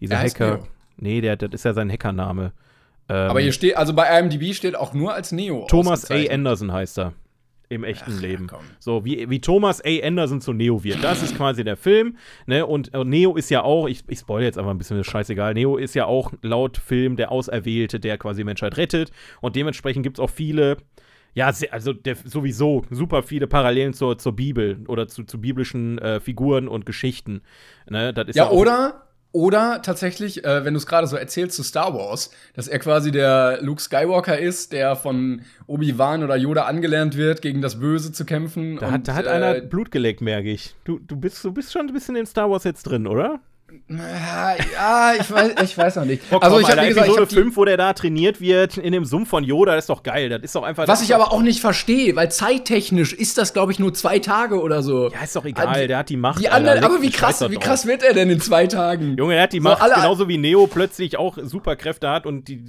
dieser 0.00 0.14
er 0.14 0.22
Hacker. 0.22 0.56
Neo. 0.56 0.66
Nee, 0.96 1.20
der, 1.20 1.36
das 1.36 1.52
ist 1.52 1.64
ja 1.64 1.72
sein 1.72 1.90
Hackername. 1.90 2.52
Ähm, 3.12 3.30
Aber 3.30 3.40
hier 3.40 3.52
steht, 3.52 3.76
also 3.76 3.92
bei 3.92 4.18
IMDb 4.18 4.54
steht 4.54 4.74
auch 4.74 4.94
nur 4.94 5.12
als 5.12 5.32
Neo. 5.32 5.66
Thomas 5.68 6.10
A. 6.10 6.14
Anderson 6.14 6.72
heißt 6.72 6.98
er. 6.98 7.12
Im 7.68 7.84
echten 7.84 8.12
Ach, 8.16 8.20
Leben. 8.20 8.48
Ja, 8.50 8.58
so, 8.80 9.04
wie, 9.06 9.30
wie 9.30 9.40
Thomas 9.40 9.82
A. 9.82 9.88
Anderson 10.02 10.42
zu 10.42 10.52
Neo 10.52 10.84
wird. 10.84 11.02
Das 11.02 11.22
ist 11.22 11.36
quasi 11.36 11.64
der 11.64 11.78
Film. 11.78 12.16
Ne? 12.46 12.66
Und, 12.66 12.94
und 12.94 13.08
Neo 13.08 13.34
ist 13.34 13.50
ja 13.50 13.62
auch, 13.62 13.86
ich, 13.86 14.04
ich 14.08 14.18
spoilere 14.18 14.46
jetzt 14.46 14.58
einfach 14.58 14.70
ein 14.70 14.78
bisschen, 14.78 14.98
das 14.98 15.06
ist 15.06 15.12
scheißegal. 15.12 15.54
Neo 15.54 15.78
ist 15.78 15.94
ja 15.94 16.04
auch 16.04 16.32
laut 16.42 16.76
Film 16.76 17.16
der 17.16 17.32
Auserwählte, 17.32 17.98
der 17.98 18.18
quasi 18.18 18.44
Menschheit 18.44 18.76
rettet. 18.76 19.10
Und 19.40 19.56
dementsprechend 19.56 20.02
gibt 20.02 20.18
es 20.18 20.20
auch 20.20 20.30
viele 20.30 20.76
ja, 21.34 21.50
also 21.70 21.94
der, 21.94 22.16
sowieso 22.16 22.82
super 22.90 23.22
viele 23.22 23.46
Parallelen 23.46 23.94
zur, 23.94 24.18
zur 24.18 24.36
Bibel 24.36 24.84
oder 24.86 25.08
zu, 25.08 25.24
zu 25.24 25.40
biblischen 25.40 25.96
äh, 25.96 26.20
Figuren 26.20 26.68
und 26.68 26.84
Geschichten. 26.84 27.40
Ne? 27.88 28.12
ja, 28.14 28.24
ja 28.34 28.50
oder 28.50 29.06
oder 29.32 29.80
tatsächlich, 29.82 30.44
äh, 30.44 30.64
wenn 30.64 30.74
du 30.74 30.78
es 30.78 30.86
gerade 30.86 31.06
so 31.06 31.16
erzählst 31.16 31.56
zu 31.56 31.62
Star 31.62 31.94
Wars, 31.94 32.30
dass 32.54 32.68
er 32.68 32.78
quasi 32.78 33.10
der 33.10 33.58
Luke 33.62 33.80
Skywalker 33.80 34.38
ist, 34.38 34.72
der 34.72 34.94
von 34.94 35.42
Obi-Wan 35.66 36.22
oder 36.22 36.36
Yoda 36.36 36.64
angelernt 36.64 37.16
wird, 37.16 37.40
gegen 37.42 37.62
das 37.62 37.80
Böse 37.80 38.12
zu 38.12 38.26
kämpfen. 38.26 38.76
Da, 38.76 38.88
und, 38.88 38.92
hat, 38.92 39.08
da 39.08 39.14
hat 39.14 39.24
äh, 39.26 39.30
einer 39.30 39.60
Blut 39.62 39.90
geleckt, 39.90 40.20
merke 40.20 40.50
ich. 40.50 40.74
Du, 40.84 40.98
du, 40.98 41.16
bist, 41.16 41.42
du 41.44 41.52
bist 41.52 41.72
schon 41.72 41.88
ein 41.88 41.94
bisschen 41.94 42.14
in 42.16 42.26
Star 42.26 42.50
Wars 42.50 42.64
jetzt 42.64 42.84
drin, 42.84 43.06
oder? 43.06 43.40
Ja, 43.88 45.14
ich 45.18 45.30
weiß, 45.30 45.52
ich 45.62 45.76
weiß 45.76 45.96
noch 45.96 46.04
nicht. 46.04 46.22
Oh, 46.30 46.38
komm, 46.38 46.42
also 46.42 46.60
ich 46.60 46.70
habe 46.70 46.86
gesagt, 46.86 47.08
Episode 47.08 47.26
5, 47.26 47.56
wo 47.56 47.64
der 47.64 47.76
da 47.76 47.92
trainiert 47.92 48.40
wird 48.40 48.76
in 48.78 48.92
dem 48.92 49.04
Sumpf 49.04 49.28
von 49.28 49.44
Yoda, 49.44 49.74
das 49.74 49.84
ist 49.84 49.90
doch 49.90 50.02
geil. 50.02 50.28
Das 50.28 50.40
ist 50.42 50.54
doch 50.54 50.62
einfach. 50.62 50.88
Was 50.88 51.02
ich 51.02 51.14
aber 51.14 51.32
auch 51.32 51.42
nicht 51.42 51.60
verstehe, 51.60 52.16
weil 52.16 52.30
zeittechnisch 52.30 53.12
ist 53.12 53.38
das, 53.38 53.52
glaube 53.52 53.72
ich, 53.72 53.78
nur 53.78 53.94
zwei 53.94 54.18
Tage 54.18 54.60
oder 54.60 54.82
so. 54.82 55.10
Ja, 55.10 55.22
ist 55.22 55.36
doch 55.36 55.44
egal. 55.44 55.86
der 55.86 55.98
hat 55.98 56.08
die 56.08 56.16
Macht. 56.16 56.40
Die 56.40 56.48
anderen, 56.48 56.82
aber 56.82 57.02
wie 57.02 57.10
krass, 57.10 57.44
wie 57.48 57.56
krass 57.56 57.86
wird 57.86 58.02
er 58.02 58.14
denn 58.14 58.30
in 58.30 58.40
zwei 58.40 58.66
Tagen? 58.66 59.16
Junge, 59.16 59.34
er 59.34 59.44
hat 59.44 59.52
die 59.52 59.60
Macht, 59.60 59.82
so, 59.82 59.94
genauso 59.94 60.28
wie 60.28 60.38
Neo 60.38 60.66
plötzlich 60.66 61.18
auch 61.18 61.38
Superkräfte 61.40 62.08
hat 62.08 62.26
und 62.26 62.48
die, 62.48 62.64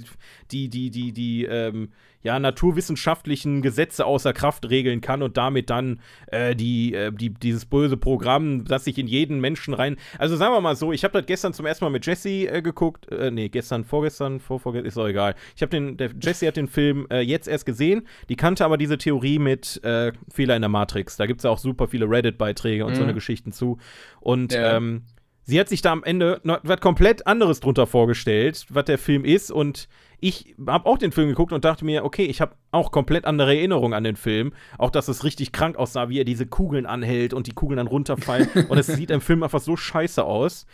die, 0.50 0.68
die, 0.68 0.90
die, 0.90 1.12
die, 1.12 1.44
ähm, 1.44 1.90
ja, 2.24 2.38
naturwissenschaftlichen 2.38 3.60
Gesetze 3.60 4.06
außer 4.06 4.32
Kraft 4.32 4.68
regeln 4.70 5.02
kann 5.02 5.22
und 5.22 5.36
damit 5.36 5.68
dann 5.68 6.00
äh, 6.28 6.56
die, 6.56 6.94
äh, 6.94 7.12
die, 7.12 7.28
dieses 7.28 7.66
böse 7.66 7.98
Programm, 7.98 8.64
das 8.64 8.84
sich 8.84 8.98
in 8.98 9.06
jeden 9.06 9.40
Menschen 9.40 9.74
rein. 9.74 9.96
Also 10.18 10.34
sagen 10.36 10.54
wir 10.54 10.60
mal 10.62 10.74
so, 10.74 10.90
ich 10.90 11.04
habe 11.04 11.12
das 11.12 11.26
gestern 11.26 11.52
zum 11.52 11.66
ersten 11.66 11.84
Mal 11.84 11.90
mit 11.90 12.06
Jesse 12.06 12.48
äh, 12.48 12.62
geguckt. 12.62 13.12
Äh, 13.12 13.30
nee, 13.30 13.50
gestern, 13.50 13.84
vorgestern, 13.84 14.40
vorvorgestern, 14.40 14.88
ist 14.88 14.96
auch 14.96 15.06
egal. 15.06 15.34
Ich 15.54 15.60
habe 15.60 15.68
den, 15.68 15.98
der 15.98 16.12
Jesse 16.18 16.46
hat 16.46 16.56
den 16.56 16.66
Film 16.66 17.06
äh, 17.10 17.20
jetzt 17.20 17.46
erst 17.46 17.66
gesehen, 17.66 18.08
die 18.30 18.36
kannte 18.36 18.64
aber 18.64 18.78
diese 18.78 18.96
Theorie 18.96 19.38
mit 19.38 19.84
äh, 19.84 20.12
Fehler 20.32 20.56
in 20.56 20.62
der 20.62 20.70
Matrix. 20.70 21.18
Da 21.18 21.26
gibt 21.26 21.40
es 21.40 21.44
ja 21.44 21.50
auch 21.50 21.58
super 21.58 21.88
viele 21.88 22.08
Reddit-Beiträge 22.08 22.86
und 22.86 22.92
mhm. 22.92 22.96
so 22.96 23.02
eine 23.02 23.12
Geschichten 23.12 23.52
zu. 23.52 23.76
Und 24.20 24.54
ja. 24.54 24.78
ähm, 24.78 25.02
sie 25.42 25.60
hat 25.60 25.68
sich 25.68 25.82
da 25.82 25.92
am 25.92 26.02
Ende 26.02 26.40
noch 26.42 26.60
was 26.62 26.80
komplett 26.80 27.26
anderes 27.26 27.60
drunter 27.60 27.86
vorgestellt, 27.86 28.64
was 28.70 28.86
der 28.86 28.96
Film 28.96 29.26
ist 29.26 29.50
und 29.50 29.88
ich 30.24 30.54
habe 30.66 30.88
auch 30.88 30.96
den 30.96 31.12
Film 31.12 31.28
geguckt 31.28 31.52
und 31.52 31.66
dachte 31.66 31.84
mir, 31.84 32.02
okay, 32.02 32.24
ich 32.24 32.40
habe 32.40 32.54
auch 32.70 32.92
komplett 32.92 33.26
andere 33.26 33.54
Erinnerungen 33.54 33.92
an 33.92 34.04
den 34.04 34.16
Film. 34.16 34.54
Auch, 34.78 34.88
dass 34.88 35.08
es 35.08 35.22
richtig 35.22 35.52
krank 35.52 35.76
aussah, 35.76 36.08
wie 36.08 36.18
er 36.18 36.24
diese 36.24 36.46
Kugeln 36.46 36.86
anhält 36.86 37.34
und 37.34 37.46
die 37.46 37.52
Kugeln 37.52 37.76
dann 37.76 37.86
runterfallen. 37.86 38.48
und 38.70 38.78
es 38.78 38.86
sieht 38.86 39.10
im 39.10 39.20
Film 39.20 39.42
einfach 39.42 39.60
so 39.60 39.76
scheiße 39.76 40.24
aus. 40.24 40.64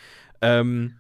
Ähm, 0.41 0.95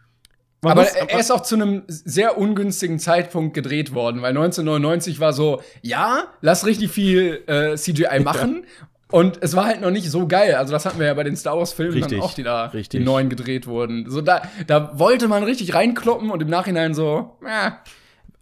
aber 0.62 0.82
muss, 0.82 0.90
er 0.90 1.20
ist 1.20 1.30
auch 1.30 1.42
zu 1.42 1.54
einem 1.54 1.84
sehr 1.86 2.38
ungünstigen 2.38 2.98
Zeitpunkt 2.98 3.54
gedreht 3.54 3.94
worden, 3.94 4.20
weil 4.20 4.30
1999 4.30 5.20
war 5.20 5.32
so, 5.32 5.62
ja, 5.80 6.24
lass 6.40 6.66
richtig 6.66 6.90
viel 6.90 7.44
äh, 7.46 7.76
CGI 7.76 8.18
machen. 8.18 8.64
Und 9.12 9.38
es 9.42 9.54
war 9.54 9.66
halt 9.66 9.80
noch 9.80 9.92
nicht 9.92 10.10
so 10.10 10.26
geil. 10.26 10.56
Also, 10.56 10.72
das 10.72 10.86
hatten 10.86 10.98
wir 10.98 11.06
ja 11.06 11.14
bei 11.14 11.24
den 11.24 11.36
Star 11.36 11.56
Wars-Filmen 11.56 12.00
dann 12.00 12.20
auch, 12.20 12.34
die 12.34 12.42
da 12.42 12.66
richtig. 12.66 12.98
die 12.98 13.04
neuen 13.04 13.28
gedreht 13.28 13.68
wurden. 13.68 14.10
So, 14.10 14.20
da, 14.20 14.42
da 14.66 14.98
wollte 14.98 15.28
man 15.28 15.44
richtig 15.44 15.74
reinkloppen 15.74 16.30
und 16.30 16.42
im 16.42 16.48
Nachhinein 16.48 16.94
so, 16.94 17.36
äh, 17.44 17.70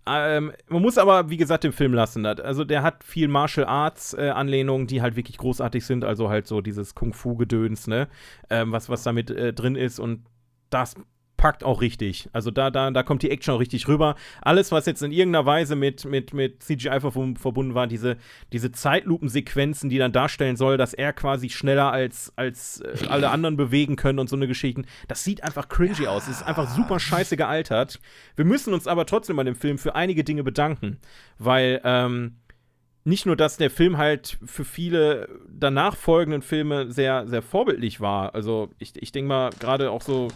ähm, 0.08 0.52
man 0.68 0.82
muss 0.82 0.98
aber, 0.98 1.30
wie 1.30 1.36
gesagt, 1.36 1.64
den 1.64 1.72
Film 1.72 1.92
lassen. 1.94 2.24
Also 2.24 2.64
der 2.64 2.82
hat 2.82 3.04
viel 3.04 3.28
Martial 3.28 3.66
Arts 3.66 4.14
äh, 4.14 4.30
Anlehnungen, 4.30 4.86
die 4.86 5.02
halt 5.02 5.16
wirklich 5.16 5.38
großartig 5.38 5.84
sind. 5.84 6.04
Also 6.04 6.28
halt 6.28 6.46
so 6.46 6.60
dieses 6.60 6.94
Kung 6.94 7.12
Fu 7.12 7.36
Gedöns, 7.36 7.86
ne, 7.86 8.08
ähm, 8.50 8.72
was 8.72 8.88
was 8.88 9.02
damit 9.02 9.30
äh, 9.30 9.52
drin 9.52 9.76
ist 9.76 9.98
und 9.98 10.24
das 10.70 10.94
packt 11.38 11.64
auch 11.64 11.80
richtig. 11.80 12.28
Also 12.34 12.50
da, 12.50 12.70
da, 12.70 12.90
da 12.90 13.02
kommt 13.02 13.22
die 13.22 13.30
Action 13.30 13.54
auch 13.54 13.60
richtig 13.60 13.88
rüber. 13.88 14.16
Alles, 14.42 14.70
was 14.72 14.84
jetzt 14.84 15.02
in 15.02 15.12
irgendeiner 15.12 15.46
Weise 15.46 15.76
mit, 15.76 16.04
mit, 16.04 16.34
mit 16.34 16.62
CGI 16.62 17.00
verbunden 17.00 17.74
war, 17.74 17.86
diese, 17.86 18.18
diese 18.52 18.70
Zeitlupensequenzen, 18.72 19.88
die 19.88 19.96
dann 19.96 20.12
darstellen 20.12 20.56
soll, 20.56 20.76
dass 20.76 20.92
er 20.92 21.14
quasi 21.14 21.48
schneller 21.48 21.90
als, 21.90 22.32
als 22.36 22.80
äh, 22.80 23.06
alle 23.08 23.30
anderen 23.30 23.56
bewegen 23.56 23.96
können 23.96 24.18
und 24.18 24.28
so 24.28 24.36
eine 24.36 24.46
Geschichte, 24.46 24.82
das 25.06 25.24
sieht 25.24 25.42
einfach 25.42 25.68
cringy 25.70 26.02
ja. 26.02 26.10
aus. 26.10 26.24
Es 26.24 26.40
ist 26.40 26.42
einfach 26.42 26.68
super 26.68 27.00
scheiße 27.00 27.38
gealtert. 27.38 28.00
Wir 28.36 28.44
müssen 28.44 28.74
uns 28.74 28.86
aber 28.86 29.06
trotzdem 29.06 29.36
bei 29.36 29.44
dem 29.44 29.54
Film 29.54 29.78
für 29.78 29.94
einige 29.94 30.24
Dinge 30.24 30.44
bedanken, 30.44 30.98
weil, 31.38 31.80
ähm, 31.84 32.36
nicht 33.04 33.24
nur, 33.24 33.36
dass 33.36 33.56
der 33.56 33.70
Film 33.70 33.96
halt 33.96 34.36
für 34.44 34.66
viele 34.66 35.28
danach 35.48 35.96
folgenden 35.96 36.42
Filme 36.42 36.92
sehr, 36.92 37.26
sehr 37.26 37.40
vorbildlich 37.40 38.00
war. 38.00 38.34
Also 38.34 38.68
ich, 38.78 39.00
ich 39.00 39.12
denke 39.12 39.28
mal, 39.28 39.50
gerade 39.58 39.90
auch 39.90 40.02
so 40.02 40.28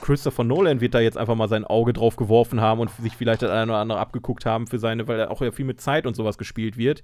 Christopher 0.00 0.44
Nolan 0.44 0.80
wird 0.80 0.94
da 0.94 1.00
jetzt 1.00 1.16
einfach 1.16 1.34
mal 1.34 1.48
sein 1.48 1.64
Auge 1.64 1.92
drauf 1.92 2.16
geworfen 2.16 2.60
haben 2.60 2.80
und 2.80 2.90
sich 2.90 3.16
vielleicht 3.16 3.42
das 3.42 3.50
eine 3.50 3.72
oder 3.72 3.80
andere 3.80 3.98
abgeguckt 3.98 4.46
haben 4.46 4.66
für 4.66 4.78
seine, 4.78 5.08
weil 5.08 5.18
er 5.18 5.30
auch 5.30 5.42
ja 5.42 5.50
viel 5.50 5.64
mit 5.64 5.80
Zeit 5.80 6.06
und 6.06 6.14
sowas 6.14 6.38
gespielt 6.38 6.76
wird. 6.76 7.02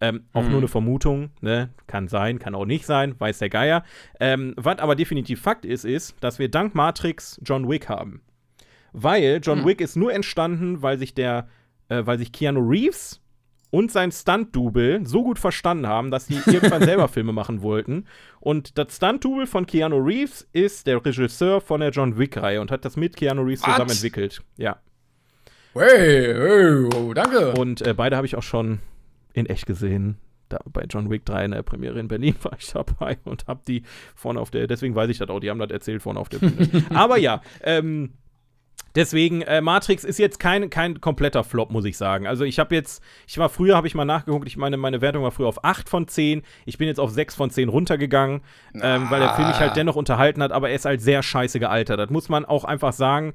Ähm, 0.00 0.24
auch 0.32 0.42
mhm. 0.42 0.50
nur 0.50 0.58
eine 0.58 0.68
Vermutung, 0.68 1.30
ne? 1.40 1.70
Kann 1.86 2.08
sein, 2.08 2.38
kann 2.38 2.54
auch 2.54 2.66
nicht 2.66 2.86
sein, 2.86 3.14
weiß 3.18 3.38
der 3.38 3.50
Geier. 3.50 3.84
Ähm, 4.20 4.54
was 4.56 4.78
aber 4.78 4.96
definitiv 4.96 5.40
Fakt 5.40 5.64
ist, 5.64 5.84
ist, 5.84 6.16
dass 6.20 6.38
wir 6.38 6.50
dank 6.50 6.74
Matrix 6.74 7.40
John 7.44 7.68
Wick 7.68 7.88
haben. 7.88 8.22
Weil 8.92 9.40
John 9.42 9.62
mhm. 9.62 9.66
Wick 9.66 9.80
ist 9.80 9.96
nur 9.96 10.12
entstanden, 10.12 10.82
weil 10.82 10.98
sich 10.98 11.14
der, 11.14 11.48
äh, 11.88 12.02
weil 12.04 12.18
sich 12.18 12.32
Keanu 12.32 12.60
Reeves 12.60 13.20
und 13.74 13.90
sein 13.90 14.12
Stunt-Double 14.12 15.04
so 15.04 15.24
gut 15.24 15.40
verstanden 15.40 15.88
haben, 15.88 16.12
dass 16.12 16.28
sie 16.28 16.38
irgendwann 16.46 16.82
selber 16.84 17.08
Filme 17.08 17.32
machen 17.32 17.60
wollten. 17.60 18.06
Und 18.38 18.78
das 18.78 18.94
Stunt-Double 18.94 19.48
von 19.48 19.66
Keanu 19.66 19.96
Reeves 19.96 20.46
ist 20.52 20.86
der 20.86 21.04
Regisseur 21.04 21.60
von 21.60 21.80
der 21.80 21.90
John 21.90 22.16
Wick-Reihe 22.16 22.60
und 22.60 22.70
hat 22.70 22.84
das 22.84 22.96
mit 22.96 23.16
Keanu 23.16 23.42
Reeves 23.42 23.62
What? 23.62 23.72
zusammen 23.72 23.90
entwickelt. 23.90 24.42
Ja. 24.56 24.76
Hey, 25.72 26.34
hey, 26.34 26.88
oh, 26.94 27.12
danke. 27.14 27.54
Und 27.54 27.84
äh, 27.84 27.94
beide 27.94 28.14
habe 28.16 28.28
ich 28.28 28.36
auch 28.36 28.44
schon 28.44 28.78
in 29.32 29.46
echt 29.46 29.66
gesehen. 29.66 30.18
Da, 30.50 30.60
bei 30.72 30.84
John 30.88 31.10
Wick 31.10 31.24
3 31.24 31.46
in 31.46 31.50
der 31.50 31.62
Premiere 31.62 31.98
in 31.98 32.06
Berlin 32.06 32.36
war 32.42 32.56
ich 32.56 32.70
dabei 32.70 33.18
und 33.24 33.48
habe 33.48 33.62
die 33.66 33.82
vorne 34.14 34.38
auf 34.38 34.52
der, 34.52 34.68
deswegen 34.68 34.94
weiß 34.94 35.10
ich 35.10 35.18
das 35.18 35.30
auch, 35.30 35.40
die 35.40 35.50
haben 35.50 35.58
das 35.58 35.72
erzählt 35.72 36.00
vorne 36.00 36.20
auf 36.20 36.28
der 36.28 36.38
Bühne. 36.38 36.84
Aber 36.94 37.18
ja, 37.18 37.42
ähm, 37.64 38.12
Deswegen, 38.94 39.42
äh, 39.42 39.60
Matrix 39.60 40.04
ist 40.04 40.18
jetzt 40.18 40.38
kein, 40.38 40.70
kein 40.70 41.00
kompletter 41.00 41.42
Flop, 41.42 41.70
muss 41.72 41.84
ich 41.84 41.96
sagen. 41.96 42.28
Also 42.28 42.44
ich 42.44 42.60
habe 42.60 42.76
jetzt, 42.76 43.02
ich 43.26 43.36
war 43.38 43.48
früher, 43.48 43.74
habe 43.76 43.88
ich 43.88 43.96
mal 43.96 44.04
nachgeguckt, 44.04 44.46
ich 44.46 44.56
meine, 44.56 44.76
meine 44.76 45.00
Wertung 45.00 45.24
war 45.24 45.32
früher 45.32 45.48
auf 45.48 45.64
8 45.64 45.88
von 45.88 46.06
10. 46.06 46.42
Ich 46.64 46.78
bin 46.78 46.86
jetzt 46.86 47.00
auf 47.00 47.10
6 47.10 47.34
von 47.34 47.50
10 47.50 47.68
runtergegangen, 47.70 48.42
ähm, 48.80 49.10
weil 49.10 49.18
der 49.18 49.30
Film 49.34 49.48
mich 49.48 49.58
halt 49.58 49.74
dennoch 49.76 49.96
unterhalten 49.96 50.40
hat, 50.44 50.52
aber 50.52 50.68
er 50.68 50.76
ist 50.76 50.84
halt 50.84 51.00
sehr 51.00 51.24
scheiße 51.24 51.58
gealtert. 51.58 51.98
Das 51.98 52.10
muss 52.10 52.28
man 52.28 52.44
auch 52.44 52.62
einfach 52.64 52.92
sagen. 52.92 53.34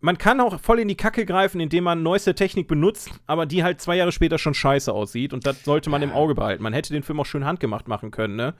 Man 0.00 0.16
kann 0.16 0.40
auch 0.40 0.58
voll 0.60 0.78
in 0.78 0.88
die 0.88 0.96
Kacke 0.96 1.26
greifen, 1.26 1.60
indem 1.60 1.84
man 1.84 2.02
neueste 2.02 2.34
Technik 2.34 2.66
benutzt, 2.66 3.10
aber 3.26 3.44
die 3.44 3.64
halt 3.64 3.82
zwei 3.82 3.96
Jahre 3.96 4.12
später 4.12 4.38
schon 4.38 4.54
scheiße 4.54 4.90
aussieht. 4.90 5.34
Und 5.34 5.44
das 5.46 5.64
sollte 5.64 5.90
man 5.90 6.00
im 6.02 6.12
Auge 6.12 6.34
behalten. 6.34 6.62
Man 6.62 6.72
hätte 6.72 6.94
den 6.94 7.02
Film 7.02 7.20
auch 7.20 7.26
schön 7.26 7.44
handgemacht 7.44 7.88
machen 7.88 8.10
können, 8.10 8.36
ne? 8.36 8.54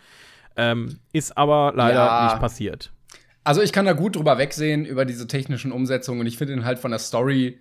Ähm, 0.56 0.98
ist 1.12 1.38
aber 1.38 1.72
leider 1.74 2.04
Ja. 2.04 2.24
nicht 2.24 2.40
passiert. 2.40 2.92
Also 3.48 3.62
ich 3.62 3.72
kann 3.72 3.86
da 3.86 3.94
gut 3.94 4.16
drüber 4.16 4.36
wegsehen 4.36 4.84
über 4.84 5.06
diese 5.06 5.26
technischen 5.26 5.72
Umsetzungen. 5.72 6.20
Und 6.20 6.26
ich 6.26 6.36
finde 6.36 6.52
ihn 6.52 6.66
halt 6.66 6.78
von 6.78 6.90
der 6.90 7.00
Story 7.00 7.58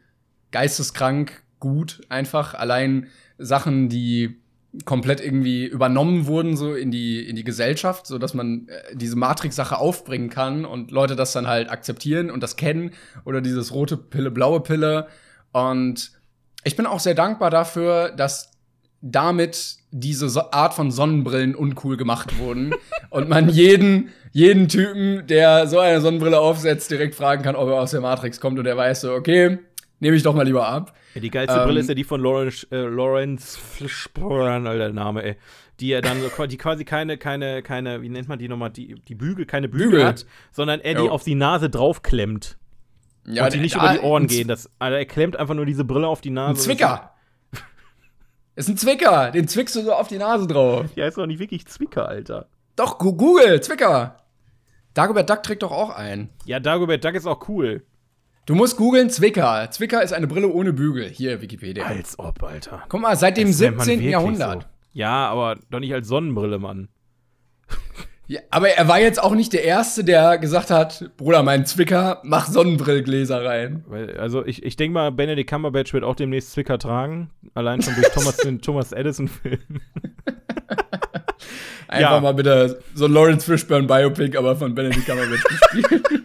geisteskrank 0.52 1.44
gut 1.62 2.02
einfach. 2.10 2.56
Allein 2.56 3.08
Sachen, 3.38 3.88
die 3.88 4.42
komplett 4.84 5.22
irgendwie 5.22 5.66
übernommen 5.66 6.26
wurden 6.26 6.58
so 6.58 6.76
in 6.76 6.92
die 6.92 7.26
in 7.26 7.38
die 7.38 7.46
Gesellschaft, 7.46 8.06
so 8.06 8.18
dass 8.18 8.34
man 8.34 8.68
äh, 8.68 8.98
diese 8.98 9.16
Matrix-Sache 9.16 9.78
aufbringen 9.78 10.30
kann 10.30 10.66
und 10.66 10.92
Leute 10.92 11.16
das 11.16 11.32
dann 11.32 11.48
halt 11.48 11.72
akzeptieren 11.72 12.32
und 12.32 12.44
das 12.44 12.58
kennen. 12.58 12.92
Oder 13.24 13.40
dieses 13.40 13.72
rote 13.72 13.96
Pille, 13.96 14.30
blaue 14.30 14.60
Pille. 14.60 15.08
Und 15.54 16.12
ich 16.66 16.76
bin 16.76 16.86
auch 16.86 17.00
sehr 17.00 17.16
dankbar 17.16 17.50
dafür, 17.50 18.12
dass 18.12 18.52
damit 19.02 19.78
diese 19.92 20.30
so 20.30 20.52
Art 20.52 20.74
von 20.74 20.92
Sonnenbrillen 20.92 21.56
uncool 21.56 21.98
gemacht 21.98 22.38
wurden 22.40 22.74
und 23.10 23.30
man 23.30 23.50
jeden, 23.50 24.10
jeden 24.32 24.68
Typen, 24.68 25.26
der 25.28 25.68
so 25.68 25.80
eine 25.80 26.02
Sonnenbrille 26.02 26.40
aufsetzt, 26.40 26.92
direkt 26.92 27.16
fragen 27.16 27.44
kann, 27.44 27.56
ob 27.56 27.70
er 27.70 27.76
aus 27.76 27.92
der 27.92 28.02
Matrix 28.02 28.40
kommt 28.40 28.60
und 28.60 28.66
er 28.66 28.78
weiß 28.78 29.02
so, 29.02 29.14
okay, 29.14 29.60
nehme 30.00 30.16
ich 30.16 30.24
doch 30.24 30.34
mal 30.34 30.46
lieber 30.46 30.68
ab. 30.68 30.94
Ja, 31.14 31.22
die 31.22 31.32
geilste 31.32 31.58
Ähm, 31.58 31.66
Brille 31.66 31.80
ist 31.80 31.90
ja 31.90 31.96
die 31.96 32.04
von 32.04 32.22
Lawrence, 32.22 32.68
äh, 32.72 32.82
Lawrence 32.82 33.58
Fishburne, 33.58 34.70
alter 34.70 34.94
Name, 34.94 35.24
ey. 35.24 35.36
Die 35.80 35.92
er 35.92 36.02
dann, 36.02 36.18
so 36.22 36.46
die 36.48 36.58
quasi 36.58 36.86
keine, 36.86 37.18
keine, 37.18 37.62
keine, 37.62 38.02
wie 38.02 38.10
nennt 38.10 38.28
man 38.28 38.40
die 38.40 38.48
nochmal, 38.48 38.72
die, 38.72 38.96
die 39.08 39.14
Bügel, 39.14 39.46
keine 39.46 39.70
Bügel, 39.70 39.90
Bügel. 39.90 40.06
hat, 40.06 40.26
sondern 40.52 40.80
er 40.80 40.96
die 40.96 41.06
Jo. 41.06 41.12
auf 41.12 41.24
die 41.24 41.36
Nase 41.36 41.70
draufklemmt. 41.70 42.58
Ja, 43.28 43.46
und 43.46 43.54
die 43.54 43.60
nicht 43.60 43.76
über 43.76 43.94
die 43.94 44.00
Ohren 44.00 44.28
gehen. 44.28 44.48
Das, 44.48 44.70
also 44.80 44.96
er 44.96 45.06
klemmt 45.06 45.36
einfach 45.38 45.54
nur 45.54 45.66
diese 45.66 45.84
Brille 45.84 46.08
auf 46.08 46.22
die 46.22 46.30
Nase. 46.30 46.52
Ein 46.52 46.56
Zwicker. 46.56 47.14
Ist 48.58 48.70
ein 48.70 48.76
Zwicker, 48.78 49.30
den 49.30 49.48
zwickst 49.48 49.76
du 49.76 49.84
so 49.84 49.94
auf 49.94 50.08
die 50.08 50.18
Nase 50.18 50.48
drauf. 50.48 50.88
Ja, 50.96 51.06
ist 51.08 51.16
doch 51.16 51.28
nicht 51.28 51.38
wirklich 51.38 51.68
Zwicker, 51.68 52.08
Alter. 52.10 52.48
Doch, 52.76 52.98
Google, 52.98 53.62
Zwicker. 53.62 54.24
Dagobert 54.96 55.30
Duck 55.30 55.44
trägt 55.44 55.62
doch 55.62 55.72
auch 55.72 55.92
ein. 55.92 56.30
Ja, 56.46 56.60
Dagobert 56.60 57.06
Duck 57.06 57.14
ist 57.14 57.28
auch 57.28 57.48
cool. 57.50 57.86
Du 58.48 58.56
musst 58.56 58.76
googeln 58.78 59.12
Zwicker. 59.12 59.70
Zwicker 59.70 60.02
ist 60.02 60.12
eine 60.12 60.26
Brille 60.26 60.48
ohne 60.48 60.74
Bügel. 60.74 61.08
Hier, 61.08 61.40
Wikipedia. 61.40 61.86
Als 61.86 62.18
ob, 62.18 62.42
Alter. 62.42 62.84
Guck 62.90 63.02
mal, 63.02 63.16
seit 63.16 63.38
dem 63.38 63.48
Das 63.50 63.60
nennt 63.60 63.78
man 63.78 63.86
17. 63.86 64.00
wirklich 64.00 64.12
Jahrhundert. 64.14 64.62
so. 64.64 64.68
Ja, 64.94 65.28
aber 65.30 65.60
doch 65.70 65.80
nicht 65.80 65.94
als 65.94 66.08
Sonnenbrille, 66.08 66.58
Mann. 66.58 66.88
Ja, 68.30 68.42
aber 68.52 68.70
er 68.70 68.90
war 68.90 69.00
jetzt 69.00 69.24
auch 69.24 69.34
nicht 69.36 69.54
der 69.54 69.64
Erste, 69.64 70.04
der 70.04 70.38
gesagt 70.38 70.70
hat, 70.70 71.12
Bruder, 71.16 71.44
mein 71.44 71.66
Zwicker, 71.66 72.20
mach 72.24 72.48
Sonnenbrillgläser 72.48 73.46
rein. 73.46 73.86
Also 74.20 74.46
ich, 74.46 74.64
ich 74.64 74.76
denke 74.76 74.94
mal, 74.96 75.12
Benedict 75.14 75.50
Cumberbatch 75.50 75.94
wird 75.94 76.04
auch 76.04 76.16
demnächst 76.16 76.52
Zwicker 76.52 76.78
tragen. 76.78 77.30
Allein 77.54 77.82
schon 77.82 77.96
durch 77.96 78.10
Thomas, 78.10 78.36
den 78.44 78.62
Thomas 78.62 78.92
Edison-Film. 78.92 79.60
Einfach 81.88 82.12
Ja. 82.12 82.20
mal 82.20 82.34
bitte 82.34 82.82
so 82.94 83.06
ein 83.06 83.14
Lawrence 83.14 83.46
Fishburne 83.50 83.88
Biopic, 83.88 84.38
aber 84.38 84.58
von 84.58 84.76
Benedict 84.76 85.06
Cumberbatch 85.06 85.44
gespielt. 85.44 86.04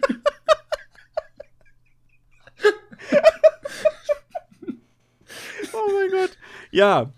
Oh 5.73 5.89
mein 5.91 6.11
Gott. 6.11 6.37
Ja. 6.71 7.11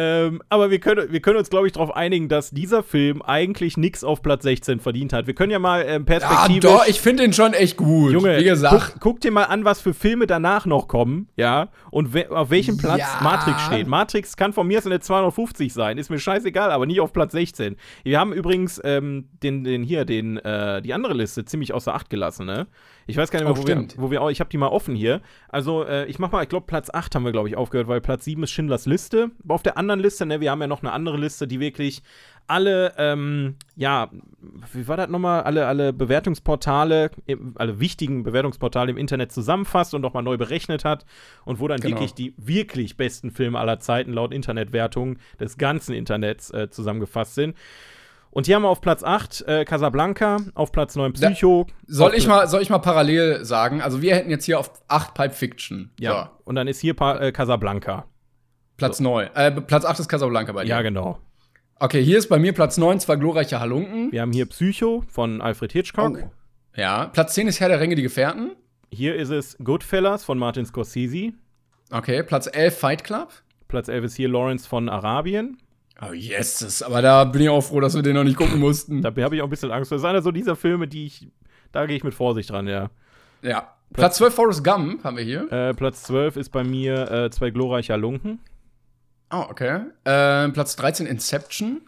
Ähm, 0.00 0.40
aber 0.48 0.70
wir 0.70 0.78
können, 0.78 1.10
wir 1.10 1.18
können 1.20 1.38
uns, 1.38 1.50
glaube 1.50 1.66
ich, 1.66 1.72
darauf 1.72 1.96
einigen, 1.96 2.28
dass 2.28 2.50
dieser 2.52 2.84
Film 2.84 3.20
eigentlich 3.20 3.76
nichts 3.76 4.04
auf 4.04 4.22
Platz 4.22 4.44
16 4.44 4.78
verdient 4.78 5.12
hat. 5.12 5.26
Wir 5.26 5.34
können 5.34 5.50
ja 5.50 5.58
mal 5.58 5.82
ähm, 5.82 6.04
Ja, 6.08 6.18
perspektivisch. 6.18 6.60
doch, 6.60 6.86
ich 6.86 7.00
finde 7.00 7.24
ihn 7.24 7.32
schon 7.32 7.52
echt 7.52 7.76
gut. 7.76 8.12
Junge, 8.12 8.38
Wie 8.38 8.44
gesagt. 8.44 8.92
guck, 8.94 9.00
guck 9.00 9.20
dir 9.20 9.32
mal 9.32 9.44
an, 9.44 9.64
was 9.64 9.80
für 9.80 9.94
Filme 9.94 10.28
danach 10.28 10.66
noch 10.66 10.86
kommen, 10.86 11.28
ja, 11.36 11.68
und 11.90 12.14
we 12.14 12.30
auf 12.30 12.50
welchem 12.50 12.76
Platz 12.78 13.00
Ja. 13.00 13.18
Matrix 13.22 13.60
steht. 13.62 13.88
Matrix 13.88 14.36
kann 14.36 14.52
von 14.52 14.68
mir 14.68 14.78
aus 14.78 14.84
in 14.84 14.90
der 14.90 15.00
250 15.00 15.72
sein, 15.72 15.98
ist 15.98 16.10
mir 16.10 16.20
scheißegal, 16.20 16.70
aber 16.70 16.86
nicht 16.86 17.00
auf 17.00 17.12
Platz 17.12 17.32
16. 17.32 17.74
Wir 18.04 18.20
haben 18.20 18.32
übrigens 18.32 18.80
ähm, 18.84 19.28
den, 19.42 19.64
den 19.64 19.82
hier, 19.82 20.04
den, 20.04 20.36
äh, 20.36 20.80
die 20.80 20.94
andere 20.94 21.14
Liste 21.14 21.44
ziemlich 21.44 21.74
außer 21.74 21.92
Acht 21.92 22.08
gelassen, 22.08 22.46
ne? 22.46 22.68
Ich 23.08 23.16
weiß 23.16 23.30
gar 23.30 23.40
nicht 23.40 23.48
mehr, 23.48 23.56
Oh, 23.58 23.62
wo, 23.62 23.66
wir, 23.66 23.86
wo 23.96 24.10
wir 24.10 24.22
auch, 24.22 24.30
ich 24.30 24.38
habe 24.40 24.50
die 24.50 24.58
mal 24.58 24.68
offen 24.68 24.94
hier. 24.94 25.20
Also, 25.48 25.82
äh, 25.84 26.04
ich 26.06 26.18
mach 26.18 26.30
mal, 26.30 26.42
ich 26.42 26.48
glaube, 26.48 26.66
Platz 26.66 26.90
8 26.92 27.14
haben 27.14 27.24
wir, 27.24 27.32
glaube 27.32 27.48
ich, 27.48 27.56
aufgehört, 27.56 27.88
weil 27.88 28.00
Platz 28.00 28.24
7 28.24 28.42
ist 28.42 28.50
Schindlers 28.50 28.86
Liste. 28.86 29.30
Aber 29.42 29.54
auf 29.54 29.62
der 29.62 29.76
anderen 29.78 30.00
Liste, 30.00 30.26
ne, 30.26 30.40
wir 30.40 30.50
haben 30.50 30.60
ja 30.60 30.66
noch 30.66 30.82
eine 30.82 30.92
andere 30.92 31.16
Liste, 31.16 31.48
die 31.48 31.58
wirklich 31.58 32.02
alle, 32.46 32.94
ähm, 32.96 33.56
ja, 33.76 34.10
wie 34.72 34.88
war 34.88 34.96
das 34.96 35.08
nochmal? 35.08 35.42
Alle, 35.42 35.66
alle 35.66 35.92
Bewertungsportale, 35.92 37.10
alle 37.56 37.80
wichtigen 37.80 38.22
Bewertungsportale 38.22 38.90
im 38.90 38.96
Internet 38.96 39.32
zusammenfasst 39.32 39.94
und 39.94 40.00
nochmal 40.00 40.22
neu 40.22 40.36
berechnet 40.36 40.84
hat 40.84 41.04
und 41.44 41.60
wo 41.60 41.68
dann 41.68 41.80
Genau. 41.80 41.96
wirklich 41.96 42.14
die 42.14 42.34
wirklich 42.36 42.96
besten 42.96 43.30
Filme 43.30 43.58
aller 43.58 43.80
Zeiten 43.80 44.12
laut 44.12 44.32
Internetwertungen 44.32 45.18
des 45.40 45.58
ganzen 45.58 45.94
Internets 45.94 46.50
äh, 46.50 46.70
zusammengefasst 46.70 47.34
sind. 47.34 47.54
Und 48.30 48.46
hier 48.46 48.56
haben 48.56 48.62
wir 48.62 48.68
auf 48.68 48.80
Platz 48.80 49.02
8 49.02 49.42
äh, 49.48 49.64
Casablanca, 49.64 50.36
auf 50.54 50.70
Platz 50.72 50.96
9 50.96 51.12
Da- 51.14 51.30
Psycho. 51.30 51.66
Soll 51.86 52.10
auf 52.10 52.16
ich, 52.16 52.26
mal, 52.26 52.46
soll 52.46 52.62
ich 52.62 52.70
mal 52.70 52.78
parallel 52.78 53.44
sagen? 53.44 53.80
Also, 53.80 54.02
wir 54.02 54.14
hätten 54.14 54.30
jetzt 54.30 54.44
hier 54.44 54.58
auf 54.58 54.70
8 54.88 55.14
Pulp 55.14 55.32
Fiction. 55.34 55.90
Ja, 55.98 56.32
und 56.44 56.54
dann 56.54 56.68
ist 56.68 56.80
hier 56.80 56.94
pa 56.94 57.18
äh, 57.18 57.32
Casablanca. 57.32 58.04
So, 58.06 58.76
Platz 58.76 59.00
9. 59.00 59.28
Äh, 59.34 59.50
Platz 59.62 59.84
8 59.84 59.98
ist 60.00 60.08
Casablanca 60.08 60.52
bei 60.52 60.62
dir. 60.64 60.68
Ja, 60.70 60.82
genau. 60.82 61.18
Okay, 61.80 62.02
hier 62.02 62.18
ist 62.18 62.28
bei 62.28 62.38
mir 62.38 62.52
Platz 62.52 62.76
9, 62.76 63.00
zwar 63.00 63.16
glorreiche 63.16 63.60
Halunken. 63.60 64.10
Wir 64.12 64.20
haben 64.22 64.32
hier 64.32 64.46
Psycho 64.46 65.04
von 65.08 65.40
Alfred 65.40 65.72
Hitchcock. 65.72 66.18
Oh. 66.22 66.30
Ja, 66.76 67.06
Platz 67.06 67.34
10 67.34 67.48
ist 67.48 67.60
Herr 67.60 67.68
der 67.68 67.80
Ringe, 67.80 67.94
die 67.94 68.02
Gefährten. 68.02 68.52
Hier 68.90 69.16
ist 69.16 69.30
es 69.30 69.56
Goodfellas 69.62 70.24
von 70.24 70.38
Martin 70.38 70.64
Scorsese. 70.66 71.32
Okay, 71.90 72.22
Platz 72.22 72.48
11 72.52 72.78
Fight 72.78 73.04
Club. 73.04 73.30
Platz 73.68 73.88
11 73.88 74.04
ist 74.06 74.16
hier 74.16 74.28
Lawrence 74.28 74.66
von 74.68 74.88
Arabien. 74.88 75.58
Oh, 76.00 76.12
yes, 76.12 76.82
aber 76.82 77.02
da 77.02 77.24
bin 77.24 77.42
ich 77.42 77.48
auch 77.48 77.60
froh, 77.60 77.80
dass 77.80 77.94
wir 77.94 78.02
den 78.02 78.14
noch 78.14 78.24
nicht 78.24 78.36
gucken 78.36 78.60
mussten. 78.60 79.02
Da 79.02 79.08
habe 79.08 79.34
ich 79.34 79.42
auch 79.42 79.46
ein 79.46 79.50
bisschen 79.50 79.72
Angst 79.72 79.88
vor. 79.88 79.96
Das 79.96 80.02
ist 80.02 80.08
einer 80.08 80.22
so 80.22 80.30
dieser 80.30 80.54
Filme, 80.54 80.86
die 80.86 81.06
ich. 81.06 81.28
Da 81.72 81.86
gehe 81.86 81.96
ich 81.96 82.04
mit 82.04 82.14
Vorsicht 82.14 82.50
dran, 82.50 82.66
ja. 82.68 82.88
ja. 83.42 83.74
Platz 83.92 84.16
12 84.18 84.34
Forrest 84.34 84.64
Gump 84.64 85.04
haben 85.04 85.16
wir 85.16 85.24
hier. 85.24 85.50
Äh, 85.52 85.74
Platz 85.74 86.04
12 86.04 86.36
ist 86.36 86.50
bei 86.50 86.62
mir 86.62 87.10
äh, 87.10 87.30
zwei 87.30 87.50
glorreiche 87.50 87.94
Halunken. 87.94 88.38
Oh, 89.30 89.44
okay. 89.48 89.80
Äh, 90.04 90.48
Platz 90.50 90.76
13 90.76 91.06
Inception. 91.06 91.82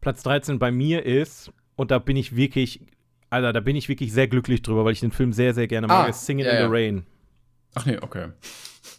Platz 0.00 0.22
13 0.24 0.58
bei 0.58 0.70
mir 0.70 1.06
ist, 1.06 1.50
und 1.76 1.90
da 1.90 1.98
bin 1.98 2.16
ich 2.16 2.36
wirklich, 2.36 2.80
Alter, 3.30 3.52
da 3.52 3.60
bin 3.60 3.76
ich 3.76 3.88
wirklich 3.88 4.12
sehr 4.12 4.28
glücklich 4.28 4.62
drüber, 4.62 4.84
weil 4.84 4.92
ich 4.92 5.00
den 5.00 5.12
Film 5.12 5.32
sehr, 5.32 5.54
sehr 5.54 5.66
gerne 5.66 5.86
mag, 5.86 6.06
Ah, 6.06 6.10
ist 6.10 6.26
Singing 6.26 6.44
ja, 6.44 6.52
in 6.52 6.68
the 6.68 6.76
Rain. 6.76 7.06
Ach 7.74 7.86
nee, 7.86 7.98
okay. 8.00 8.28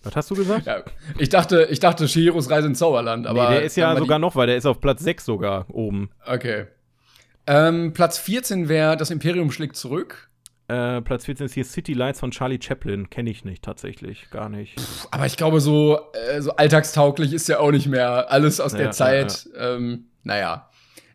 Was 0.05 0.15
hast 0.15 0.31
du 0.31 0.35
gesagt? 0.35 0.65
Ja, 0.65 0.83
ich 1.17 1.29
dachte, 1.29 1.67
ich 1.69 1.79
dachte 1.79 2.07
Shihiros 2.07 2.49
Reise 2.49 2.67
ins 2.67 2.79
Zauberland, 2.79 3.27
aber 3.27 3.49
nee, 3.49 3.55
der 3.55 3.63
ist 3.63 3.75
ja 3.75 3.95
sogar 3.97 4.19
noch, 4.19 4.35
weil 4.35 4.47
der 4.47 4.55
ist 4.57 4.65
auf 4.65 4.79
Platz 4.79 5.03
6 5.03 5.25
sogar 5.25 5.65
oben. 5.69 6.09
Okay. 6.25 6.65
Ähm, 7.47 7.93
Platz 7.93 8.17
14 8.17 8.69
wäre 8.69 8.97
Das 8.97 9.11
Imperium 9.11 9.51
schlägt 9.51 9.75
zurück. 9.75 10.29
Äh, 10.67 11.01
Platz 11.01 11.25
14 11.25 11.45
ist 11.45 11.53
hier 11.53 11.65
City 11.65 11.93
Lights 11.93 12.19
von 12.19 12.31
Charlie 12.31 12.59
Chaplin. 12.61 13.09
Kenne 13.11 13.29
ich 13.29 13.45
nicht 13.45 13.63
tatsächlich, 13.63 14.29
gar 14.31 14.49
nicht. 14.49 14.75
Aber 15.11 15.25
ich 15.27 15.37
glaube, 15.37 15.59
so, 15.61 15.99
äh, 16.31 16.41
so 16.41 16.55
alltagstauglich 16.55 17.33
ist 17.33 17.47
ja 17.47 17.59
auch 17.59 17.69
nicht 17.71 17.85
mehr 17.87 18.31
alles 18.31 18.59
aus 18.59 18.71
Ja, 18.71 18.77
der 18.79 18.85
ja, 18.87 18.91
Zeit. 18.91 19.47
Ähm, 19.57 20.05
naja. 20.23 20.69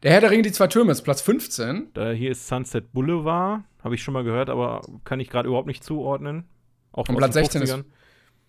Der 0.05 0.13
Herr 0.13 0.21
der 0.21 0.31
Ringe, 0.31 0.43
die 0.45 0.53
zwei 0.53 0.69
Türme 0.69 0.93
ist 0.93 1.03
Platz 1.03 1.21
15. 1.21 1.89
Da 1.95 2.11
hier 2.13 2.31
ist 2.31 2.47
Sunset 2.47 2.93
Boulevard. 2.93 3.63
Habe 3.83 3.95
ich 3.97 4.03
schon 4.03 4.15
mal 4.15 4.23
gehört, 4.25 4.49
aber 4.51 4.83
kann 5.05 5.19
ich 5.21 5.29
gerade 5.31 5.49
überhaupt 5.49 5.67
nicht 5.67 5.83
zuordnen. 5.83 6.45
Auch 6.93 7.09
Und 7.09 7.17
Platz 7.17 7.35
den 7.35 7.45
16 7.45 7.63
ist- 7.63 7.73
50ern. 7.75 7.85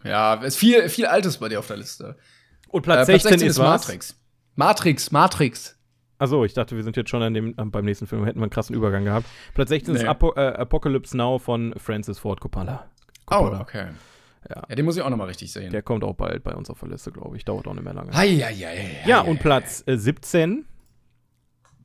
Ja, 0.03 0.35
ist 0.35 0.57
viel, 0.57 0.89
viel 0.89 1.05
Altes 1.05 1.37
bei 1.37 1.49
dir 1.49 1.59
auf 1.59 1.67
der 1.67 1.77
Liste. 1.77 2.17
Und 2.69 2.81
Platz, 2.83 3.07
Äh, 3.09 3.19
16, 3.19 3.41
ist 3.47 3.59
was? 3.59 3.81
Matrix. 3.87 4.15
Matrix, 4.55 5.11
Matrix. 5.11 5.77
Achso, 6.17 6.45
ich 6.45 6.53
dachte, 6.53 6.75
wir 6.75 6.83
sind 6.83 6.95
jetzt 6.97 7.09
schon 7.09 7.23
an 7.23 7.33
dem, 7.33 7.55
beim 7.55 7.83
nächsten 7.85 8.05
Film, 8.07 8.25
hätten 8.25 8.39
wir 8.39 8.43
einen 8.43 8.51
krassen 8.51 8.75
Übergang 8.75 9.03
gehabt. 9.05 9.25
Platz 9.55 9.69
16 9.69 9.95
ist 9.95 10.01
Nee. 10.03 10.07
Apo 10.07 10.33
äh, 10.35 10.39
Apocalypse 10.53 11.17
Now 11.17 11.39
von 11.39 11.73
Francis 11.77 12.19
Ford 12.19 12.39
Coppola. 12.39 12.89
Oh, 13.27 13.35
Coppola. 13.37 13.61
okay. 13.61 13.87
Ja. 14.49 14.63
Ja, 14.69 14.75
den 14.75 14.85
muss 14.85 14.97
ich 14.97 15.01
auch 15.03 15.09
noch 15.09 15.17
mal 15.17 15.25
richtig 15.27 15.51
sehen. 15.51 15.71
Der 15.71 15.81
kommt 15.81 16.03
auch 16.03 16.13
bald 16.15 16.43
bei 16.43 16.53
uns 16.53 16.69
auf 16.69 16.79
der 16.79 16.89
Liste, 16.89 17.11
glaube 17.11 17.37
ich. 17.37 17.45
Dauert 17.45 17.67
auch 17.67 17.73
nicht 17.73 17.83
mehr 17.83 17.93
lange. 17.93 18.11
Hei, 18.13 18.29
hei, 18.37 18.53
hei, 18.55 19.01
Ja, 19.05 19.21
und 19.21 19.39
Platz 19.39 19.83
äh, 19.87 19.97
17. 19.97 20.65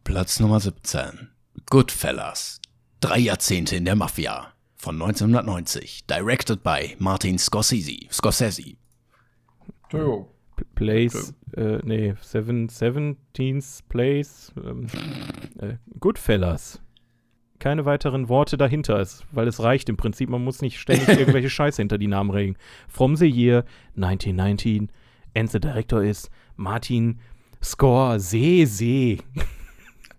Platz 0.04 0.38
Nummer 0.40 0.60
17. 0.60 1.30
Goodfellas. 1.70 2.60
Drei 3.00 3.18
Jahrzehnte 3.18 3.76
in 3.76 3.84
der 3.84 3.96
Mafia. 3.96 4.52
Von 4.76 5.00
1990. 5.00 6.06
Directed 6.06 6.62
by 6.62 6.96
Martin 6.98 7.38
Scorsese. 7.38 8.08
Scorsese. 8.10 8.76
Entschuldigung. 9.84 10.26
Place, 10.74 11.34
äh, 11.54 11.78
nee, 11.84 12.14
Seven, 12.20 12.68
17th 12.68 13.80
Place, 13.88 14.52
ähm, 14.56 14.86
äh, 15.58 15.74
Goodfellas. 16.00 16.80
Keine 17.58 17.84
weiteren 17.84 18.28
Worte 18.28 18.56
dahinter, 18.56 18.98
es, 18.98 19.24
weil 19.32 19.48
es 19.48 19.62
reicht 19.62 19.88
im 19.88 19.96
Prinzip. 19.96 20.28
Man 20.28 20.44
muss 20.44 20.62
nicht 20.62 20.78
ständig 20.78 21.08
irgendwelche 21.18 21.50
Scheiße 21.50 21.80
hinter 21.80 21.98
die 21.98 22.06
Namen 22.06 22.30
regen. 22.30 22.56
From 22.88 23.16
the 23.16 23.26
year 23.26 23.64
1919 23.96 24.90
and 25.34 25.50
the 25.50 25.60
director 25.60 26.02
is 26.02 26.30
Martin 26.56 27.20
Scorsese. 27.62 29.18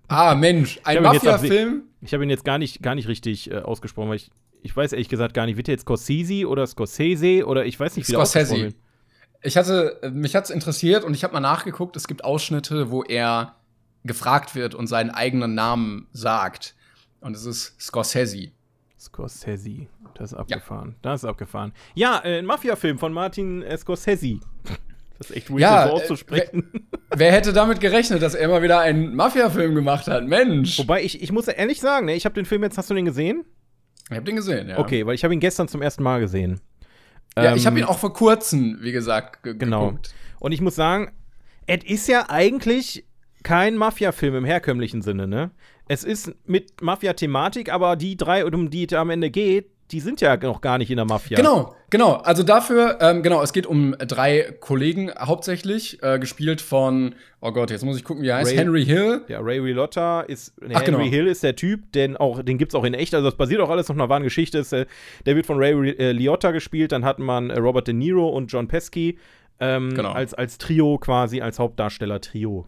Ah, 0.08 0.36
Mensch, 0.36 0.80
ein 0.84 1.04
Mafia-Film. 1.04 1.84
Ich 2.02 2.14
habe 2.14 2.24
ihn 2.24 2.30
jetzt 2.30 2.46
gar 2.46 2.58
nicht, 2.58 2.82
gar 2.82 2.96
nicht 2.96 3.08
richtig 3.08 3.52
äh, 3.52 3.58
ausgesprochen, 3.58 4.10
weil 4.10 4.18
ich, 4.18 4.32
ich 4.64 4.76
weiß 4.76 4.94
ehrlich 4.94 5.10
gesagt 5.10 5.34
gar 5.34 5.46
nicht, 5.46 5.58
wird 5.58 5.68
der 5.68 5.74
jetzt 5.74 5.82
Scorsese 5.82 6.48
oder 6.48 6.66
Scorsese 6.68 7.46
oder 7.46 7.66
ich 7.66 7.80
weiß 7.80 7.96
nicht, 7.96 8.08
wie 8.08 8.14
der 8.14 8.26
Scorsese. 8.26 8.56
wird. 8.58 8.76
Ich 9.44 9.56
hatte, 9.56 10.00
mich 10.14 10.36
hat's 10.36 10.50
interessiert 10.50 11.04
und 11.04 11.14
ich 11.14 11.24
habe 11.24 11.34
mal 11.34 11.40
nachgeguckt. 11.40 11.96
Es 11.96 12.08
gibt 12.08 12.24
Ausschnitte, 12.24 12.90
wo 12.90 13.04
er 13.04 13.56
gefragt 14.04 14.56
wird 14.56 14.74
und 14.76 14.88
seinen 14.88 15.12
eigenen 15.12 15.54
Namen 15.54 16.08
sagt. 16.12 16.76
Und 17.22 17.36
es 17.36 17.46
ist 17.46 17.80
Scorsese. 17.80 18.52
Scorsese. 19.00 19.88
Das 20.16 20.32
ist 20.32 20.38
abgefahren. 20.38 20.96
Das 21.02 21.24
ist 21.24 21.30
abgefahren. 21.30 21.74
Ja, 21.94 22.22
äh, 22.24 22.40
ein 22.40 22.46
Mafia-Film 22.46 22.98
von 22.98 23.14
Martin 23.14 23.62
äh, 23.62 23.78
Scorsese. 23.78 24.40
Das 25.18 25.30
ist 25.30 25.36
echt 25.36 25.50
weird, 25.50 25.62
Ja, 25.62 25.84
so 25.84 25.90
äh, 25.90 25.92
auszusprechen. 25.94 26.90
Wer 27.16 27.32
hätte 27.32 27.54
damit 27.54 27.80
gerechnet, 27.80 28.22
dass 28.22 28.34
er 28.36 28.48
mal 28.48 28.62
wieder 28.62 28.80
einen 28.80 29.16
Mafia-Film 29.16 29.76
gemacht 29.76 30.08
hat? 30.08 30.26
Mensch. 30.28 30.78
Wobei, 30.80 31.04
ich, 31.04 31.22
ich 31.22 31.32
muss 31.32 31.48
ehrlich 31.48 31.80
sagen, 31.80 32.08
ne, 32.08 32.16
ich 32.16 32.26
habe 32.26 32.36
den 32.36 32.46
Film 32.46 32.64
jetzt, 32.64 32.78
hast 32.78 32.90
du 32.90 32.94
den 32.94 33.06
gesehen? 33.06 33.46
Ich 34.10 34.16
habe 34.16 34.24
den 34.24 34.36
gesehen, 34.38 34.70
ja. 34.70 34.78
Okay, 34.80 35.06
weil 35.06 35.16
ich 35.16 35.24
habe 35.24 35.34
ihn 35.34 35.40
gestern 35.40 35.68
zum 35.68 35.82
ersten 35.82 36.04
Mal 36.04 36.20
gesehen. 36.20 36.60
Ja, 37.38 37.56
ich 37.56 37.66
habe 37.66 37.78
Ähm, 37.78 37.84
ihn 37.84 37.90
auch 37.90 38.00
vor 38.00 38.14
kurzem, 38.14 38.78
wie 38.82 38.92
gesagt, 38.92 39.44
ge 39.44 39.56
Genau. 39.56 39.88
geguckt. 39.88 40.14
Und 40.40 40.52
ich 40.54 40.62
muss 40.62 40.76
sagen, 40.76 41.12
es 41.68 41.84
ist 41.84 42.08
ja 42.08 42.30
eigentlich 42.30 43.06
kein 43.44 43.76
Mafia-Film 43.76 44.36
im 44.36 44.46
herkömmlichen 44.46 45.02
Sinne, 45.02 45.28
ne? 45.28 45.52
Es 45.88 46.04
ist 46.04 46.34
mit 46.46 46.82
Mafia-Thematik, 46.82 47.72
aber 47.72 47.96
die 47.96 48.18
drei, 48.18 48.46
um 48.46 48.70
die 48.70 48.86
es 48.86 48.94
am 48.94 49.10
Ende 49.10 49.30
geht, 49.30 49.70
die 49.92 50.00
sind 50.00 50.20
ja 50.20 50.36
noch 50.38 50.62
gar 50.62 50.78
nicht 50.78 50.90
in 50.90 50.98
der 50.98 51.06
Mafia. 51.06 51.38
Genau, 51.38 51.76
genau. 51.90 52.14
Also 52.14 52.44
dafür, 52.44 52.98
ähm, 53.02 53.24
genau, 53.24 53.42
es 53.42 53.54
geht 53.54 53.66
um 53.66 53.96
drei 54.00 54.54
Kollegen 54.60 55.12
hauptsächlich, 55.20 56.02
äh, 56.04 56.20
gespielt 56.20 56.62
von, 56.62 57.16
oh 57.42 57.52
Gott, 57.52 57.72
jetzt 57.72 57.84
muss 57.86 57.98
ich 57.98 58.04
gucken, 58.04 58.24
wie 58.24 58.28
er 58.28 58.38
heißt, 58.38 58.52
Ray- 58.52 58.58
Henry 58.58 58.86
Hill. 58.86 59.22
Ja, 59.28 59.40
Ray 59.42 59.60
Liotta 59.60 60.22
ist, 60.22 60.54
nee, 60.62 60.74
Ach, 60.76 60.82
Henry 60.82 61.04
genau. 61.04 61.16
Hill 61.16 61.28
ist 61.28 61.44
der 61.44 61.56
Typ, 61.56 61.92
den 61.94 62.18
auch, 62.18 62.42
den 62.44 62.58
gibt's 62.58 62.76
auch 62.76 62.84
in 62.84 62.94
echt, 62.94 63.14
also 63.14 63.28
das 63.30 63.38
basiert 63.38 63.62
auch 63.62 63.70
alles 63.70 63.90
auf 63.90 63.96
einer 63.96 64.10
wahren 64.10 64.24
Geschichte. 64.24 64.58
Ist, 64.60 64.74
äh, 64.74 64.86
der 65.26 65.36
wird 65.36 65.46
von 65.46 65.58
Ray 65.58 65.92
äh, 65.92 66.12
Liotta 66.12 66.52
gespielt, 66.52 66.92
dann 66.92 67.06
hat 67.06 67.20
man 67.20 67.50
äh, 67.50 67.58
Robert 67.60 67.88
De 67.88 67.94
Niro 67.94 68.28
und 68.30 68.52
John 68.52 68.68
Pesci 68.68 69.18
ähm, 69.60 69.94
Genau. 69.96 70.12
als, 70.12 70.34
als 70.34 70.58
Trio 70.58 70.98
quasi, 71.00 71.42
als 71.42 71.58
Hauptdarsteller-Trio. 71.60 72.66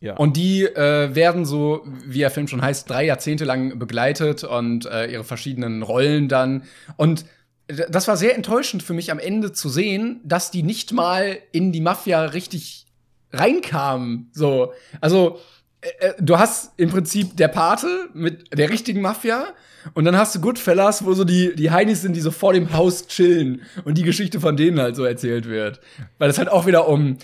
Ja. 0.00 0.14
Und 0.16 0.36
die 0.36 0.64
äh, 0.64 1.14
werden 1.14 1.46
so, 1.46 1.82
wie 2.04 2.18
der 2.18 2.30
Film 2.30 2.46
schon 2.48 2.60
heißt, 2.60 2.88
drei 2.88 3.06
Jahrzehnte 3.06 3.46
lang 3.46 3.78
begleitet 3.78 4.44
und 4.44 4.84
äh, 4.84 5.06
ihre 5.06 5.24
verschiedenen 5.24 5.82
Rollen 5.82 6.28
dann. 6.28 6.64
Und 6.98 7.24
das 7.68 8.06
war 8.08 8.16
sehr 8.16 8.36
enttäuschend 8.36 8.82
für 8.82 8.94
mich 8.94 9.10
am 9.10 9.18
Ende 9.18 9.52
zu 9.52 9.68
sehen, 9.68 10.20
dass 10.24 10.50
die 10.50 10.62
nicht 10.62 10.92
mal 10.92 11.38
in 11.52 11.72
die 11.72 11.80
Mafia 11.80 12.22
richtig 12.26 12.86
reinkamen. 13.32 14.30
So, 14.32 14.72
also 15.00 15.40
äh, 15.80 16.06
äh, 16.06 16.14
du 16.20 16.38
hast 16.38 16.72
im 16.76 16.90
Prinzip 16.90 17.36
der 17.36 17.48
Pate 17.48 18.08
mit 18.14 18.56
der 18.56 18.70
richtigen 18.70 19.00
Mafia 19.00 19.46
und 19.94 20.04
dann 20.04 20.16
hast 20.16 20.34
du 20.34 20.40
Goodfellas, 20.40 21.04
wo 21.04 21.14
so 21.14 21.24
die, 21.24 21.54
die 21.54 21.70
Heinis 21.70 22.02
sind, 22.02 22.14
die 22.14 22.20
so 22.20 22.30
vor 22.30 22.52
dem 22.52 22.72
Haus 22.72 23.08
chillen 23.08 23.62
und 23.84 23.98
die 23.98 24.02
Geschichte 24.02 24.40
von 24.40 24.56
denen 24.56 24.80
halt 24.80 24.96
so 24.96 25.04
erzählt 25.04 25.48
wird. 25.48 25.80
Weil 26.18 26.30
es 26.30 26.38
halt 26.38 26.48
auch 26.48 26.66
wieder 26.66 26.88
um 26.88 27.18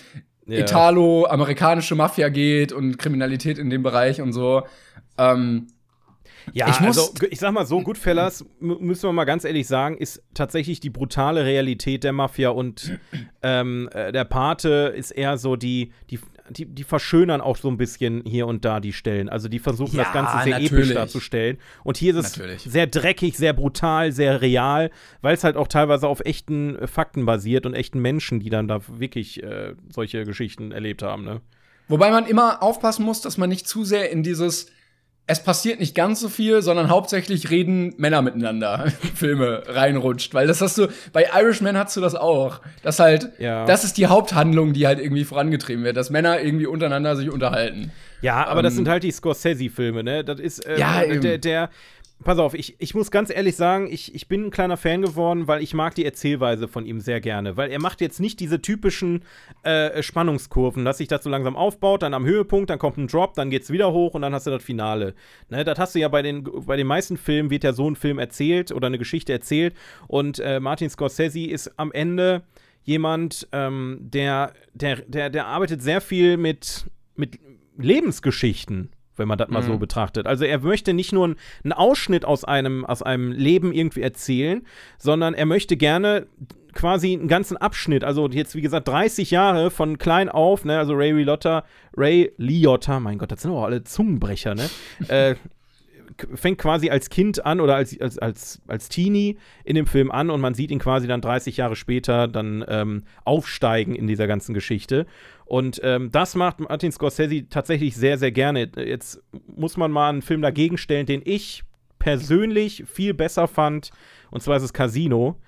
Ja. 0.45 0.59
Italo-amerikanische 0.59 1.95
Mafia 1.95 2.27
geht 2.27 2.73
und 2.73 2.97
Kriminalität 2.97 3.57
in 3.57 3.69
dem 3.69 3.81
Bereich 3.81 4.19
und 4.21 4.33
so. 4.33 4.63
Ähm, 5.17 5.67
Ja, 6.51 6.69
Ich 6.69 6.79
muss- 6.79 6.97
also 6.97 7.13
ich 7.29 7.39
sag 7.39 7.53
mal 7.53 7.65
so, 7.65 7.81
Goodfellas, 7.81 8.45
müssen 8.59 9.03
wir 9.03 9.13
mal 9.13 9.23
ganz 9.25 9.45
ehrlich 9.45 9.67
sagen, 9.67 9.97
ist 9.97 10.21
tatsächlich 10.33 10.79
die 10.79 10.89
brutale 10.89 11.45
Realität 11.45 12.03
der 12.03 12.11
Mafia 12.13 12.49
und 12.49 12.99
ähm, 13.41 13.89
äh, 13.93 14.11
der 14.11 14.25
Pate 14.25 14.93
ist 14.95 15.11
eher 15.11 15.37
so 15.37 15.55
die, 15.55 15.91
die, 16.09 16.19
die, 16.49 16.65
die 16.65 16.83
verschönern 16.83 17.39
auch 17.41 17.55
so 17.57 17.69
ein 17.69 17.77
bisschen 17.77 18.23
hier 18.25 18.47
und 18.47 18.65
da 18.65 18.79
die 18.79 18.91
Stellen. 18.93 19.29
Also 19.29 19.47
die 19.47 19.59
versuchen 19.59 19.95
Ja, 19.95 20.03
das 20.03 20.13
Ganze 20.13 20.43
sehr 20.43 20.57
episch 20.57 20.71
natürlich. 20.71 20.93
darzustellen. 20.93 21.57
Und 21.83 21.97
hier 21.97 22.15
ist 22.17 22.25
es 22.25 22.37
Natürlich. 22.37 22.63
sehr 22.63 22.87
dreckig, 22.87 23.37
sehr 23.37 23.53
brutal, 23.53 24.11
sehr 24.11 24.41
real, 24.41 24.91
weil 25.21 25.33
es 25.35 25.43
halt 25.43 25.55
auch 25.55 25.67
teilweise 25.69 26.07
auf 26.07 26.19
echten 26.25 26.75
äh, 26.77 26.87
Fakten 26.87 27.25
basiert 27.25 27.65
und 27.65 27.73
echten 27.73 27.99
Menschen, 27.99 28.39
die 28.39 28.49
dann 28.49 28.67
da 28.67 28.81
wirklich 28.87 29.41
äh, 29.41 29.75
solche 29.89 30.25
Geschichten 30.25 30.71
erlebt 30.71 31.01
haben. 31.03 31.23
Ne? 31.23 31.41
wobei 31.89 32.09
man 32.11 32.25
immer 32.25 32.63
aufpassen 32.63 33.03
muss, 33.05 33.19
dass 33.21 33.37
man 33.37 33.49
nicht 33.49 33.67
zu 33.67 33.83
sehr 33.83 34.09
in 34.09 34.23
dieses 34.23 34.67
es 35.25 35.41
passiert 35.41 35.79
nicht 35.79 35.95
ganz 35.95 36.19
so 36.19 36.27
viel, 36.27 36.61
sondern 36.61 36.89
hauptsächlich 36.89 37.49
reden 37.49 37.93
Männer 37.97 38.21
miteinander 38.21 38.87
Filme 39.15 39.63
reinrutscht, 39.67 40.33
weil 40.33 40.47
das 40.47 40.59
hast 40.59 40.77
du 40.77 40.87
bei 41.13 41.27
Irishman 41.33 41.77
hast 41.77 41.95
du 41.95 42.01
das 42.01 42.13
auch. 42.15 42.59
Das 42.83 42.99
halt 42.99 43.31
Ja. 43.39 43.65
das 43.65 43.83
ist 43.85 43.97
die 43.97 44.07
Haupthandlung, 44.07 44.73
die 44.73 44.85
halt 44.85 44.99
irgendwie 44.99 45.23
vorangetrieben 45.23 45.83
wird, 45.85 45.95
dass 45.95 46.09
Männer 46.09 46.41
irgendwie 46.41 46.65
untereinander 46.65 47.15
sich 47.15 47.29
unterhalten. 47.31 47.91
Ja, 48.21 48.45
aber 48.47 48.61
das 48.63 48.73
Ähm, 48.73 48.77
sind 48.77 48.89
halt 48.89 49.03
die 49.03 49.11
Scorsese-Filme, 49.11 50.03
ne? 50.03 50.23
Das 50.23 50.39
ist 50.39 50.65
äh, 50.65 50.77
Ja, 50.79 51.03
der, 51.05 51.37
der. 51.37 51.69
Pass 52.23 52.39
auf, 52.39 52.53
ich, 52.53 52.75
ich 52.79 52.95
muss 52.95 53.11
ganz 53.11 53.29
ehrlich 53.29 53.55
sagen, 53.55 53.87
ich, 53.91 54.15
ich 54.15 54.27
bin 54.27 54.45
ein 54.45 54.51
kleiner 54.51 54.77
Fan 54.77 55.01
geworden, 55.01 55.47
weil 55.47 55.61
ich 55.61 55.73
mag 55.73 55.95
die 55.95 56.05
Erzählweise 56.05 56.67
von 56.67 56.85
ihm 56.85 56.99
sehr 56.99 57.21
gerne. 57.21 57.57
Weil 57.57 57.71
er 57.71 57.79
macht 57.79 58.01
jetzt 58.01 58.19
nicht 58.19 58.39
diese 58.39 58.61
typischen 58.61 59.23
äh, 59.63 60.01
Spannungskurven, 60.01 60.85
dass 60.85 60.99
sich 60.99 61.07
das 61.07 61.23
so 61.23 61.29
langsam 61.29 61.55
aufbaut, 61.55 62.01
dann 62.01 62.13
am 62.13 62.25
Höhepunkt, 62.25 62.69
dann 62.69 62.79
kommt 62.79 62.97
ein 62.97 63.07
Drop, 63.07 63.33
dann 63.33 63.49
geht's 63.49 63.71
wieder 63.71 63.91
hoch 63.91 64.13
und 64.13 64.21
dann 64.21 64.33
hast 64.33 64.47
du 64.47 64.51
das 64.51 64.63
Finale. 64.63 65.15
Ne, 65.49 65.63
das 65.63 65.77
hast 65.77 65.95
du 65.95 65.99
ja 65.99 66.07
bei 66.07 66.21
den, 66.21 66.43
bei 66.65 66.77
den 66.77 66.87
meisten 66.87 67.17
Filmen, 67.17 67.49
wird 67.49 67.63
ja 67.63 67.73
so 67.73 67.89
ein 67.89 67.95
Film 67.95 68.19
erzählt 68.19 68.71
oder 68.71 68.87
eine 68.87 68.97
Geschichte 68.97 69.33
erzählt. 69.33 69.75
Und 70.07 70.39
äh, 70.39 70.59
Martin 70.59 70.89
Scorsese 70.89 71.47
ist 71.47 71.77
am 71.77 71.91
Ende 71.91 72.43
jemand, 72.83 73.47
ähm, 73.51 73.99
der, 74.01 74.53
der, 74.73 74.97
der, 74.97 75.29
der 75.29 75.47
arbeitet 75.47 75.81
sehr 75.81 76.01
viel 76.01 76.37
mit, 76.37 76.85
mit 77.15 77.39
Lebensgeschichten, 77.77 78.91
wenn 79.15 79.27
man 79.27 79.37
das 79.37 79.49
mal 79.49 79.63
so 79.63 79.77
betrachtet. 79.77 80.27
Also 80.27 80.45
er 80.45 80.59
möchte 80.59 80.93
nicht 80.93 81.13
nur 81.13 81.25
einen 81.25 81.73
Ausschnitt 81.73 82.25
aus 82.25 82.43
einem, 82.43 82.85
aus 82.85 83.01
einem 83.03 83.31
Leben 83.31 83.71
irgendwie 83.71 84.01
erzählen, 84.01 84.65
sondern 84.97 85.33
er 85.33 85.45
möchte 85.45 85.77
gerne 85.77 86.27
quasi 86.73 87.13
einen 87.13 87.27
ganzen 87.27 87.55
Abschnitt, 87.57 88.03
also 88.03 88.27
jetzt 88.29 88.55
wie 88.55 88.61
gesagt 88.61 88.87
30 88.87 89.31
Jahre 89.31 89.71
von 89.71 89.97
klein 89.97 90.29
auf, 90.29 90.65
ne, 90.65 90.79
also 90.79 90.93
Ray 90.93 91.11
Liotta, 91.11 91.63
Ray 91.95 92.33
Liotta, 92.37 92.99
mein 92.99 93.19
Gott, 93.19 93.31
das 93.31 93.43
sind 93.43 93.51
auch 93.51 93.63
alle 93.63 93.83
Zungenbrecher, 93.83 94.55
ne? 94.55 94.69
äh, 95.07 95.35
fängt 96.33 96.57
quasi 96.57 96.89
als 96.89 97.09
Kind 97.09 97.45
an 97.45 97.59
oder 97.59 97.75
als, 97.75 97.99
als, 97.99 98.17
als, 98.19 98.61
als 98.67 98.89
Teenie 98.89 99.37
in 99.63 99.75
dem 99.75 99.85
Film 99.85 100.11
an 100.11 100.29
und 100.29 100.41
man 100.41 100.53
sieht 100.53 100.71
ihn 100.71 100.79
quasi 100.79 101.07
dann 101.07 101.21
30 101.21 101.57
Jahre 101.57 101.75
später 101.75 102.27
dann 102.27 102.63
ähm, 102.67 103.03
aufsteigen 103.25 103.95
in 103.95 104.07
dieser 104.07 104.27
ganzen 104.27 104.53
Geschichte. 104.53 105.05
Und 105.45 105.81
ähm, 105.83 106.11
das 106.11 106.35
macht 106.35 106.59
Martin 106.59 106.91
Scorsese 106.91 107.47
tatsächlich 107.49 107.95
sehr, 107.95 108.17
sehr 108.17 108.31
gerne. 108.31 108.71
Jetzt 108.75 109.21
muss 109.47 109.77
man 109.77 109.91
mal 109.91 110.09
einen 110.09 110.21
Film 110.21 110.41
dagegen 110.41 110.77
stellen, 110.77 111.05
den 111.05 111.21
ich 111.23 111.63
persönlich 111.99 112.83
viel 112.85 113.13
besser 113.13 113.47
fand, 113.47 113.91
und 114.29 114.41
zwar 114.41 114.57
ist 114.57 114.63
es 114.63 114.73
Casino. 114.73 115.39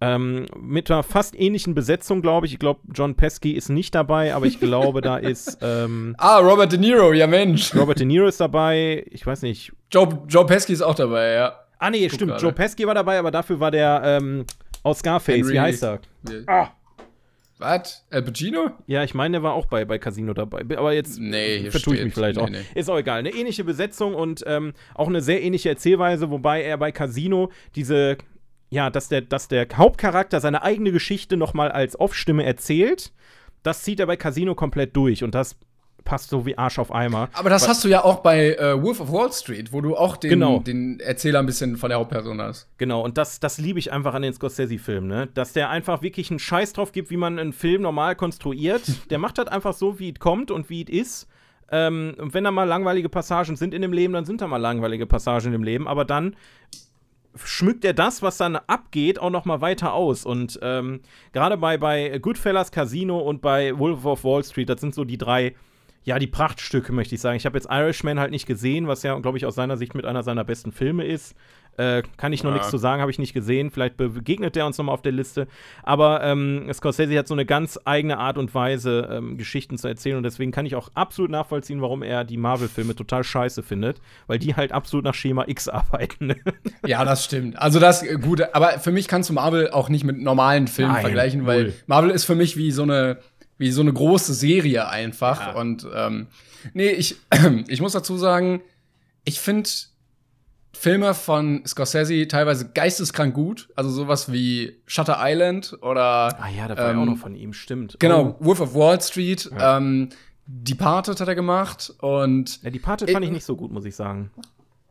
Ähm, 0.00 0.44
mit 0.60 0.90
einer 0.90 1.02
fast 1.02 1.34
ähnlichen 1.38 1.74
Besetzung, 1.74 2.20
glaube 2.20 2.46
ich. 2.46 2.52
Ich 2.52 2.58
glaube, 2.58 2.80
John 2.92 3.14
Pesky 3.14 3.52
ist 3.52 3.70
nicht 3.70 3.94
dabei, 3.94 4.34
aber 4.34 4.44
ich 4.44 4.60
glaube, 4.60 5.00
da 5.00 5.16
ist 5.16 5.58
ähm, 5.62 6.14
Ah, 6.18 6.38
Robert 6.38 6.70
De 6.72 6.78
Niro, 6.78 7.14
ja 7.14 7.26
Mensch. 7.26 7.74
Robert 7.74 7.98
De 7.98 8.06
Niro 8.06 8.26
ist 8.26 8.38
dabei. 8.40 9.06
Ich 9.10 9.26
weiß 9.26 9.40
nicht, 9.42 9.72
Joe, 9.90 10.06
Joe 10.28 10.44
Pesci 10.44 10.74
ist 10.74 10.82
auch 10.82 10.94
dabei, 10.94 11.32
ja. 11.32 11.58
Ah, 11.78 11.88
nee, 11.90 12.08
stimmt. 12.10 12.32
gerade. 12.32 12.42
Joe 12.42 12.52
Pesci 12.52 12.86
war 12.86 12.94
dabei, 12.94 13.18
aber 13.18 13.30
dafür 13.30 13.58
war 13.58 13.70
der 13.70 14.02
ähm, 14.04 14.44
aus 14.82 14.98
Scarface. 14.98 15.36
Henry- 15.38 15.52
Wie 15.54 15.60
heißt 15.60 15.82
er? 15.84 16.00
Ah. 16.46 16.68
Was? 17.58 18.04
Al 18.10 18.22
Pacino? 18.22 18.70
Ja, 18.86 19.02
ich 19.02 19.14
meine, 19.14 19.32
der 19.36 19.42
war 19.42 19.54
auch 19.54 19.64
bei, 19.64 19.86
bei 19.86 19.96
Casino 19.98 20.34
dabei. 20.34 20.60
Aber 20.76 20.92
jetzt 20.92 21.18
Nee, 21.18 21.70
vertue 21.70 21.96
ich 21.96 22.04
mich 22.04 22.12
vielleicht 22.12 22.36
nee, 22.36 22.42
auch. 22.42 22.50
nee. 22.50 22.60
Ist 22.74 22.90
auch 22.90 22.98
egal. 22.98 23.20
Eine 23.20 23.30
ähnliche 23.30 23.64
Besetzung 23.64 24.14
und 24.14 24.44
ähm, 24.46 24.74
auch 24.94 25.08
eine 25.08 25.22
sehr 25.22 25.42
ähnliche 25.42 25.70
Erzählweise, 25.70 26.30
wobei 26.30 26.62
er 26.62 26.76
bei 26.76 26.92
Casino 26.92 27.50
diese, 27.74 28.18
ja, 28.70 28.90
dass 28.90 29.08
der, 29.08 29.20
dass 29.22 29.48
der 29.48 29.66
Hauptcharakter 29.74 30.40
seine 30.40 30.62
eigene 30.62 30.92
Geschichte 30.92 31.36
nochmal 31.36 31.70
als 31.70 31.98
Off-Stimme 31.98 32.44
erzählt. 32.44 33.12
Das 33.62 33.82
zieht 33.82 34.00
er 34.00 34.06
bei 34.06 34.16
Casino 34.16 34.54
komplett 34.54 34.96
durch 34.96 35.24
und 35.24 35.34
das 35.34 35.56
passt 36.04 36.30
so 36.30 36.46
wie 36.46 36.56
Arsch 36.56 36.78
auf 36.78 36.92
Eimer. 36.94 37.28
Aber 37.32 37.50
das 37.50 37.66
hast 37.66 37.82
du 37.82 37.88
ja 37.88 38.04
auch 38.04 38.20
bei 38.20 38.54
äh, 38.54 38.80
Wolf 38.80 39.00
of 39.00 39.10
Wall 39.12 39.32
Street, 39.32 39.72
wo 39.72 39.80
du 39.80 39.96
auch 39.96 40.16
den, 40.16 40.30
Genau. 40.30 40.60
den 40.60 41.00
Erzähler 41.00 41.40
ein 41.40 41.46
bisschen 41.46 41.76
von 41.76 41.90
der 41.90 41.98
Hauptperson 41.98 42.40
hast. 42.40 42.68
Genau, 42.78 43.02
und 43.02 43.18
das, 43.18 43.40
das 43.40 43.58
liebe 43.58 43.80
ich 43.80 43.92
einfach 43.92 44.14
an 44.14 44.22
den 44.22 44.32
Scorsese-Filmen, 44.32 45.08
ne? 45.08 45.28
Dass 45.34 45.52
der 45.52 45.68
einfach 45.68 46.02
wirklich 46.02 46.30
einen 46.30 46.38
Scheiß 46.38 46.74
drauf 46.74 46.92
gibt, 46.92 47.10
wie 47.10 47.16
man 47.16 47.40
einen 47.40 47.52
Film 47.52 47.82
normal 47.82 48.14
konstruiert. 48.14 48.82
Der 49.10 49.18
macht 49.18 49.38
das 49.38 49.48
einfach 49.48 49.74
so, 49.74 49.98
wie 49.98 50.10
es 50.10 50.20
kommt 50.20 50.52
und 50.52 50.70
wie 50.70 50.84
es 50.84 50.88
ist. 50.90 51.28
Ähm, 51.72 52.14
und 52.18 52.32
wenn 52.34 52.44
da 52.44 52.52
mal 52.52 52.62
langweilige 52.64 53.08
Passagen 53.08 53.56
sind 53.56 53.74
in 53.74 53.82
dem 53.82 53.92
Leben, 53.92 54.12
dann 54.12 54.24
sind 54.24 54.40
da 54.40 54.46
mal 54.46 54.58
langweilige 54.58 55.06
Passagen 55.06 55.52
im 55.52 55.64
Leben, 55.64 55.88
aber 55.88 56.04
dann 56.04 56.36
schmückt 57.44 57.84
er 57.84 57.92
das, 57.94 58.22
was 58.22 58.36
dann 58.36 58.56
abgeht, 58.56 59.18
auch 59.18 59.30
noch 59.30 59.44
mal 59.44 59.60
weiter 59.60 59.92
aus. 59.92 60.24
Und 60.24 60.58
ähm, 60.62 61.00
gerade 61.32 61.56
bei, 61.56 61.78
bei 61.78 62.18
Goodfellas, 62.18 62.70
Casino 62.70 63.18
und 63.18 63.42
bei 63.42 63.78
Wolf 63.78 64.04
of 64.04 64.24
Wall 64.24 64.44
Street, 64.44 64.68
das 64.68 64.80
sind 64.80 64.94
so 64.94 65.04
die 65.04 65.18
drei, 65.18 65.54
ja, 66.06 66.18
die 66.20 66.28
Prachtstücke, 66.28 66.92
möchte 66.92 67.16
ich 67.16 67.20
sagen. 67.20 67.36
Ich 67.36 67.44
habe 67.46 67.58
jetzt 67.58 67.68
Irishman 67.70 68.20
halt 68.20 68.30
nicht 68.30 68.46
gesehen, 68.46 68.86
was 68.86 69.02
ja, 69.02 69.18
glaube 69.18 69.38
ich, 69.38 69.44
aus 69.44 69.56
seiner 69.56 69.76
Sicht 69.76 69.94
mit 69.96 70.04
einer 70.06 70.22
seiner 70.22 70.44
besten 70.44 70.70
Filme 70.70 71.04
ist. 71.04 71.34
Äh, 71.78 72.04
kann 72.16 72.32
ich 72.32 72.42
noch 72.42 72.52
Ja. 72.52 72.54
nichts 72.56 72.70
zu 72.70 72.78
sagen, 72.78 73.02
habe 73.02 73.10
ich 73.10 73.18
nicht 73.18 73.34
gesehen. 73.34 73.70
Vielleicht 73.70 73.96
begegnet 73.98 74.54
der 74.56 74.64
uns 74.66 74.78
noch 74.78 74.84
mal 74.86 74.92
auf 74.92 75.02
der 75.02 75.10
Liste. 75.12 75.46
Aber 75.82 76.22
ähm, 76.22 76.66
Scorsese 76.72 77.18
hat 77.18 77.26
so 77.28 77.34
eine 77.34 77.44
ganz 77.44 77.78
eigene 77.84 78.16
Art 78.18 78.38
und 78.38 78.54
Weise, 78.54 79.08
ähm, 79.12 79.36
Geschichten 79.36 79.76
zu 79.76 79.88
erzählen. 79.88 80.16
Und 80.16 80.22
deswegen 80.22 80.52
kann 80.52 80.64
ich 80.64 80.74
auch 80.76 80.88
absolut 80.94 81.30
nachvollziehen, 81.30 81.82
warum 81.82 82.02
er 82.02 82.24
die 82.24 82.38
Marvel-Filme 82.38 82.94
total 82.94 83.24
scheiße 83.24 83.62
findet. 83.62 84.00
Weil 84.28 84.38
die 84.38 84.54
halt 84.54 84.70
absolut 84.72 85.04
nach 85.04 85.12
Schema 85.14 85.44
X 85.48 85.68
arbeiten. 85.68 86.36
Ja, 86.86 87.04
das 87.04 87.24
stimmt. 87.24 87.58
Also 87.58 87.78
das 87.80 88.02
äh, 88.04 88.16
gut, 88.16 88.40
aber 88.54 88.78
für 88.78 88.92
mich 88.92 89.06
kannst 89.08 89.28
du 89.28 89.34
Marvel 89.34 89.70
auch 89.70 89.88
nicht 89.90 90.04
mit 90.04 90.18
normalen 90.18 90.68
Filmen 90.68 90.92
Nein, 90.92 91.02
vergleichen, 91.02 91.46
weil 91.46 91.62
null. 91.64 91.74
Marvel 91.88 92.10
ist 92.10 92.24
für 92.24 92.36
mich 92.36 92.56
wie 92.56 92.70
so 92.70 92.84
eine 92.84 93.18
wie 93.58 93.70
so 93.70 93.80
eine 93.80 93.92
große 93.92 94.34
Serie 94.34 94.88
einfach. 94.88 95.40
Ja. 95.48 95.52
Und 95.54 95.86
ähm, 95.94 96.26
nee, 96.74 96.88
ich 96.90 97.16
ich 97.68 97.80
muss 97.80 97.92
dazu 97.92 98.16
sagen, 98.16 98.60
ich 99.24 99.40
finde 99.40 99.68
Filme 100.72 101.14
von 101.14 101.62
Scorsese 101.66 102.28
teilweise 102.28 102.68
geisteskrank 102.72 103.34
gut, 103.34 103.68
also 103.76 103.88
sowas 103.90 104.30
wie 104.30 104.76
Shutter 104.86 105.16
Island 105.20 105.76
oder 105.80 106.38
Ah 106.38 106.48
ja, 106.54 106.68
da 106.68 106.76
war 106.76 106.84
ja 106.84 106.90
Ähm, 106.90 106.98
auch 107.00 107.06
noch 107.06 107.16
von 107.18 107.34
ihm, 107.34 107.54
stimmt. 107.54 107.96
genau 107.98 108.36
Oh. 108.40 108.44
Wolf 108.44 108.60
of 108.60 108.74
Wall 108.74 109.00
Street. 109.00 109.50
Ja. 109.58 109.78
Ähm, 109.78 110.10
Departed 110.46 111.18
hat 111.20 111.26
er 111.28 111.34
gemacht 111.34 111.92
und 112.00 112.62
Ja, 112.62 112.70
die 112.70 112.78
Pate 112.78 113.08
fand 113.08 113.24
ich 113.24 113.30
nicht 113.32 113.44
so 113.46 113.56
gut, 113.56 113.72
muss 113.72 113.84
ich 113.86 113.96
sagen. 113.96 114.30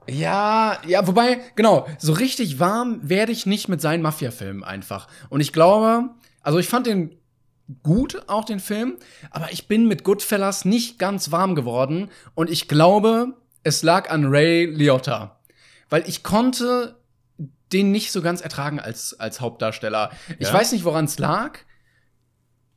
Ja, 0.07 0.77
ja, 0.85 1.07
wobei, 1.07 1.39
genau, 1.55 1.87
so 1.97 2.13
richtig 2.13 2.59
warm 2.59 2.99
werde 3.01 3.31
ich 3.31 3.45
nicht 3.45 3.69
mit 3.69 3.79
seinen 3.81 4.01
Mafia-Filmen 4.03 4.63
einfach. 4.63 5.07
Und 5.29 5.39
ich 5.41 5.53
glaube, 5.53 6.09
also 6.41 6.59
ich 6.59 6.67
fand 6.67 6.87
den 6.87 7.15
gut, 7.83 8.23
auch 8.27 8.45
den 8.45 8.59
Film, 8.59 8.97
aber 9.31 9.51
ich 9.51 9.67
bin 9.67 9.87
mit 9.87 10.03
Goodfellas 10.03 10.65
nicht 10.65 10.99
ganz 10.99 11.31
warm 11.31 11.55
geworden. 11.55 12.09
Und 12.35 12.49
ich 12.49 12.67
glaube, 12.67 13.33
es 13.63 13.81
lag 13.83 14.09
an 14.09 14.25
Ray 14.25 14.65
Liotta. 14.65 15.39
Weil 15.89 16.03
ich 16.07 16.23
konnte 16.23 16.95
den 17.73 17.91
nicht 17.91 18.11
so 18.11 18.21
ganz 18.21 18.41
ertragen 18.41 18.79
als, 18.79 19.19
als 19.19 19.41
Hauptdarsteller. 19.41 20.11
Ich 20.39 20.47
Ja? 20.47 20.53
weiß 20.53 20.71
nicht, 20.71 20.83
woran 20.85 21.05
es 21.05 21.17
lag. 21.17 21.59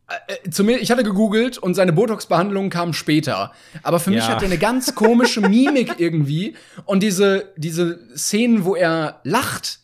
Äh, 0.09 0.51
Zumindest, 0.51 0.85
ich 0.85 0.91
hatte 0.91 1.05
gegoogelt 1.05 1.59
und 1.59 1.75
seine 1.75 1.93
Botox-Behandlungen 1.93 2.71
kamen 2.71 2.95
später. 2.95 3.53
Aber 3.83 4.01
für 4.01 4.11
mich 4.11 4.21
Ja. 4.25 4.29
hat 4.29 4.43
er 4.43 4.47
eine 4.47 4.57
ganz 4.59 4.95
komische 4.95 5.41
Mimik 5.49 5.97
irgendwie. 6.01 6.57
Und 6.87 7.03
diese, 7.03 7.53
diese 7.57 7.99
Szenen, 8.17 8.65
wo 8.65 8.75
er 8.75 9.21
lacht, 9.25 9.81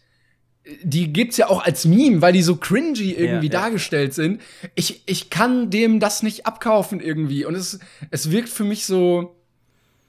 die 0.83 1.12
gibt's 1.12 1.37
ja 1.37 1.49
auch 1.49 1.62
als 1.65 1.85
Meme, 1.85 2.23
weil 2.23 2.33
die 2.33 2.43
so 2.43 2.57
cringy 2.57 3.12
irgendwie 3.12 3.49
Ja, 3.49 3.53
ja. 3.53 3.61
dargestellt 3.61 4.15
sind. 4.15 4.41
Ich, 4.75 5.03
ich 5.07 5.29
kann 5.31 5.71
dem 5.71 6.01
das 6.01 6.23
nicht 6.23 6.47
abkaufen 6.47 7.01
irgendwie. 7.01 7.45
Und 7.45 7.55
es, 7.55 7.79
es 8.11 8.31
wirkt 8.31 8.49
für 8.49 8.65
mich 8.65 8.87
so, 8.87 9.37